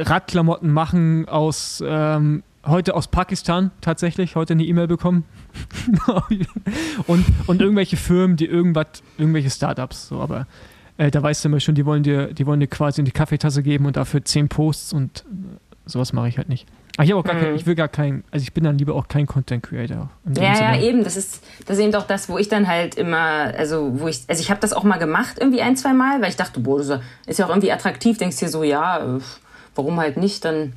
[0.01, 5.25] Radklamotten machen aus ähm, heute aus Pakistan tatsächlich, heute eine E-Mail bekommen.
[7.07, 8.87] und, und irgendwelche Firmen, die irgendwas,
[9.17, 10.47] irgendwelche Startups, so, aber
[10.97, 13.11] äh, da weißt du immer schon, die wollen dir, die wollen dir quasi in die
[13.11, 16.67] Kaffeetasse geben und dafür zehn Posts und äh, sowas mache ich halt nicht.
[16.95, 17.55] Aber ich habe auch gar kein, Mhm.
[17.55, 20.11] ich will gar kein, also ich bin dann lieber auch kein Content Creator.
[20.37, 20.77] Ja, Sinne.
[20.77, 21.03] ja, eben.
[21.03, 24.21] Das ist, das ist eben doch das, wo ich dann halt immer, also wo ich,
[24.27, 26.77] also ich habe das auch mal gemacht irgendwie ein, zwei Mal, weil ich dachte, boah,
[26.77, 28.19] das ist ja auch irgendwie attraktiv.
[28.19, 29.19] Denkst dir so, ja, äh,
[29.75, 30.45] warum halt nicht?
[30.45, 30.73] Dann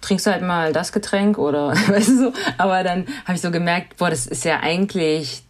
[0.00, 2.32] trinkst du halt mal das Getränk oder weißt du so.
[2.58, 5.42] Aber dann habe ich so gemerkt, boah, das ist ja eigentlich,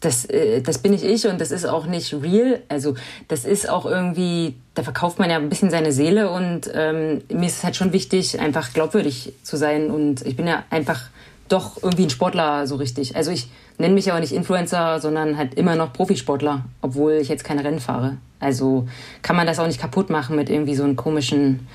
[0.00, 2.62] das, äh, das bin nicht ich und das ist auch nicht real.
[2.68, 2.94] Also
[3.28, 7.46] das ist auch irgendwie, da verkauft man ja ein bisschen seine Seele und ähm, mir
[7.46, 11.08] ist es halt schon wichtig, einfach glaubwürdig zu sein und ich bin ja einfach
[11.48, 13.16] doch irgendwie ein Sportler so richtig.
[13.16, 17.28] Also ich nenne mich ja auch nicht Influencer, sondern halt immer noch Profisportler, obwohl ich
[17.28, 18.16] jetzt keine Rennen fahre.
[18.40, 18.88] Also
[19.22, 21.66] kann man das auch nicht kaputt machen mit irgendwie so einem komischen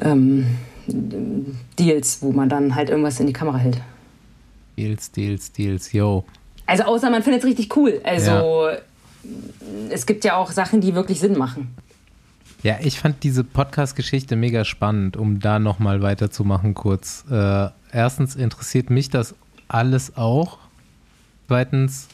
[0.00, 0.46] ähm,
[1.78, 3.78] Deals, wo man dann halt irgendwas in die Kamera hält.
[4.76, 6.24] Deals, Deals, Deals, yo.
[6.66, 8.00] Also außer man findet es richtig cool.
[8.04, 8.70] Also
[9.90, 11.74] es gibt ja auch Sachen, die wirklich Sinn machen.
[12.62, 17.24] Ja, ich fand diese Podcast-Geschichte mega spannend, um da nochmal weiterzumachen kurz.
[17.28, 19.34] Äh, erstens interessiert mich das
[19.66, 20.58] alles auch.
[21.48, 22.06] Zweitens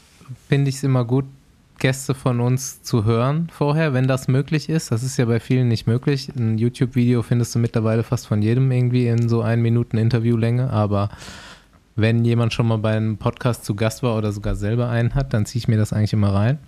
[0.49, 1.27] finde ich es immer gut,
[1.79, 4.91] Gäste von uns zu hören vorher, wenn das möglich ist.
[4.91, 6.31] Das ist ja bei vielen nicht möglich.
[6.35, 11.11] Ein YouTube-Video findest du mittlerweile fast von jedem irgendwie in so ein Minuten Interviewlänge, aber
[11.95, 15.35] wenn jemand schon mal bei einem Podcast zu Gast war oder sogar selber einen hat,
[15.35, 16.59] dann ziehe ich mir das eigentlich immer rein.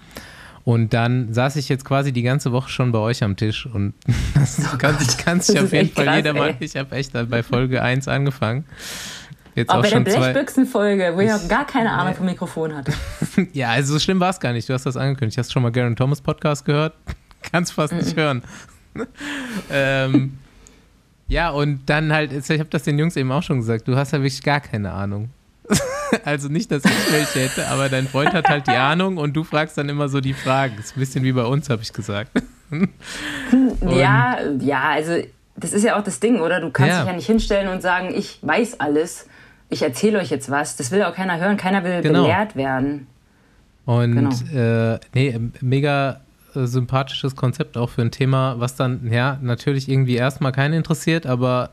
[0.71, 3.93] Und dann saß ich jetzt quasi die ganze Woche schon bei euch am Tisch und
[4.35, 6.51] das kann, ich kann sich Oh auf ist jeden Fall krass, jeder mal.
[6.51, 6.57] ey.
[6.61, 8.65] Ich habe echt bei Folge 1 angefangen.
[9.57, 10.33] Jetzt Aber auch bei der schon zwei.
[10.33, 12.93] Blechbüchsen-Folge, wo ich auch gar keine Ahnung vom Mikrofon hatte.
[13.53, 14.69] Ja, also so schlimm war es gar nicht.
[14.69, 15.39] Du hast das angekündigt.
[15.39, 16.95] Hast du schon mal Garen Thomas Podcast gehört?
[17.51, 18.43] Kannst fast nicht hören.
[19.73, 20.39] ähm,
[21.27, 24.13] ja, und dann halt, ich habe das den Jungs eben auch schon gesagt, du hast
[24.13, 25.31] ja wirklich gar keine Ahnung.
[26.25, 29.45] also nicht, dass ich welche hätte, aber dein Freund hat halt die Ahnung und du
[29.45, 30.75] fragst dann immer so die Fragen.
[30.77, 32.31] Das ist ein bisschen wie bei uns, habe ich gesagt.
[33.89, 35.13] Ja, ja, also
[35.57, 36.61] das ist ja auch das Ding, oder?
[36.61, 36.99] Du kannst Ja.
[37.01, 39.27] dich ja nicht hinstellen und sagen, ich weiß alles,
[39.69, 40.77] ich erzähle euch jetzt was.
[40.77, 42.23] Das will auch keiner hören, keiner will Genau.
[42.23, 43.07] belehrt werden.
[43.87, 44.95] Und Genau.
[44.95, 46.21] äh, nee, mega
[46.55, 51.27] äh, sympathisches Konzept auch für ein Thema, was dann, ja, natürlich irgendwie erstmal keinen interessiert,
[51.27, 51.71] aber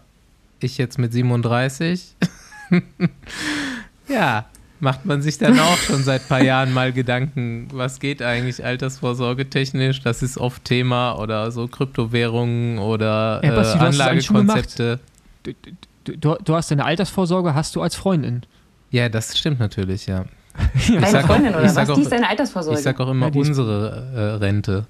[0.59, 2.15] ich jetzt mit 37,
[4.07, 4.45] ja,
[4.79, 8.63] macht man sich dann auch schon seit ein paar Jahren mal Gedanken, was geht eigentlich
[8.63, 14.99] altersvorsorge technisch, das ist oft Thema oder so Kryptowährungen oder Ja, Basti, äh, Anlagekonzepte.
[15.43, 15.53] Du,
[16.17, 18.43] du, du hast deine Altersvorsorge, hast du als Freundin.
[18.91, 20.25] Ja, das stimmt natürlich, ja.
[20.87, 21.89] Deine sag auch- Freundin oder ich was?
[21.89, 22.79] auch- die ist deine Altersvorsorge.
[22.79, 24.85] Ich sag auch immer Ja, unsere äh, Rente.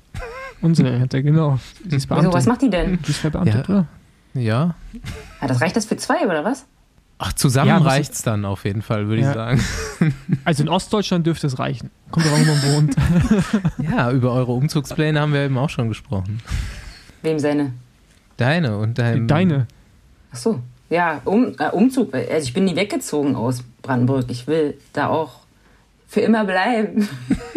[0.61, 1.59] Unsere Rente, genau.
[1.83, 2.33] Die ist Wieso, Beamtin.
[2.33, 2.99] was macht die denn?
[3.05, 3.73] Die ist verbeamtet, Ja.
[3.75, 3.87] oder?
[4.33, 4.75] Ja.
[5.39, 6.65] Ah, das reicht das für zwei oder was?
[7.19, 9.29] Ach, zusammen Ja, reicht's dann auf jeden Fall, würde Ja.
[9.29, 9.63] ich sagen.
[10.45, 11.89] Also in Ostdeutschland dürfte es reichen.
[12.11, 12.95] Kommt doch auch, wo man wohnt.
[13.91, 16.41] Ja, über eure Umzugspläne haben wir eben auch schon gesprochen.
[17.23, 17.73] Wem seine?
[18.37, 19.27] Deine und dein.
[19.27, 19.67] Deine.
[20.31, 20.59] Ach so.
[20.89, 22.13] Ja, um, äh, Umzug.
[22.13, 24.25] Also ich bin nie weggezogen aus Brandenburg.
[24.29, 25.39] Ich will da auch
[26.07, 27.09] für immer bleiben.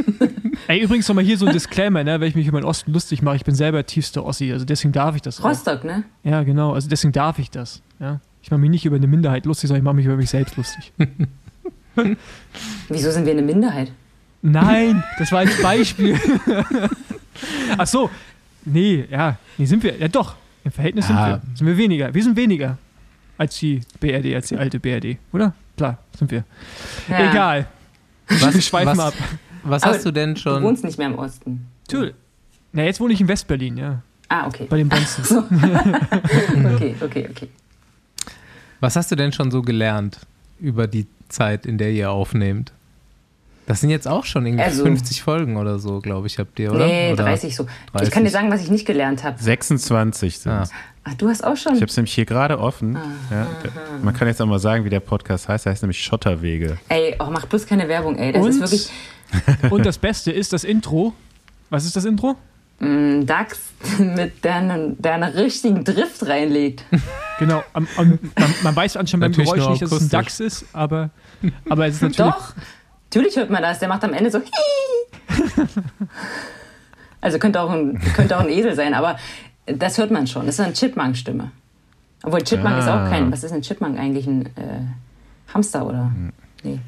[0.69, 3.23] Ey, übrigens nochmal hier so ein Disclaimer, ne, wenn ich mich über den Osten lustig
[3.23, 3.37] mache.
[3.37, 5.45] Ich bin selber tiefster Ossi, also deswegen darf ich das auch.
[5.45, 6.03] Rostock, ne?
[6.25, 7.83] Ja, genau, also deswegen darf ich das.
[8.01, 8.21] Ja.
[8.43, 10.57] Ich mache mich nicht über eine Minderheit lustig, sondern ich mache mich über mich selbst
[10.57, 10.93] lustig.
[12.89, 13.93] Wieso sind wir eine Minderheit?
[14.43, 16.19] Nein, das war als Beispiel.
[17.77, 18.11] Ach so,
[18.65, 21.15] nee, ja, nee, sind wir, ja doch, im Verhältnis Ja.
[21.17, 21.57] sind wir.
[21.57, 22.15] Sind wir weniger.
[22.15, 22.79] Wir sind weniger
[23.37, 25.55] als die BRD, als die alte BRD, oder?
[25.77, 26.45] Klar, sind wir.
[27.09, 27.31] Ja.
[27.31, 27.67] Egal,
[28.29, 29.15] Was, wir schweifen was, ab.
[29.63, 30.63] Was Aber hast du denn Du schon?
[30.63, 31.67] wohnst nicht mehr im Osten.
[31.89, 32.13] Tschüss.
[32.73, 34.67] Na, jetzt wohne ich in Westberlin, ja, Ah, okay.
[34.71, 35.25] bei den Bonzen.
[35.25, 35.39] So.
[36.75, 37.49] okay, okay, okay.
[38.81, 40.19] Was hast du denn schon so gelernt
[40.59, 42.73] über die Zeit, in der ihr aufnehmt?
[43.67, 46.73] Das sind jetzt auch schon irgendwie Also- 50 Folgen oder so, glaube ich, habt ihr,
[46.73, 46.87] oder?
[46.87, 47.23] Nee, oder?
[47.25, 47.67] 30 so.
[47.93, 48.09] 30.
[48.09, 49.41] Ich kann dir sagen, was ich nicht gelernt habe.
[49.41, 50.65] 26 sind Ah.
[51.05, 51.75] Ach, du hast auch schon.
[51.75, 52.95] Ich habe es nämlich hier gerade offen.
[53.31, 53.71] Ja, der-
[54.03, 55.67] man kann jetzt auch mal sagen, wie der Podcast heißt.
[55.67, 56.79] Er heißt nämlich Schotterwege.
[56.89, 58.33] Ey, oh, mach bloß keine Werbung, ey.
[58.33, 58.91] Das Und, ist wirklich
[59.71, 61.15] und das Beste ist das Intro.
[61.71, 62.35] Was ist das Intro?
[62.81, 63.61] Ein Dachs
[63.99, 66.85] mit der einen- der einen richtigen Drift reinlegt.
[67.39, 70.09] Genau, am, am, man, man weiß anscheinend beim Natürlich Geräusch nicht, dass es ein.
[70.11, 71.09] Dachs ist, aber,
[71.71, 72.35] aber es ist natürlich.
[72.35, 72.53] Doch,
[73.05, 73.79] natürlich hört man das.
[73.79, 74.43] Der macht am Ende so.
[77.23, 79.17] also könnte auch, ein, könnte auch ein Esel sein, aber
[79.67, 80.45] das hört man schon.
[80.45, 81.51] Das ist eine Chipmunk-Stimme.
[82.23, 83.07] Obwohl Chipmunk ist Ah.
[83.07, 83.33] auch kein.
[83.33, 84.27] Was ist ein Chipmunk eigentlich?
[84.27, 84.83] Ein äh,
[85.55, 86.13] Hamster oder?
[86.63, 86.79] Nee.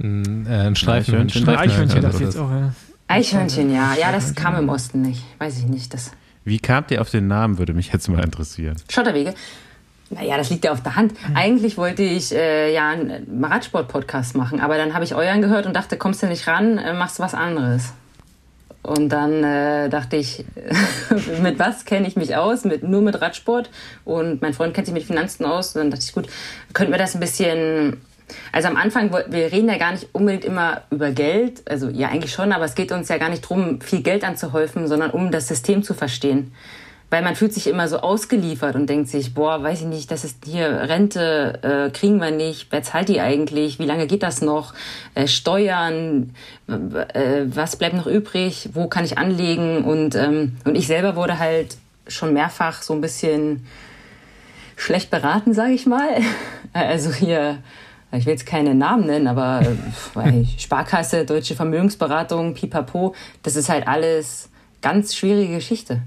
[0.00, 1.14] Ein, äh, ein Streifen.
[1.14, 2.72] Oder dachte ich jetzt auch, ja.
[3.12, 3.94] Eichhörnchen, ja.
[3.94, 5.22] Ja, das kam im Osten nicht.
[5.38, 5.92] Weiß ich nicht.
[5.94, 6.12] Das
[6.44, 8.76] Wie kamt ihr auf den Namen, würde mich jetzt mal interessieren.
[8.90, 9.34] Schotterwege.
[10.10, 11.14] Naja, das liegt ja auf der Hand.
[11.34, 15.74] Eigentlich wollte ich äh, ja einen Radsport-Podcast machen, aber dann habe ich euren gehört und
[15.74, 17.94] dachte, kommst du nicht ran, äh, machst du was anderes.
[18.82, 20.44] Und dann äh, dachte ich,
[21.42, 22.64] mit was kenne ich mich aus?
[22.64, 23.70] Mit, nur mit Radsport.
[24.04, 25.74] Und mein Freund kennt sich mit Finanzen aus.
[25.74, 26.26] Und dann dachte ich, gut,
[26.72, 27.98] könnten wir das ein bisschen.
[28.52, 31.62] Also am Anfang, wir reden ja gar nicht unbedingt immer über Geld.
[31.68, 34.86] Also ja, eigentlich schon, aber es geht uns ja gar nicht darum, viel Geld anzuhäufen,
[34.88, 36.52] sondern um das System zu verstehen.
[37.10, 40.24] Weil man fühlt sich immer so ausgeliefert und denkt sich, boah, weiß ich nicht, das
[40.24, 44.40] ist hier Rente, äh, kriegen wir nicht, wer zahlt die eigentlich, wie lange geht das
[44.40, 44.72] noch,
[45.14, 46.34] äh, Steuern,
[46.68, 51.38] äh, was bleibt noch übrig, wo kann ich anlegen und, ähm, und ich selber wurde
[51.38, 51.76] halt
[52.08, 53.66] schon mehrfach so ein bisschen
[54.76, 56.08] schlecht beraten, sage ich mal.
[56.74, 57.58] Also hier,
[58.18, 63.88] ich will jetzt keine Namen nennen, aber äh, Sparkasse, Deutsche Vermögensberatung, Pipapo, das ist halt
[63.88, 64.50] alles
[64.82, 66.02] ganz schwierige Geschichte.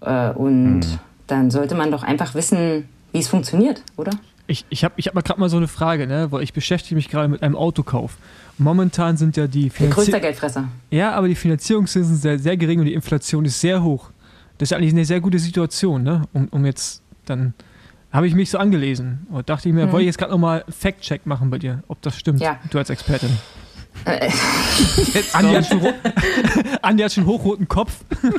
[0.00, 0.82] Äh, und
[1.28, 4.12] dann sollte man doch einfach wissen, wie es funktioniert, oder?
[4.48, 6.32] Ich, ich habe ich hab mal gerade mal so eine Frage, ne?
[6.32, 8.18] weil ich beschäftige mich gerade mit einem Autokauf.
[8.58, 10.68] Momentan sind ja die Der größte Finanzi Geldfresser.
[10.90, 14.10] Ja, aber die Finanzierungszinsen sind sehr, sehr gering und die Inflation ist sehr hoch.
[14.58, 16.22] Das ist eigentlich eine sehr gute Situation, ne?
[16.32, 17.54] Um, um jetzt dann
[18.12, 21.26] habe ich mich so angelesen und dachte ich mir, wollte ich jetzt gerade nochmal Fact-Check
[21.26, 22.58] machen bei dir, ob das stimmt, Ja.
[22.70, 23.30] du als Expertin.
[24.04, 24.30] Äh,
[25.34, 25.80] Andi hat, schon
[26.82, 27.92] Andi hat schon hochroten Kopf.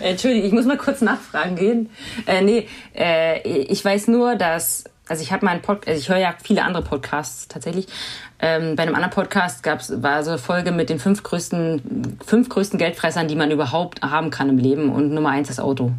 [0.00, 1.88] Entschuldigung, ich muss mal kurz nachfragen gehen.
[2.26, 6.18] Äh, nee, äh, ich weiß nur, dass, also ich habe meinen Pod, also ich höre
[6.18, 7.86] ja viele andere Podcasts tatsächlich.
[8.38, 12.48] Ähm, bei einem anderen Podcast gab's, war so eine Folge mit den fünf größten, fünf
[12.50, 14.90] größten Geldfressern, die man überhaupt haben kann im Leben.
[14.92, 15.92] Und Nummer eins ist Auto.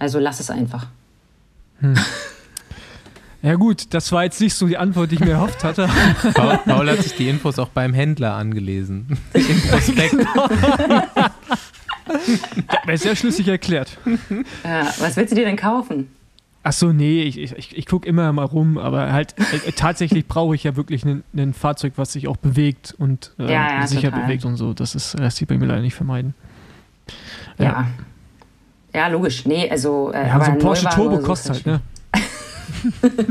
[0.00, 0.86] Also lass es einfach.
[3.42, 5.88] Ja gut, das war jetzt nicht so die Antwort, die ich mir erhofft hatte.
[6.34, 9.06] Paul, Paul hat sich die Infos auch beim Händler angelesen.
[9.32, 10.14] Im Prospekt.
[12.84, 13.96] Wäre sehr schlüssig erklärt.
[14.64, 16.08] Ja, was willst du dir denn kaufen?
[16.64, 20.54] Ach so, nee, ich, ich, ich gucke immer mal rum, aber halt äh, tatsächlich brauche
[20.54, 24.24] ich ja wirklich ein Fahrzeug, was sich auch bewegt und äh, Ja, ja, sicher total.
[24.24, 24.74] bewegt und so.
[24.74, 26.34] Das ist, lässt sich bei mir leider nicht vermeiden.
[27.58, 27.86] Ja.
[28.94, 29.44] Ja, logisch.
[29.46, 30.12] Nee, also.
[30.12, 31.80] Äh, Ja, aber so ein Porsche Turbo so kostet halt, ne?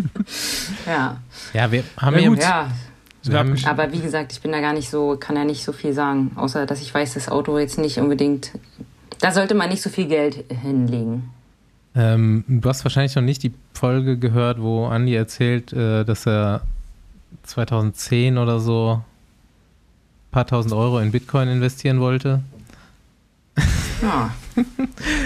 [0.85, 1.17] Ja,
[1.53, 2.39] Ja, wir haben Ja, ja, gut.
[2.41, 2.67] ja.
[3.23, 5.71] wir haben, Aber wie gesagt, ich bin da gar nicht so, kann ja nicht so
[5.73, 8.51] viel sagen, außer dass ich weiß, das Auto jetzt nicht unbedingt.
[9.19, 11.29] Da sollte man nicht so viel Geld hinlegen.
[11.95, 16.61] ähm, du hast wahrscheinlich noch nicht die Folge gehört, wo Andi erzählt, äh, dass er
[17.43, 22.41] 2010 oder so ein paar tausend Euro in Bitcoin investieren wollte.
[24.01, 24.31] Ja.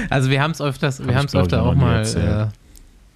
[0.10, 2.48] Also wir haben es öfters, wir haben es glaub öfter auch mal erzählt.
[2.48, 2.48] äh,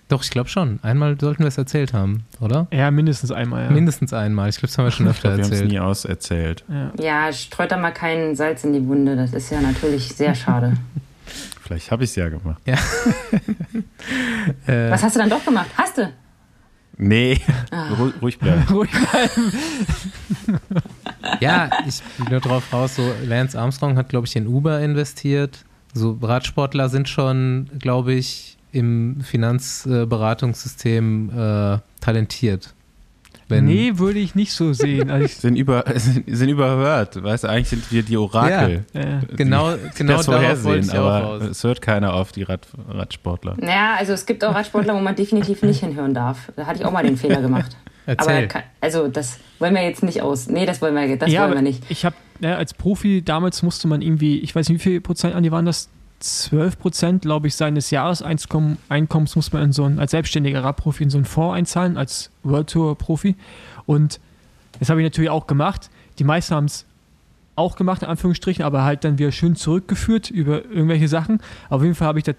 [0.10, 0.80] Doch, ich glaube schon.
[0.84, 2.68] Einmal sollten wir es erzählt haben, oder?
[2.72, 3.66] Ja, mindestens einmal.
[3.66, 3.72] Ja.
[3.72, 4.50] Mindestens einmal.
[4.50, 5.72] Ich glaube, das haben wir schon öfter wir haben es erzählt.
[5.72, 6.64] nie auserzählt.
[6.70, 6.92] Ja.
[7.28, 9.16] Ja, streut da mal kein Salz in die Wunde.
[9.16, 10.74] Das ist ja natürlich sehr schade.
[11.64, 12.62] Vielleicht habe ich es ja gemacht.
[14.68, 15.68] Äh, Was hast du dann doch gemacht?
[15.76, 16.12] Hast du?
[16.98, 17.90] Nee, Ah.
[17.98, 18.64] Ru ruhig bleiben.
[18.72, 19.52] Ruhig bleiben.
[21.40, 25.66] Ja, ich bin nur drauf raus, so Lance Armstrong hat, glaube ich, in Uber investiert.
[25.94, 32.74] So Radsportler sind schon, glaube ich, im Finanzberatungssystem äh, talentiert.
[33.48, 35.12] Wenn, nee, würde ich nicht so sehen.
[35.12, 37.22] Also Sind, über, sind, sind überhört.
[37.24, 38.86] Weißt du, eigentlich sind wir die Orakel.
[38.94, 41.44] äh, Genau, die genau das darauf wollte vorhersehen, ich auch aber raus.
[41.44, 43.56] es hört keiner auf die Rad, Radsportler.
[43.60, 46.52] Naja, also es gibt auch Radsportler, wo man definitiv nicht hinhören darf.
[46.56, 47.78] Da hatte ich auch mal den Fehler gemacht.
[48.06, 48.48] Aber Erzähl.
[48.48, 50.48] ka- also das wollen wir jetzt nicht aus.
[50.48, 51.84] Nee, das wollen wir, das ja, wollen wir nicht.
[51.90, 55.36] ich habe ja, als Profi damals musste man irgendwie, ich weiß nicht, wie viel Prozent
[55.36, 55.90] an die waren das?
[56.20, 61.10] 12 Prozent, glaube ich, seines Jahreseinkommens muss man in so einen, als selbstständiger Radprofi in
[61.10, 63.36] so einen Fonds einzahlen, als World Tour Profi.
[63.86, 64.20] Und
[64.80, 65.90] das habe ich natürlich auch gemacht.
[66.20, 66.86] Die meisten haben es
[67.56, 71.42] auch gemacht, in Anführungsstrichen, aber halt dann wieder schön zurückgeführt über irgendwelche Sachen.
[71.70, 72.36] Auf jeden Fall habe ich das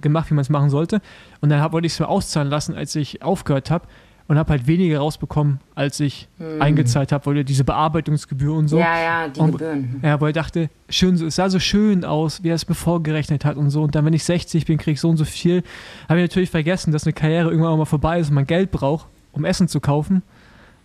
[0.00, 1.00] gemacht, wie man es machen sollte.
[1.40, 3.86] Und dann hab, wollte ich es mir auszahlen lassen, als ich aufgehört habe.
[4.30, 6.28] Und habe halt weniger rausbekommen, als ich
[6.60, 8.76] eingezahlt habe, weil ja diese Bearbeitungsgebühr und so.
[8.76, 8.82] Hm.
[8.84, 10.00] Ja, ja, die Und- Gebühren.
[10.04, 12.76] Ja, weil ich dachte, schön, so- es sah so schön aus, wie er es mir
[12.76, 13.82] vorgerechnet hat und so.
[13.82, 15.64] Und dann, wenn ich 60 bin, kriege ich so und so viel.
[16.08, 18.70] Habe ich natürlich vergessen, dass eine Karriere irgendwann auch mal vorbei ist und man Geld
[18.70, 20.22] braucht, um Essen zu kaufen.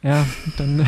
[0.01, 0.25] Ja,
[0.57, 0.83] dann.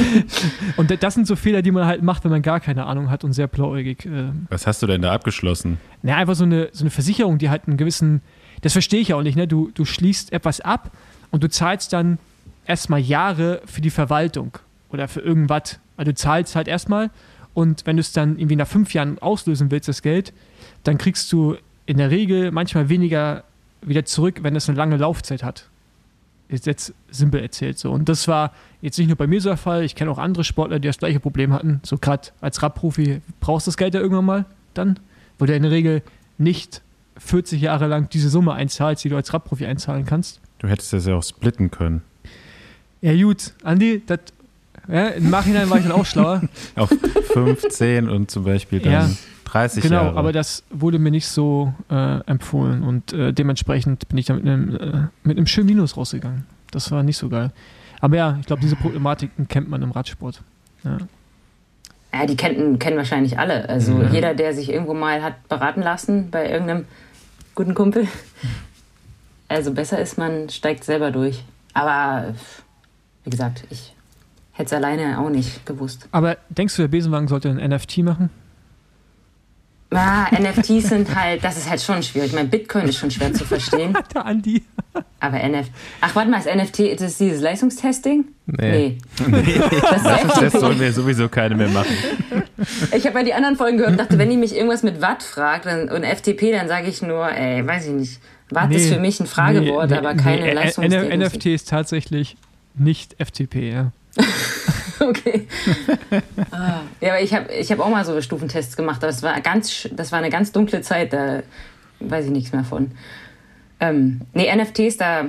[0.76, 3.24] und das sind so Fehler, die man halt macht, wenn man gar keine Ahnung hat
[3.24, 4.06] und sehr blauäugig.
[4.06, 5.78] Äh, Was hast du denn da abgeschlossen?
[6.02, 8.22] na, einfach so eine, so eine Versicherung, die halt einen gewissen.
[8.62, 9.46] Das verstehe ich auch nicht, ne?
[9.46, 10.90] Du, du schließt etwas ab
[11.36, 12.16] und du zahlst dann
[12.64, 14.56] erstmal Jahre für die Verwaltung
[14.88, 15.78] oder für irgendwas.
[15.98, 17.10] Also du zahlst halt erstmal
[17.52, 20.32] und wenn du es dann irgendwie nach fünf Jahren auslösen willst, das Geld,
[20.82, 23.44] dann kriegst du in der Regel manchmal weniger
[23.82, 25.68] wieder zurück, wenn es eine lange Laufzeit hat.
[26.48, 27.92] Ist jetzt simpel erzählt so.
[27.92, 29.84] Und das war jetzt nicht nur bei mir so der Fall.
[29.84, 31.80] Ich kenne auch andere Sportler, die das gleiche Problem hatten.
[31.82, 34.98] So gerade als Radprofi brauchst du das Geld ja irgendwann mal dann,
[35.38, 36.00] wo du in der Regel
[36.38, 36.80] nicht
[37.18, 40.40] 40 Jahre lang diese Summe einzahlst, die du als Radprofi einzahlen kannst.
[40.58, 42.02] Du hättest das ja auch splitten können.
[43.02, 44.20] Ja gut, Andi, das,
[44.88, 46.42] ja, im Nachhinein war ich dann auch schlauer.
[46.76, 46.90] Auf
[47.32, 49.10] 15 und zum Beispiel dann Ja,
[49.44, 50.16] 30 genau, Jahre.
[50.16, 54.44] aber das wurde mir nicht so äh, empfohlen und äh, dementsprechend bin ich da mit
[54.46, 56.46] einem, äh, mit einem schönen Minus rausgegangen.
[56.70, 57.52] Das war nicht so geil.
[58.00, 60.42] Aber ja, ich glaube, diese Problematiken kennt man im Radsport.
[60.84, 60.98] Ja.
[62.14, 63.68] Ja, die kennen, kennen wahrscheinlich alle.
[63.68, 64.08] Also Mhm.
[64.12, 66.86] jeder, der sich irgendwo mal hat beraten lassen bei irgendeinem
[67.54, 68.08] guten Kumpel.
[69.48, 71.44] Also besser ist, man steigt selber durch.
[71.74, 72.34] Aber
[73.24, 73.94] wie gesagt, ich
[74.52, 76.08] hätte es alleine auch nicht gewusst.
[76.12, 78.30] Aber denkst du, der Besenwagen sollte ein NFT machen?
[79.90, 82.30] Ah, NFTs sind halt, das ist halt schon schwierig.
[82.30, 83.96] Ich meine, Bitcoin ist schon schwer zu verstehen.
[84.14, 84.64] Der Andi.
[85.20, 85.70] Aber NFT.
[86.00, 88.24] Ach, warte mal, ist NFT, ist das dieses Leistungstesting?
[88.46, 88.98] Nee.
[89.28, 89.60] Nee.
[89.80, 91.94] Das ist das sollen wir sowieso keine mehr machen.
[92.94, 95.22] Ich habe ja die anderen Folgen gehört und dachte, wenn die mich irgendwas mit Watt
[95.22, 98.20] fragt dann, und FTP, dann sage ich nur, ey, weiß ich nicht.
[98.50, 101.40] Watt ist für mich ein Fragewort, aber keine Ä- Leistungsdiagnostik.
[101.40, 102.36] NFT ist tatsächlich
[102.74, 103.92] nicht FTP, ja.
[104.98, 105.46] Okay.
[106.50, 109.38] Ah, ja, aber ich habe ich hab auch mal so Stufentests gemacht, aber das war,
[109.42, 111.42] ganz, das war eine ganz dunkle Zeit, da
[112.00, 112.92] weiß ich nichts mehr von.
[113.78, 115.26] Ähm, nee, NFTs, da.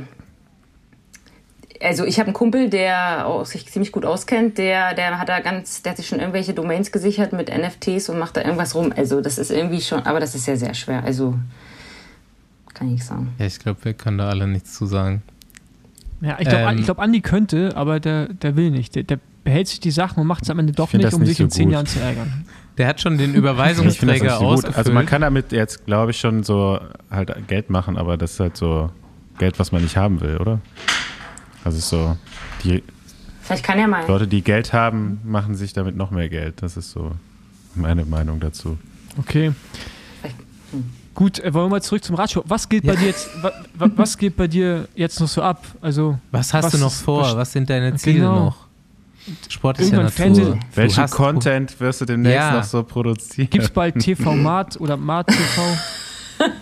[1.82, 5.42] Also ich habe einen Kumpel, der auch sich ziemlich gut auskennt, der, der hat da
[5.42, 8.94] ganz, der hat sich schon irgendwelche Domains gesichert mit NFTs und macht da irgendwas rum.
[8.96, 11.04] Also das ist irgendwie schon, aber das ist sehr, sehr schwer.
[11.04, 11.36] Also
[12.78, 13.34] kann ich sagen.
[13.40, 15.22] Ja, ich glaube, wir können da alle nichts zu sagen.
[16.22, 16.78] Ja, ich glaube, Ähm.
[16.80, 18.96] ich glaub, Andi könnte, aber der, der will nicht.
[18.96, 21.30] Der, der behält sich die Sachen und macht es am Ende doch nicht, um nicht
[21.30, 21.74] sich so in zehn gut.
[21.74, 22.46] Jahren zu ärgern.
[22.78, 24.78] Der hat schon den Überweisungsträger so ausgefüllt.
[24.78, 26.80] Also man kann damit jetzt, glaube ich, schon so
[27.10, 28.92] halt Geld machen, aber das ist halt so
[29.40, 30.60] Geld, was man nicht haben will, oder?
[31.64, 32.18] Also so,
[32.64, 32.84] die
[33.42, 34.06] Vielleicht kann er mal.
[34.08, 36.62] Leute, die Geld haben, machen sich damit noch mehr Geld.
[36.62, 37.12] Das ist so
[37.76, 38.78] meine Meinung dazu.
[39.18, 39.54] Okay.
[41.18, 42.46] Gut, äh, wollen wir mal zurück zum Radsport.
[42.48, 45.66] Was geht bei dir jetzt, wa, wa, was geht bei dir jetzt noch so ab?
[45.82, 47.22] Also, was hast was du noch ist- vor?
[47.24, 48.36] was- Was sind deine Ziele Genau.
[48.46, 48.56] noch?
[49.50, 50.16] Sportlicher Irgendwann Natur.
[50.46, 52.52] Fernsehen- Du Welchen hast- Content wirst du demnächst Ja.
[52.58, 53.50] noch so produzieren?
[53.50, 55.62] gibt es bald TV Mart oder Mart TV?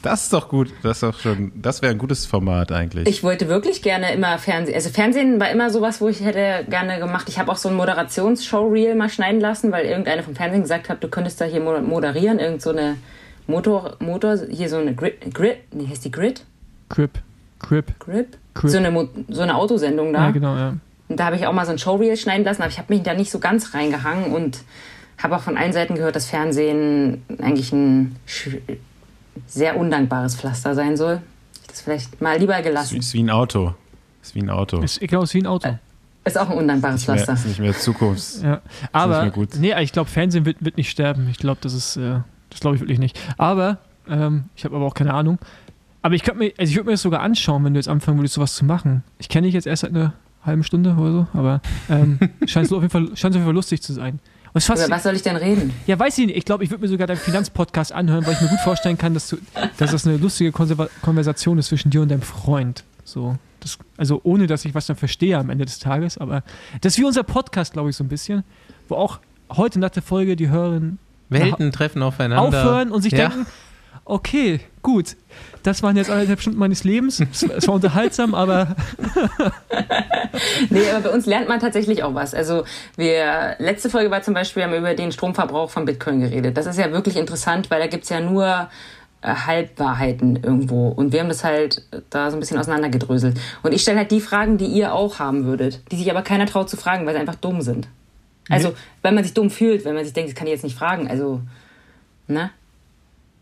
[0.00, 0.72] Das ist doch gut.
[0.84, 3.08] Das ist doch schon, das wäre ein gutes Format eigentlich.
[3.08, 4.76] Ich wollte wirklich gerne immer Fernsehen.
[4.76, 7.28] Also Fernsehen war immer sowas, wo ich hätte gerne gemacht.
[7.28, 11.02] Ich habe auch so ein Moderationsshow-Reel mal schneiden lassen, weil irgendeiner vom Fernsehen gesagt hat,
[11.02, 12.38] du könntest da hier mo- moderieren.
[12.38, 12.96] Irgend so eine
[13.48, 16.44] Motor, Motor, hier so eine Grid, Grid, nee, heißt die Grid?
[16.88, 17.18] Crip.
[17.58, 17.98] Crip.
[17.98, 18.36] Grip?
[18.54, 18.70] Crip.
[18.70, 20.26] So eine, so eine Autosendung da.
[20.26, 20.74] Ja, genau, ja.
[21.08, 23.02] Und da habe ich auch mal so ein Showreel schneiden lassen, aber ich habe mich
[23.02, 24.62] da nicht so ganz reingehangen und
[25.16, 28.16] habe auch von allen Seiten gehört, dass Fernsehen eigentlich ein
[29.46, 31.22] sehr undankbares Pflaster sein soll.
[31.66, 32.98] Das vielleicht mal lieber Ist, gelassen.
[32.98, 33.74] ist wie ein Auto.
[34.22, 34.80] Ist wie ein Auto.
[34.82, 35.78] Ist genau ist wie ein Auto.
[36.24, 37.32] Ist auch ein undankbares nicht, mehr, Pflaster.
[37.32, 38.42] ist nicht mehr Zukunfts.
[38.42, 38.60] Ja.
[38.92, 39.50] Aber, mehr gut.
[39.58, 41.26] nee, ich glaube, Fernsehen wird, wird nicht sterben.
[41.30, 42.20] Ich glaube, das ist, äh,
[42.58, 43.18] das glaube ich wirklich nicht.
[43.38, 43.78] Aber,
[44.08, 45.38] ähm, ich habe aber auch keine Ahnung.
[46.02, 48.18] Aber ich könnte mir, also ich würde mir das sogar anschauen, wenn du jetzt anfangen
[48.18, 49.04] würdest, sowas zu machen.
[49.18, 50.14] Ich kenne dich jetzt erst seit einer
[50.44, 53.82] halben Stunde oder so, aber ähm, scheint so auf jeden Fall, auf jeden Fall lustig
[53.82, 54.18] zu sein.
[54.54, 55.72] Es fast, Über was soll ich denn reden?
[55.86, 56.36] ja, weiß ich nicht.
[56.36, 59.14] Ich glaube, ich würde mir sogar deinen Finanzpodcast anhören, weil ich mir gut vorstellen kann,
[59.14, 59.36] dass, du,
[59.76, 62.82] dass das eine lustige Konserva Konversation ist zwischen dir und deinem Freund.
[63.04, 66.18] So, das, also ohne, dass ich was dann verstehe am Ende des Tages.
[66.18, 66.42] Aber
[66.80, 68.42] das ist wie unser Podcast, glaube ich, so ein bisschen,
[68.88, 69.20] wo auch
[69.50, 70.98] heute nach der Folge die Hörerinnen
[71.28, 72.42] Welten treffen aufeinander.
[72.60, 73.28] aufhören und sich Ja.
[73.28, 73.46] denken,
[74.04, 75.16] okay, gut,
[75.62, 77.20] das waren jetzt anderthalb Stunden meines Lebens.
[77.20, 78.74] Es, es war unterhaltsam, aber
[80.70, 82.34] Nee, aber bei uns lernt man tatsächlich auch was.
[82.34, 82.64] Also
[82.96, 86.56] wir, letzte Folge war zum Beispiel, wir haben über den Stromverbrauch von Bitcoin geredet.
[86.56, 88.68] Das ist ja wirklich interessant, weil da gibt's ja nur
[89.22, 90.88] äh, Halbwahrheiten irgendwo.
[90.88, 93.38] Und wir haben das halt da so ein bisschen auseinandergedröselt.
[93.62, 96.46] Und ich stelle halt die Fragen, die ihr auch haben würdet, die sich aber keiner
[96.46, 97.88] traut zu fragen, weil sie einfach dumm sind.
[98.48, 100.76] Also, weil man sich dumm fühlt, wenn man sich denkt, das kann ich jetzt nicht
[100.76, 101.08] fragen.
[101.08, 101.42] Also,
[102.26, 102.50] ne?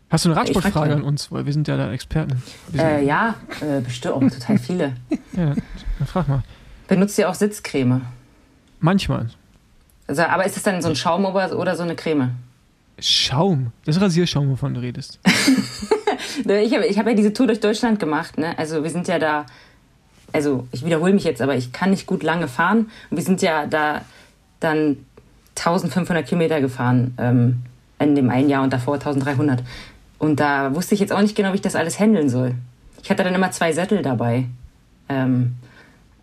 [0.09, 2.41] hast du eine Radsportfrage an uns, weil wir sind ja da Experten.
[2.77, 4.93] Äh, ja, äh, bestimmt auch total viele.
[5.33, 5.53] ja,
[5.99, 6.43] dann frag mal.
[6.87, 8.01] Benutzt ihr auch Sitzcreme?
[8.79, 9.29] Manchmal.
[10.07, 12.31] Also, aber ist es dann so ein Schaum oder, oder so eine Creme?
[12.99, 13.71] Schaum.
[13.85, 15.19] Das ist Rasierschaum, wovon du redest.
[16.45, 18.37] Ne, Ich habe ich hab ja diese Tour durch Deutschland gemacht.
[18.37, 18.57] Ne?
[18.57, 19.45] Also wir sind ja da,
[20.33, 22.89] also ich wiederhole mich jetzt, aber ich kann nicht gut lange fahren.
[23.09, 24.01] Und wir sind ja da
[24.59, 24.97] dann
[25.57, 27.63] 1500 Kilometer gefahren ähm,
[27.99, 29.63] in dem einen Jahr und davor 1300.
[30.19, 32.53] Und da wusste ich jetzt auch nicht genau, wie ich das alles handeln soll.
[33.03, 34.45] Ich hatte dann immer zwei Sättel dabei.
[35.09, 35.55] Ähm,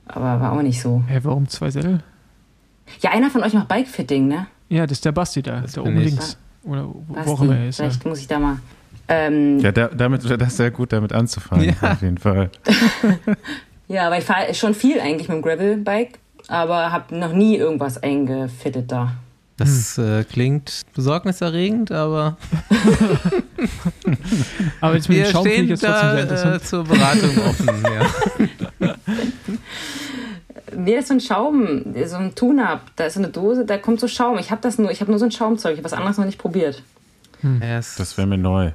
[0.07, 1.03] aber war auch nicht so.
[1.09, 2.03] Hä, warum zwei Sättel?
[3.01, 4.47] Ja, einer von euch macht Bikefitting, ne?
[4.69, 6.11] Ja, das ist der Basti da, Das da bin oben ich.
[6.11, 6.37] links.
[6.65, 7.79] Oder wo, auch immer er ist.
[7.79, 7.87] Ja.
[7.87, 8.59] Vielleicht muss ich da mal.
[9.09, 11.93] Ähm, Ja, da, damit wäre das sehr gut, damit anzufangen, Ja.
[11.93, 12.51] auf jeden Fall.
[13.87, 18.03] Ja, aber ich fahre schon viel eigentlich mit dem Gravelbike, aber habe noch nie irgendwas
[18.03, 19.13] eingefittet da.
[19.57, 22.37] Das äh, klingt besorgniserregend, aber
[24.81, 27.83] Aber jetzt mit wir stehen sehr da äh, zur Beratung offen.
[28.81, 28.95] Ja.
[30.77, 33.79] Nee, das ist so ein Schaum, so ein Tune-Up, da ist so eine Dose, da
[33.79, 34.39] kommt so Schaum.
[34.39, 36.25] Ich habe das nur, ich habe nur so ein Schaumzeug, ich habe was anderes noch
[36.25, 36.83] nicht probiert.
[37.61, 38.73] Es- Das wäre mir neu.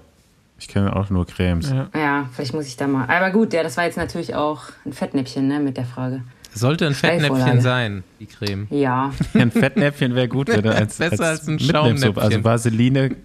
[0.60, 1.70] Ich kenne auch nur Cremes.
[1.70, 1.88] Ja.
[1.94, 3.06] Ja, vielleicht muss ich da mal.
[3.10, 6.22] Aber gut, ja, das war jetzt natürlich auch ein Fettnäpfchen, ne, mit der Frage.
[6.60, 8.68] Sollte ein Fettnäpfchen sein, die Creme.
[8.70, 11.72] Ja, Ein Fettnäpfchen wäre gut, du als, Besser als ein mitnimmst.
[11.72, 12.18] Schaumnäpfchen.
[12.18, 13.16] Also Vaseline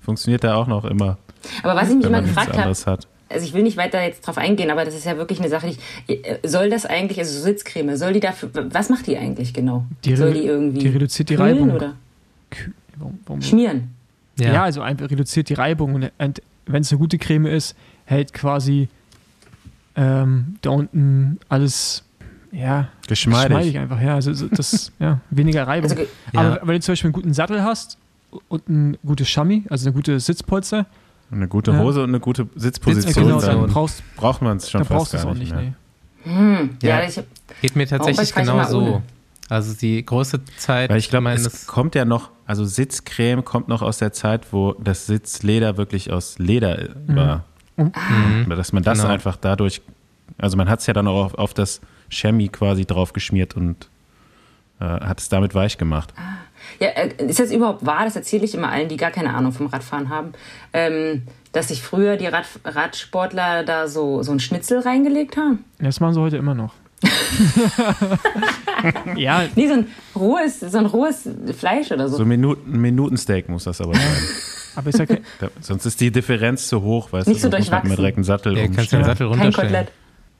[0.00, 1.18] funktioniert da auch noch immer,
[1.62, 2.98] aber was ich mich immer nichts gefragt habe,
[3.30, 5.68] also ich will nicht weiter jetzt drauf eingehen, aber das ist ja wirklich eine Sache,
[5.68, 5.78] ich,
[6.26, 9.84] äh, soll das eigentlich, also so Sitzcreme, soll die dafür, was macht die eigentlich genau?
[10.04, 11.70] Die soll die irgendwie die reduziert die Reibung.
[11.72, 11.94] oder
[13.40, 13.94] schmieren?
[14.38, 14.62] Ja.
[14.62, 18.88] also einfach reduziert die Reibung und, und wenn es eine gute Creme ist, hält quasi
[19.96, 22.04] ähm, da unten alles
[22.52, 23.48] ja Geschmeidig.
[23.56, 24.00] geschmeidig einfach.
[24.00, 25.90] Ja, also so- das ja weniger Reibung.
[25.90, 26.02] Also,
[26.32, 26.40] Ja.
[26.40, 27.98] Aber wenn du zum Beispiel einen guten Sattel hast
[28.48, 30.86] und ein gutes Chami, also eine gute Sitzpolster,
[31.30, 31.78] Eine gute Ja.
[31.80, 33.54] Hose und eine gute äh, Sitzposition, genau, Position.
[33.56, 35.54] dann dann brauchst, braucht man es schon dann fast brauchst du gar es auch nicht
[35.54, 35.62] nicht.
[35.62, 35.72] mehr.
[36.24, 36.58] Nee.
[36.58, 37.08] hm, ja, Ja.
[37.08, 37.24] ich hab,
[37.60, 39.02] Geht mir tatsächlich genau so.
[39.50, 43.80] Also die große Zeit Weil ich glaube, es kommt ja noch, also Sitzcreme kommt noch
[43.82, 47.44] aus der Zeit, wo das Sitzleder wirklich aus Leder war.
[47.76, 48.50] Und- Mhm.
[48.50, 49.10] Dass man das Genau.
[49.10, 49.80] einfach dadurch,
[50.36, 53.88] also man hat es ja dann auch auf, auf das Chemie quasi drauf geschmiert und
[54.80, 56.12] äh, hat es damit weich gemacht.
[56.80, 58.04] Ja, äh, ist das überhaupt wahr?
[58.04, 60.32] Das erzähle ich immer allen, die gar keine Ahnung vom Radfahren haben.
[60.72, 61.22] Ähm,
[61.52, 65.64] dass sich früher die Rad Radsportler da so, so ein Schnitzel reingelegt haben?
[65.78, 66.74] Das machen sie heute immer noch.
[69.16, 72.16] ja, Nee, so ein rohes, so ein rohes Fleisch oder so.
[72.16, 74.02] So ein Minuten, Minutensteak muss das aber sein.
[74.76, 75.08] aber ich sag,
[75.40, 78.16] Da, sonst ist die Differenz zu hoch, weißt Nicht du, so sonst muss man direkt
[78.18, 79.02] einen Sattel Ja, kannst du umstellen.
[79.02, 79.68] den Sattel Kein runterstellen.
[79.72, 79.92] Kotelett.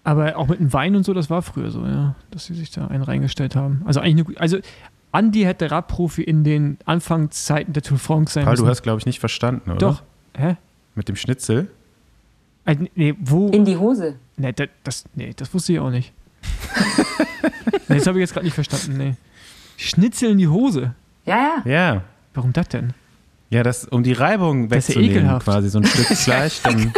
[0.09, 2.70] Aber auch mit dem Wein und so, das war früher so, ja, dass sie sich
[2.70, 3.82] da einen reingestellt haben.
[3.85, 4.59] Also eigentlich eine, also
[5.12, 8.64] Andi hätte Radprofi in den Anfangszeiten der Tour de France sein Paul, müssen.
[8.64, 9.78] du hast, glaube ich, nicht verstanden, oder?
[9.78, 10.02] Doch.
[10.35, 10.56] Hä?
[10.94, 11.70] Mit dem Schnitzel?
[12.64, 13.48] Äh, nee, wo?
[13.51, 14.16] In die Hose.
[14.39, 16.12] Nee, das, das, nee, das wusste ich auch nicht.
[17.89, 19.14] nee, das habe ich jetzt gerade nicht verstanden, nee.
[19.76, 20.94] Schnitzel in die Hose.
[21.26, 21.70] Ja, ja.
[21.70, 22.02] Ja.
[22.32, 22.94] Warum das denn?
[23.51, 25.44] Ja, das, um die Reibung Das ist ja wegzunehmen, ekelhaft.
[25.44, 26.93] quasi so ein Stück Fleisch, dann,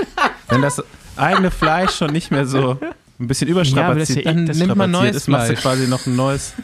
[0.49, 0.83] wenn das
[1.17, 2.79] eigene Fleisch schon nicht mehr so
[3.21, 5.55] ein bisschen Ja, aber das ist überstrapaziert ja- Dann nimmt man neues ist, machst du
[5.55, 6.55] quasi noch ein neues,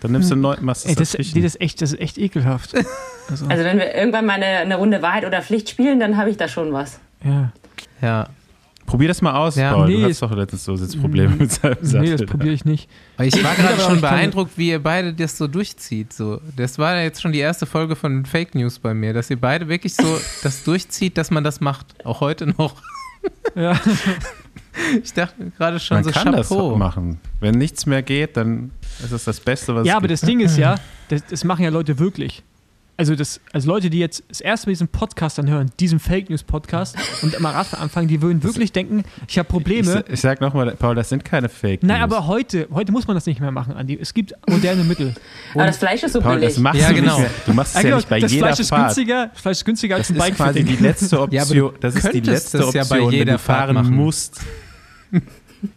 [0.00, 2.18] dann nimmst du ein neues, machst Ey, das, nee, das, ist echt, das ist echt
[2.18, 2.74] ekelhaft.
[3.30, 6.28] Also, Also wenn wir irgendwann mal eine, eine Runde Wahrheit oder Pflicht spielen, dann habe
[6.28, 7.00] ich da schon was.
[7.24, 7.52] ja.
[8.02, 8.28] Ja.
[8.86, 9.86] Probier das mal aus, Ja, Paul.
[9.88, 12.16] nee, du hattest doch letztens so Sitzprobleme mit seinem Nee, Sattel.
[12.18, 12.90] das probiere ich nicht.
[13.16, 16.12] Aber ich war gerade schon beeindruckt, wie ihr beide das so durchzieht.
[16.12, 19.30] So, das war ja jetzt schon die erste Folge von Fake News bei mir, dass
[19.30, 21.86] ihr beide wirklich so das durchzieht, dass man das macht.
[22.04, 22.74] Auch heute noch.
[23.54, 23.72] Ja.
[25.02, 26.70] Ich dachte gerade schon Man so kann Chapeau.
[26.70, 27.20] das machen.
[27.40, 28.70] Wenn nichts mehr geht, dann
[29.02, 30.22] ist es das Beste, was Ja, es aber gibt.
[30.22, 30.74] das Ding ist ja,
[31.08, 32.42] das, das machen ja Leute wirklich.
[32.96, 36.44] Also, das, also Leute, die jetzt das erste Mal diesen Podcast anhören, diesen Fake News
[36.44, 40.04] Podcast und mal Radfahren anfangen, die würden wirklich denken, ich habe ich, Probleme.
[40.08, 42.12] ich sag nochmal, Paul, das sind keine Fake Nein, News.
[42.12, 43.98] aber heute, heute muss man das nicht mehr machen, Andi.
[44.00, 45.12] Es gibt moderne Mittel.
[45.54, 46.50] Aber das Fleisch ist so Paul, billig.
[46.54, 47.18] das machst Ja, du genau.
[47.18, 47.30] nicht mehr.
[47.46, 48.82] Du machst es ja genau, nicht bei das jeder Fleisch ist Fahrt.
[48.84, 51.72] günstiger, Fleisch ist günstiger als Das ein ist quasi die letzte Ja, Option.
[51.74, 53.90] du das ist die letzte das Option, ja bei wenn jeder du Fahrt fahren machen.
[53.96, 54.40] musst.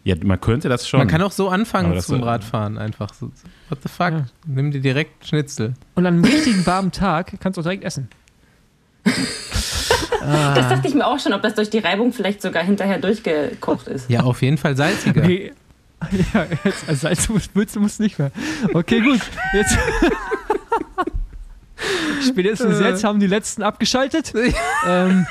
[0.04, 0.98] Ja, man könnte das schon.
[0.98, 3.14] Man kann auch so anfangen zum Radfahren einfach.
[3.14, 3.30] So,
[3.70, 4.10] what the fuck?
[4.10, 4.26] Ja.
[4.46, 5.72] Nimm dir direkt Schnitzel.
[5.94, 8.08] Und an einem richtigen warmen Tag kannst du auch direkt essen.
[10.20, 13.86] Das dachte ich mir auch schon, ob das durch die Reibung vielleicht sogar hinterher durchgekocht
[13.88, 14.10] ist.
[14.10, 15.22] Ja, auf jeden Fall salziger.
[15.22, 15.52] Okay.
[16.34, 18.30] Ja, jetzt, also Salz muss, willst du musst nicht mehr.
[18.74, 19.20] Okay, gut.
[19.54, 19.78] Jetzt.
[22.28, 24.32] Spätestens jetzt haben die letzten abgeschaltet.
[24.86, 25.26] ähm,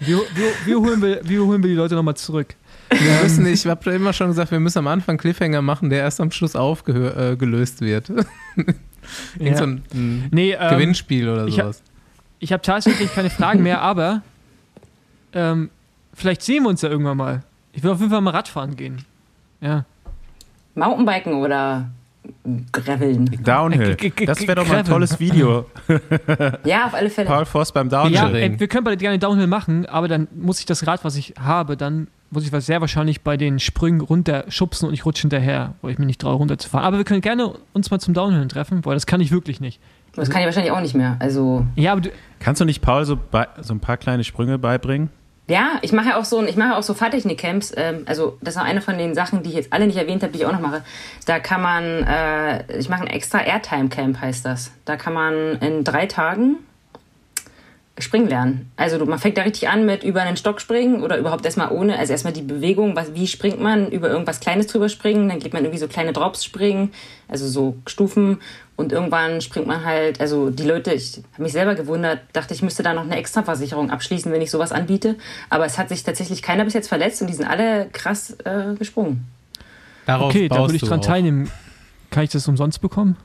[0.00, 2.54] wie, wie, wie, holen wir, wie holen wir die Leute nochmal zurück?
[2.90, 6.20] Wir müssen, ich habe immer schon gesagt, wir müssen am Anfang Cliffhanger machen, der erst
[6.20, 8.08] am Schluss aufgelöst wird.
[8.58, 8.76] Irgend
[9.38, 9.56] Ja.
[9.56, 11.82] so ein, ein Nee, ähm, Gewinnspiel oder ich hab- sowas.
[12.40, 14.22] Ich habe tatsächlich keine Fragen mehr, aber
[15.32, 15.70] ähm,
[16.12, 17.42] vielleicht sehen wir uns ja irgendwann mal.
[17.72, 19.04] Ich will auf jeden Fall mal Radfahren gehen.
[19.60, 19.84] Ja.
[20.74, 21.90] Mountainbiken oder
[22.72, 23.24] Graveln.
[23.42, 23.96] Downhill.
[24.26, 25.66] Das wäre doch mal ein tolles Video.
[26.64, 27.28] Ja, auf alle Fälle.
[27.28, 28.14] Paul Voss beim Downhill.
[28.14, 31.16] Ja, ey, wir können beide gerne Downhill machen, aber dann muss ich das Rad, was
[31.16, 35.04] ich habe, dann muss ich was sehr wahrscheinlich bei den Sprüngen runter schubsen und ich
[35.06, 36.86] rutsche hinterher, weil ich mich nicht traue, runterzufahren.
[36.86, 39.80] Aber wir können gerne uns mal zum Downhill treffen, weil das kann ich wirklich nicht.
[40.14, 41.16] Das kann ich wahrscheinlich auch nicht mehr.
[41.20, 42.10] Also, Ja, aber du,
[42.40, 45.10] Kannst du nicht Paul so, bei, so ein paar kleine Sprünge beibringen?
[45.46, 47.74] Ja, ich mache ja auch so, ich mache auch so Fahrtechnik-Camps.
[47.76, 50.22] Ähm, also, das ist auch eine von den Sachen, die ich jetzt alle nicht erwähnt
[50.22, 50.82] habe, die ich auch noch mache.
[51.26, 54.72] Da kann man, äh, ich mache ein extra Airtime-Camp, heißt das.
[54.84, 56.56] Da kann man in drei Tagen
[57.98, 58.72] springen lernen.
[58.76, 61.70] Also du, man fängt da richtig an mit über einen Stock springen oder überhaupt erstmal
[61.70, 65.38] ohne, also erstmal die Bewegung, was, wie springt man, über irgendwas Kleines drüber springen, dann
[65.38, 66.92] geht man irgendwie so kleine Drops springen,
[67.28, 68.40] also so Stufen
[68.74, 72.62] und irgendwann springt man halt, also die Leute, ich habe mich selber gewundert, dachte ich
[72.62, 75.14] müsste da noch eine Extraversicherung abschließen, wenn ich sowas anbiete,
[75.48, 78.74] aber es hat sich tatsächlich keiner bis jetzt verletzt und die sind alle krass äh,
[78.76, 79.24] gesprungen.
[80.06, 81.06] Darauf okay, da würde ich du dran auf.
[81.06, 81.48] teilnehmen.
[82.10, 83.16] Kann ich das umsonst bekommen?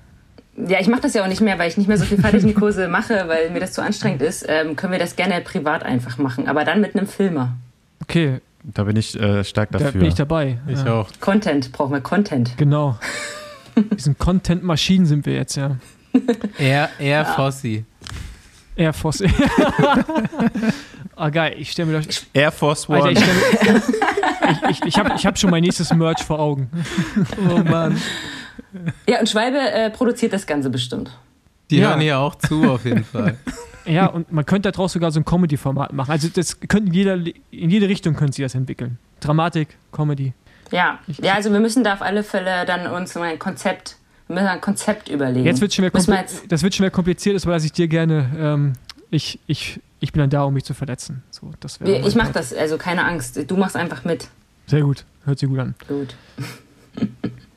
[0.68, 2.88] Ja, ich mache das ja auch nicht mehr, weil ich nicht mehr so viel Fahrtechnikkurse
[2.90, 4.46] mache, weil mir das zu anstrengend ist.
[4.48, 7.54] Ähm, können wir das gerne privat einfach machen, aber dann mit einem Filmer.
[8.04, 10.00] Okay, Da bin ich äh, stark da dafür.
[10.00, 10.60] bin ich dabei.
[10.68, 10.94] Ich ja.
[10.94, 11.10] auch.
[11.20, 12.58] Content, brauchen wir Content.
[12.58, 12.98] Genau.
[13.98, 15.78] Diesen Content-Maschinen sind wir jetzt, ja.
[16.58, 17.86] Air, Air Fossi.
[18.80, 19.24] Air Force.
[21.16, 21.56] ah, geil.
[21.58, 22.26] Ich stelle mir das.
[22.34, 23.04] Air Force One.
[23.04, 23.82] Alter, ich, mir,
[24.52, 26.70] ich, ich, ich habe ich hab schon mein nächstes Merch vor Augen.
[27.50, 28.02] Oh Mann.
[29.08, 31.12] Ja, und Schwalbe äh, produziert das Ganze bestimmt.
[31.70, 31.90] Die Ja.
[31.90, 33.38] hören hier auch zu, auf jeden Fall.
[33.86, 36.12] Ja, und man könnte daraus sogar so ein Comedy-Format machen.
[36.12, 39.00] Also das könnte in jeder, in jede Richtung können sie das entwickeln.
[39.20, 40.34] Dramatik, Comedy.
[40.72, 41.00] Ja.
[41.08, 44.48] ja, also wir müssen da auf alle Fälle dann uns mal ein Konzept, wir müssen
[44.48, 45.46] ein Konzept überlegen.
[45.46, 48.30] Jetzt wird schon mehr wir das wird schon mehr kompliziert, ist, weil ich dir gerne,
[48.38, 48.74] ähm,
[49.10, 51.24] ich, ich, ich bin dann da, um mich zu verletzen.
[51.32, 52.36] So, das ich mach Part.
[52.36, 53.40] das, also keine Angst.
[53.50, 54.28] Du machst einfach mit.
[54.68, 55.74] Sehr gut, hört sich gut an.
[55.88, 56.16] Gut.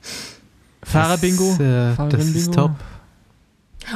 [0.82, 1.56] Fahrerbingo.
[1.58, 2.72] Das, äh, das ist top.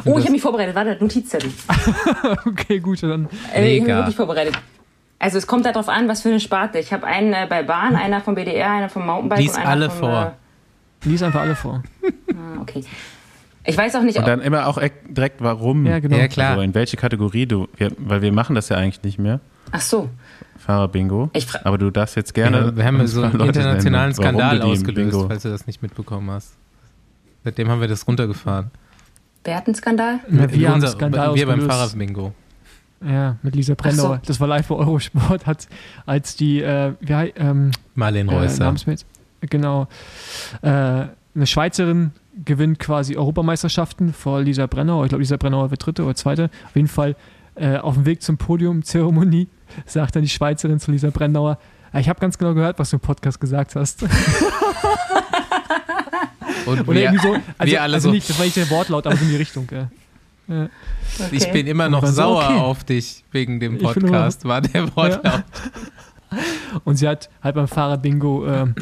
[0.04, 0.74] Oh, ich habe mich vorbereitet.
[0.74, 1.50] Warte, Notizzettel.
[2.46, 3.28] Okay, gut, dann.
[3.54, 4.54] Äh, ich habe mich wirklich vorbereitet.
[5.18, 6.78] Also es kommt darauf an, was für eine Sparte.
[6.78, 9.68] Ich habe einen äh, bei Bahn, einer vom BDR, einer vom Mountainbike Lies und einer
[9.70, 10.32] alle vom, vor.
[11.04, 11.82] Lies einfach alle vor.
[12.02, 12.84] Äh, ah, okay.
[13.64, 15.86] Ich weiß auch nicht, Und dann immer auch ek- direkt warum.
[15.86, 16.16] Ja, genau.
[16.16, 16.50] Ja, klar.
[16.50, 19.40] Also in welche Kategorie du, wir, weil wir machen das ja eigentlich nicht mehr,
[19.72, 20.08] Ach so.
[20.58, 21.30] Fahrer-Bingo.
[21.64, 22.58] Aber du darfst jetzt gerne.
[22.58, 26.54] Ja, wir haben so einen internationalen Skandal ausgelöst, Bingo- falls du das nicht mitbekommen hast.
[27.46, 28.72] Seitdem haben wir das runtergefahren.
[29.44, 30.18] Wer hat einen Skandal?
[30.28, 31.60] Na, wir haben Unser- Skandal wir beim.
[31.60, 32.32] Fahrerbingo.
[33.06, 34.16] Ja, mit Lisa Brennauer.
[34.16, 34.20] so.
[34.26, 35.68] Das war live bei Eurosport, hat,
[36.06, 38.64] als die, äh, wie, ähm, Marlene äh, Reusser.
[38.68, 39.04] Namensmäd-
[39.42, 39.86] genau,
[40.62, 41.10] äh, eine
[41.44, 42.10] Schweizerin
[42.44, 45.04] gewinnt quasi Europameisterschaften vor Lisa Brennauer.
[45.04, 46.50] Ich glaube, Lisa Brennauer wird dritte oder zweite.
[46.66, 47.14] Auf jeden Fall
[47.54, 49.46] äh, auf dem Weg zum Podium, Zeremonie,
[49.86, 51.58] sagt dann die Schweizerin zu Lisa Brennauer,
[51.92, 54.04] "Ja, ich habe ganz genau gehört, was du im Podcast gesagt hast.
[56.66, 57.36] Und Oder wir, irgendwie so.
[57.58, 58.14] Also, wir alle also so.
[58.14, 59.68] nicht, das war nicht der Wortlaut, aber so in die Richtung.
[59.70, 59.88] Ja.
[60.48, 60.68] Ja.
[61.32, 61.52] ich Okay.
[61.52, 62.58] bin immer noch dann so, sauer okay.
[62.58, 65.42] auf dich wegen dem Podcast, war der Wortlaut.
[66.84, 68.74] Und sie hat halt beim Fahrer-Bingo ähm,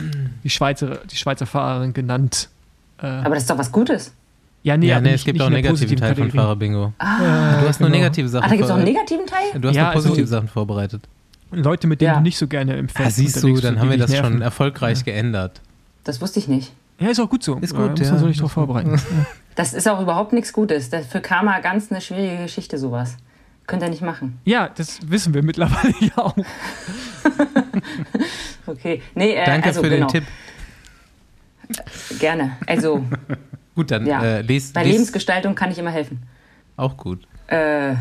[0.43, 2.48] die, Schweizer, die Schweizer Fahrerin genannt.
[3.01, 4.12] Äh, Aber das ist doch was Gutes.
[4.62, 6.39] ja, nee, Ja, aber nee, nicht, es gibt auch in einen negativen Teil von Kategorie.
[6.39, 6.93] Fahrerbingo.
[6.98, 8.01] Ah, Du hast nur genau.
[8.01, 9.11] negative Sachen ah da gibt es auch einen vorbereitet.
[9.19, 9.61] negativen Teil?
[9.61, 11.02] Du hast Ja, nur also- positive Sachen vorbereitet.
[11.52, 12.16] Leute, mit denen Ja.
[12.16, 15.05] du nicht so gerne im Feld Ah, siehst du, dann haben wir das schon erfolgreich
[15.05, 15.61] geändert.
[16.02, 16.73] Das wusste ich nicht.
[16.99, 17.57] Ja, ist auch gut so.
[17.57, 18.11] Ist Äh, gut, muss ja.
[18.11, 19.01] man so nicht drauf vorbereiten.
[19.57, 20.91] Das ist auch überhaupt nichts Gutes.
[20.91, 23.16] Das ist für Karma ganz eine schwierige Geschichte, sowas.
[23.66, 24.39] Könnt ihr nicht machen.
[24.45, 26.37] ja, das wissen wir mittlerweile ja auch.
[28.66, 30.07] Okay, nee, äh, Danke also, für genau.
[30.07, 30.25] den Tipp.
[32.19, 32.57] Gerne.
[32.66, 33.05] Also,
[33.75, 34.23] Gut, dann ja.
[34.23, 36.23] äh, lest, Bei lest Lebensgestaltung kann ich immer helfen.
[36.77, 37.27] auch gut.
[37.49, 37.95] Äh,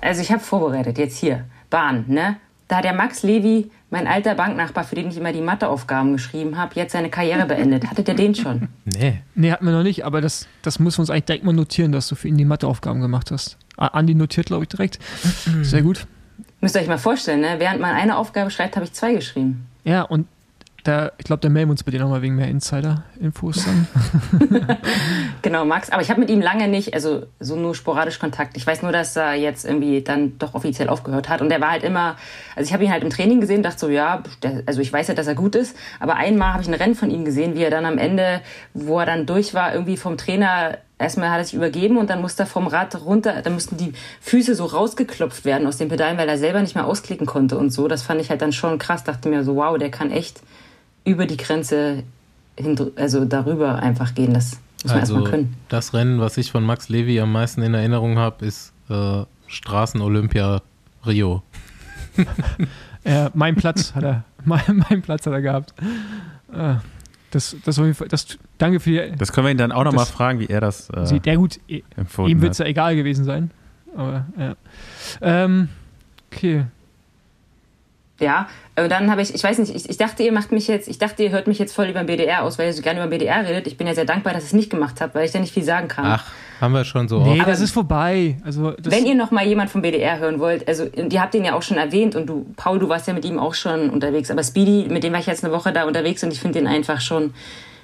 [0.00, 1.44] also ich habe vorbereitet, jetzt hier.
[1.68, 2.36] Bahn, ne?
[2.68, 6.58] Da hat der Max Levi, mein alter Banknachbar, für den ich immer die Matheaufgaben geschrieben
[6.58, 7.88] habe, jetzt seine Karriere beendet.
[7.88, 8.68] Hattet ihr den schon?
[8.84, 9.20] Nee.
[9.36, 11.92] Nee, hatten wir noch nicht, aber das, das müssen wir uns eigentlich direkt mal notieren,
[11.92, 13.56] dass du für ihn die Matheaufgaben gemacht hast.
[13.76, 14.98] A- Andi notiert, glaube ich, direkt.
[15.62, 16.06] Sehr gut.
[16.60, 17.54] Müsst ihr euch mal vorstellen, ne?
[17.58, 19.66] während man eine Aufgabe schreibt, habe ich zwei geschrieben.
[19.84, 20.26] Ja, und
[20.84, 23.88] da, ich glaube, da melden wir uns bei dir nochmal wegen mehr Insider-Infos dann.
[25.42, 25.90] Genau, Max.
[25.90, 28.56] Aber ich habe mit ihm lange nicht, also so nur sporadisch Kontakt.
[28.56, 31.42] Ich weiß nur, dass er jetzt irgendwie dann doch offiziell aufgehört hat.
[31.42, 32.16] Und er war halt immer,
[32.56, 35.08] also ich habe ihn halt im Training gesehen, dachte so, ja, der, also ich weiß
[35.08, 35.76] ja, dass er gut ist.
[36.00, 38.40] Aber einmal habe ich ein Rennen von ihm gesehen, wie er dann am Ende,
[38.72, 42.20] wo er dann durch war, irgendwie vom Trainer Erstmal hat er sich übergeben und dann
[42.20, 46.16] musste er vom Rad runter, dann mussten die Füße so rausgeklopft werden aus den Pedalen,
[46.16, 47.88] weil er selber nicht mehr ausklicken konnte und so.
[47.88, 49.02] Das fand ich halt dann schon krass.
[49.02, 50.40] Dachte mir so, wow, der kann echt
[51.04, 52.02] über die Grenze
[52.58, 54.34] hin, also darüber einfach gehen.
[54.34, 55.56] Das muss man Also erstmal können.
[55.68, 60.62] das Rennen, was ich von Max Levi am meisten in Erinnerung habe, ist äh, Straßen-Olympia
[61.06, 61.42] Rio.
[63.06, 65.74] Äh, mein Platz hat er, mein, mein Platz hat er gehabt.
[66.50, 66.76] Äh,
[67.30, 67.78] das, das,
[68.08, 69.16] das, danke für die.
[69.18, 71.26] Das können wir ihn dann auch nochmal fragen, wie er das äh, sieht.
[71.26, 71.60] Ja, gut,
[71.96, 73.50] empfunden ihm wird es ja egal gewesen sein.
[73.94, 74.54] Aber, ja.
[75.20, 75.68] Ähm,
[76.32, 76.64] okay.
[78.20, 78.46] Ja,
[78.80, 80.98] und dann habe ich, ich weiß nicht, ich, ich dachte, ihr macht mich jetzt, ich
[80.98, 83.08] dachte, ihr hört mich jetzt voll über den BDR aus, weil ihr so gerne über
[83.08, 83.66] den BDR redet.
[83.66, 85.52] Ich bin ja sehr dankbar, dass ihr es nicht gemacht habt, weil ich da nicht
[85.52, 86.04] viel sagen kann.
[86.06, 86.24] Ach,
[86.60, 87.48] haben wir schon so Nee, oft.
[87.48, 88.36] das ist vorbei.
[88.44, 91.34] Also, das, Wenn ihr noch mal jemand vom BDR hören wollt, also und ihr habt
[91.34, 93.90] den ja auch schon erwähnt und du, Paul, du warst ja mit ihm auch schon
[93.90, 96.60] unterwegs, aber Speedy, mit dem war ich jetzt eine Woche da unterwegs und ich finde
[96.60, 97.34] den einfach schon,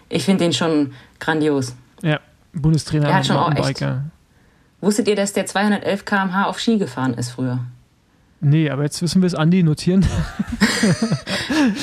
[0.08, 1.74] ich finde den schon grandios.
[2.02, 2.20] ja,
[2.52, 4.04] Bundestrainer Er hat schon auch Mountainbiker.
[4.80, 7.58] Wusstet ihr, dass der 211 km/h auf Ski gefahren ist früher?
[8.42, 10.04] Nee, aber jetzt wissen wir es, Andi, notieren.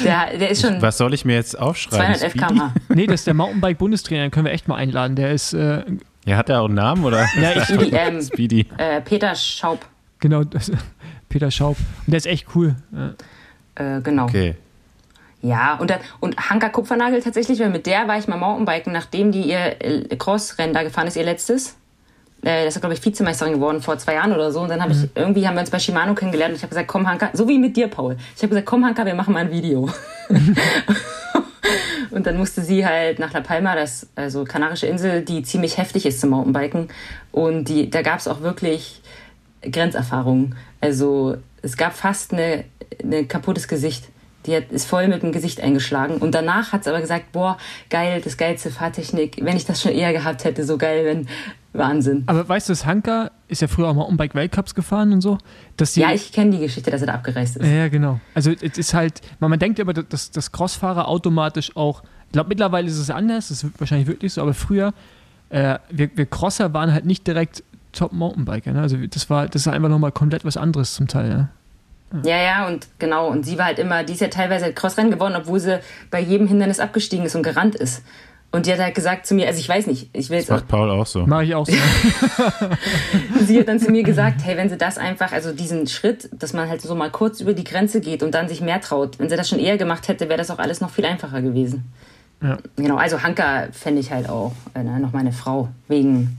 [0.03, 2.15] Der, der ist schon Was soll ich mir jetzt aufschreiben?
[2.15, 2.47] 211 Speedy?
[2.47, 2.73] km/h.
[2.95, 5.15] nee, das ist der Mountainbike-Bundestrainer, den können wir echt mal einladen.
[5.15, 5.83] Der ist, äh,
[6.25, 7.27] Ja, hat er auch einen Namen oder?
[7.39, 8.65] ja, ich, Speedy, ähm, Speedy.
[8.77, 9.85] äh, Peter Schaub,
[10.19, 10.71] genau, das,
[11.29, 11.77] Peter Schaub.
[12.05, 12.75] Und der ist echt cool.
[13.77, 13.97] Ja.
[13.97, 14.23] äh, genau.
[14.25, 14.55] Okay.
[15.43, 19.31] Ja, und, dann, und Hanka Kupfernagel tatsächlich, weil mit der war ich mal Mountainbiken, nachdem
[19.31, 21.77] die ihr äh, Cross-Rennen da gefahren ist, ihr letztes.
[22.47, 24.61] Äh, das ist, glaube ich, Vizemeisterin geworden vor zwei Jahren oder so.
[24.61, 26.87] Und dann habe ich, irgendwie haben wir uns bei Shimano kennengelernt und ich habe gesagt,
[26.87, 28.15] komm Hanka, so wie mit dir, Paul.
[28.37, 29.89] Ich habe gesagt, komm Hanka, wir machen mal ein Video.
[32.11, 36.05] und dann musste sie halt nach La Palma, das, also Kanarische Insel, die ziemlich heftig
[36.05, 36.87] ist zum Mountainbiken.
[37.33, 39.01] Und die, da gab es auch wirklich
[39.61, 40.55] Grenzerfahrungen.
[40.79, 42.63] Also es gab fast eine,
[43.03, 44.05] eine kaputtes Gesicht.
[44.47, 46.17] Die hat, ist voll mit dem Gesicht eingeschlagen.
[46.17, 47.57] Und danach hat sie aber gesagt, boah,
[47.89, 49.37] geil, das geilste Fahrtechnik.
[49.41, 51.27] Wenn ich das schon eher gehabt hätte, so geil, wenn,
[51.77, 52.23] Wahnsinn.
[52.25, 55.37] Aber weißt du, das Hanka ist ja früher auch Mountainbike-Weltcups gefahren und so.
[55.77, 57.65] Dass die, Ja, ich kenne die Geschichte, dass er da abgereist ist.
[57.65, 58.19] Ja, genau.
[58.33, 62.33] Also es ist halt, man, man denkt ja immer, dass, dass Crossfahrer automatisch auch, ich
[62.33, 64.93] glaube mittlerweile ist es anders, das ist wahrscheinlich wirklich so, aber früher,
[65.49, 67.63] äh, wir, wir Crosser waren halt nicht direkt
[67.93, 68.73] Top-Mountainbiker.
[68.73, 68.81] Ne?
[68.81, 71.29] Also das war, das ist einfach nochmal komplett was anderes zum Teil.
[71.29, 71.49] Ne?
[72.23, 73.27] Ja, ja, und genau.
[73.27, 75.79] Und sie war halt immer, die ist ja teilweise Crossrennen gewonnen, obwohl sie
[76.09, 78.03] bei jedem Hindernis abgestiegen ist und gerannt ist.
[78.49, 80.59] Und die hat halt gesagt zu mir, also ich weiß nicht, ich will jetzt Das
[80.59, 81.27] auch, macht Paul auch so.
[81.27, 81.73] Mache ich auch so.
[83.45, 86.53] sie hat dann zu mir gesagt, hey, wenn sie das einfach, also diesen Schritt, dass
[86.53, 89.29] man halt so mal kurz über die Grenze geht und dann sich mehr traut, wenn
[89.29, 91.91] sie das schon eher gemacht hätte, wäre das auch alles noch viel einfacher gewesen.
[92.41, 92.57] Ja.
[92.77, 96.37] Genau, also Hanka fände ich halt auch äh, noch meine Frau, wegen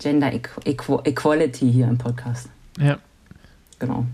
[0.00, 2.48] Gender Equ Equ Equality hier im Podcast.
[2.78, 2.98] ja,
[3.78, 4.04] Genau.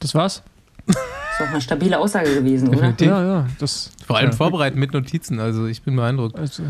[0.00, 0.42] Das war's.
[0.86, 0.96] Ist
[1.40, 2.76] auch eine stabile Aussage gewesen, oder?
[2.78, 3.06] Definitiv.
[3.08, 3.90] Ja, ja, das.
[4.06, 4.36] Vor allem ja.
[4.36, 6.36] vorbereiten mit Notizen, also ich bin beeindruckt.
[6.38, 6.62] Also,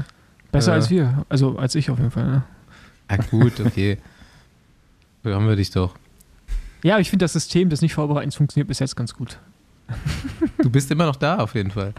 [0.53, 0.77] besser Ja.
[0.77, 1.25] als wir.
[1.29, 2.27] Also als ich auf jeden Fall.
[2.27, 2.43] Ne?
[3.11, 3.99] Ja, gut, okay.
[5.23, 5.95] So haben wir dich doch.
[6.83, 9.39] Ja, aber ich finde das System des Nicht-Vorbereitens funktioniert bis jetzt ganz gut.
[10.63, 11.93] Du bist immer noch da, auf jeden Fall.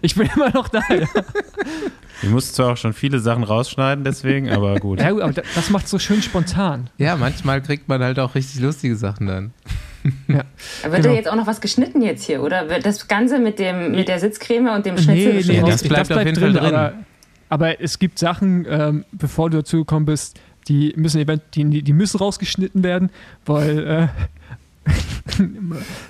[0.00, 0.80] Ich bin immer noch da.
[0.88, 1.06] Ja,
[2.22, 5.00] Wir mussten zwar auch schon viele Sachen rausschneiden, deswegen, aber gut.
[5.00, 6.88] ja gut, aber da- das macht so schön spontan.
[6.98, 9.52] Ja, manchmal kriegt man halt auch richtig lustige Sachen dann.
[10.28, 10.44] Ja.
[10.82, 11.08] Da wird Genau.
[11.08, 12.68] ja jetzt auch noch was geschnitten jetzt hier, oder?
[12.70, 15.82] Wird das Ganze mit, dem, mit der Sitzcreme und dem Schnitzel Nee, nee, raus- das
[15.82, 16.74] bleibt auf jeden Fall drin.
[16.74, 16.92] Aber,
[17.48, 20.38] aber es gibt Sachen, ähm, bevor du dazu gekommen bist,
[20.68, 23.10] die müssen, event- die, die müssen rausgeschnitten werden,
[23.46, 24.08] weil äh,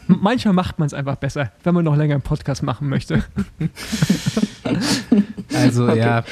[0.06, 3.24] manchmal macht man es einfach besser, wenn man noch länger einen Podcast machen möchte.
[5.55, 5.98] Also Okay.
[5.98, 6.24] ja,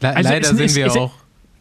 [0.00, 1.12] Le Also leider sind wir auch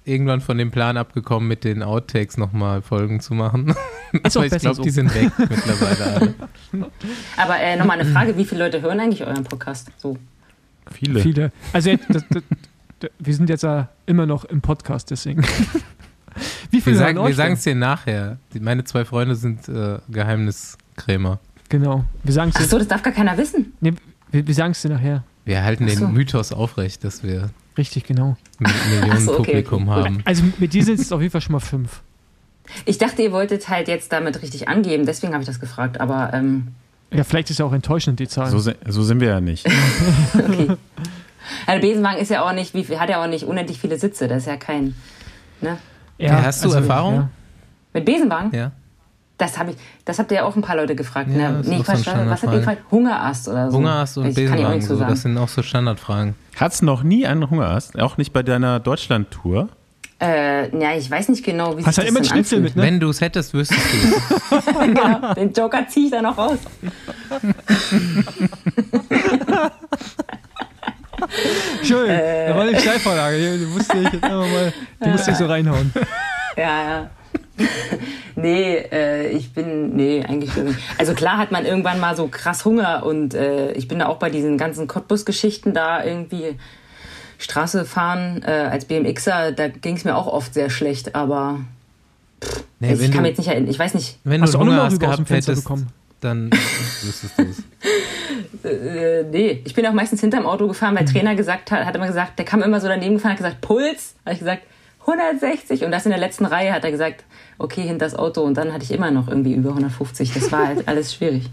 [0.06, 3.76] irgendwann von dem Plan abgekommen, mit den Outtakes nochmal Folgen zu machen.
[4.24, 4.84] Ist auch Aber ich glaube, so.
[4.84, 6.36] die sind weg mittlerweile alle.
[7.38, 9.92] Aber äh, nochmal eine Frage, wie viele Leute hören eigentlich euren Podcast?
[9.98, 10.18] So.
[10.92, 11.20] Viele.
[11.22, 11.52] Viele.
[11.74, 12.44] Also jetzt, das, das,
[13.00, 15.44] das, wir sind jetzt ja immer noch im Podcast, deswegen.
[16.70, 18.38] Wie Wir viele sagen hören wir sagen es dir nachher.
[18.54, 21.40] Die, meine zwei Freunde sind äh, Geheimniskrämer.
[21.70, 22.06] Genau.
[22.24, 23.74] Wir sagen Ach so, das darf gar keiner wissen.
[23.82, 23.94] nee,
[24.32, 25.24] Wir, wir sagen es dir nachher.
[25.46, 26.06] Wir halten so.
[26.06, 28.38] den Mythos aufrecht, dass wir Richtig, genau.
[28.60, 30.22] ein Millionen so, okay, Publikum haben.
[30.26, 32.02] Also mit dir sind es auf jeden Fall schon mal fünf.
[32.86, 36.00] Ich dachte, ihr wolltet halt jetzt damit richtig angeben, deswegen habe ich das gefragt.
[36.00, 36.70] Aber ähm,
[37.12, 38.48] Ja, vielleicht ist ja auch enttäuschend, die Zahl.
[38.48, 39.66] So, so sind wir ja nicht.
[40.34, 40.78] okay.
[41.68, 43.98] Ja, der Besenwagen ist ja auch nicht, wie viel, hat ja auch nicht unendlich viele
[43.98, 44.28] Sitze.
[44.28, 44.96] Das ist ja kein.
[45.62, 45.78] Ne?
[46.18, 47.16] ja, hast du Erfahrung?
[47.16, 47.30] Ja.
[47.94, 48.52] Mit Besenwagen?
[48.54, 48.72] Ja.
[49.38, 51.30] Das habe ich, das habt ihr ja auch ein paar Leute gefragt.
[51.30, 51.58] Ja, ne?
[51.58, 52.82] das ist Nee, so Quatsch, was habt ihr gefragt?
[52.90, 53.78] Hungerast oder so.
[53.78, 56.36] Hungerast und Das kann ich auch Besenwagen, nicht so das sind auch so Standardfragen.
[56.56, 58.00] Hattest noch nie einen Hungerast?
[58.00, 59.70] Auch nicht bei deiner Deutschland-Tour?
[60.20, 62.76] Äh, ja, ich weiß nicht genau, wie Hast sich halt immer das dann Schnitzel anfühlt.
[62.76, 62.84] mit, ne?
[62.92, 64.66] Wenn du es hättest, wüsstest du es.
[64.66, 66.58] genau, den Joker ziehe ich da noch raus.
[71.84, 72.10] Schön.
[72.10, 72.48] Äh.
[72.48, 73.38] Da war eine Steilvorlage.
[73.38, 74.74] Die, die musste ich jetzt einfach mal,
[75.04, 75.94] die musste ich so reinhauen.
[76.56, 77.10] Ja, ja.
[78.36, 80.80] nee, äh, ich bin, nee, eigentlich nicht.
[80.98, 84.18] Also klar hat man irgendwann mal so krass Hunger und äh, ich bin da auch
[84.18, 86.58] bei diesen ganzen Cottbus-Geschichten da irgendwie
[87.40, 91.60] Straße fahren äh, als BMXer, da ging es mir auch oft sehr schlecht, aber
[92.80, 94.60] Nee, ich wenn kann du, mir jetzt nicht erinnern, ich weiß nicht, wenn Hast du
[94.60, 95.88] aus dem gehabt hättest, bekommen?
[96.22, 96.52] dann
[97.04, 97.64] wüsstest du es.
[98.66, 102.08] äh, nee, ich bin auch meistens hinterm Auto gefahren, weil Trainer gesagt hat, hat immer
[102.08, 104.64] gesagt, der kam immer so daneben gefahren, hat gesagt, Puls, habe ich gesagt,
[105.02, 107.24] 160 und das in der letzten Reihe hat er gesagt,
[107.58, 110.34] okay, hinter das Auto und dann hatte ich immer noch irgendwie über 150.
[110.34, 111.50] Das war halt alles schwierig.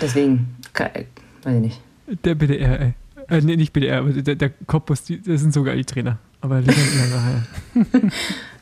[0.00, 1.06] Deswegen, ke-
[1.42, 1.80] weiß ich nicht.
[2.24, 2.92] Der BDR, ey.
[3.30, 6.18] Äh, nee, nicht BDR, aber der, der Cottbus, das sind sogar die Trainer.
[6.40, 8.10] Aber lieber nachher.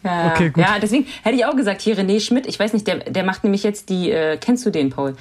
[0.05, 0.62] Ja, Okay, gut.
[0.62, 3.43] ja, deswegen hätte ich auch gesagt, hier René Schmidt, ich weiß nicht, der, der macht
[3.43, 5.16] nämlich jetzt die, äh, kennst du den, Paul?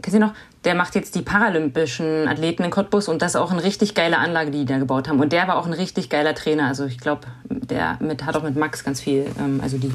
[0.00, 0.32] Kennst du ihn noch?
[0.64, 4.16] Der macht jetzt die paralympischen Athleten in Cottbus und das ist auch eine richtig geile
[4.16, 5.20] Anlage, die die da gebaut haben.
[5.20, 6.66] Und der war auch ein richtig geiler Trainer.
[6.66, 9.92] Also ich glaube, der mit, hat auch mit Max ganz viel, ähm, also die.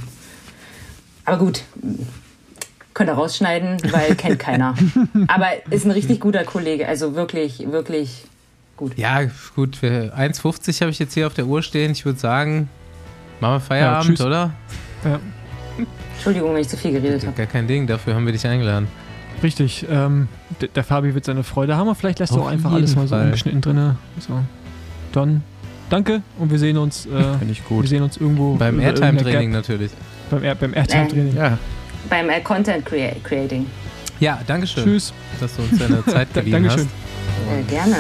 [1.26, 1.64] Aber gut,
[2.94, 4.76] könnt ihr rausschneiden, weil kennt keiner.
[5.28, 8.26] Aber ist ein richtig guter Kollege, also wirklich, wirklich
[8.78, 8.98] gut.
[8.98, 9.22] Ja,
[9.56, 11.92] gut, für 1,50 habe ich jetzt hier auf der Uhr stehen.
[11.92, 12.70] Ich würde sagen,
[13.40, 14.22] machen wir Feierabend, tschüss.
[14.26, 14.52] oder?
[15.04, 15.20] Ja,
[16.16, 17.36] Entschuldigung, wenn ich zu viel geredet habe.
[17.36, 18.88] Gar kein Ding, dafür haben wir dich eingeladen.
[19.44, 19.86] richtig.
[19.90, 20.28] Ähm,
[20.76, 21.88] der, Fabi wird seine Freude haben.
[21.88, 23.96] aber Vielleicht lässt du auch einfach alles mal so ungeschnitten drin.
[24.20, 24.40] So.
[25.12, 25.44] Dann
[25.90, 27.88] danke und wir sehen uns, äh, Finde ich wir gut.
[27.88, 28.56] sehen uns irgendwo.
[28.56, 29.92] Beim Airtime-Training natürlich.
[30.30, 31.36] Beim, Air, beim Airtime-Training.
[31.36, 31.58] Ja,
[32.10, 33.66] Beim äh, Content crea Creating.
[34.20, 35.14] Ja, danke schön, Tschüss.
[35.40, 36.88] dass du uns deine Zeit geliehen Dankeschön.
[36.88, 37.60] hast.
[37.60, 37.98] Äh, gerne.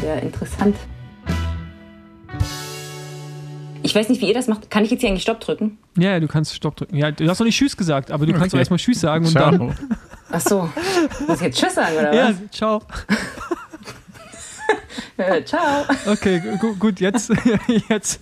[0.00, 0.76] Sehr interessant.
[3.82, 4.70] Ich weiß nicht, wie ihr das macht.
[4.70, 5.78] Kann ich jetzt hier eigentlich Stopp drücken?
[5.96, 6.96] Ja, ja, du kannst Stopp drücken.
[6.96, 8.56] Ja, du hast noch nicht Tschüss gesagt, aber du kannst Okay.
[8.56, 9.74] auch erstmal Tschüss sagen und dann.
[10.30, 10.68] Ach so.
[11.26, 12.36] Muss ich jetzt Tschüss sagen, oder Ja, was?
[12.50, 12.82] ciao.
[15.16, 15.84] Äh, ciao.
[16.06, 17.30] Okay, gu gut, jetzt.
[17.88, 18.20] jetzt.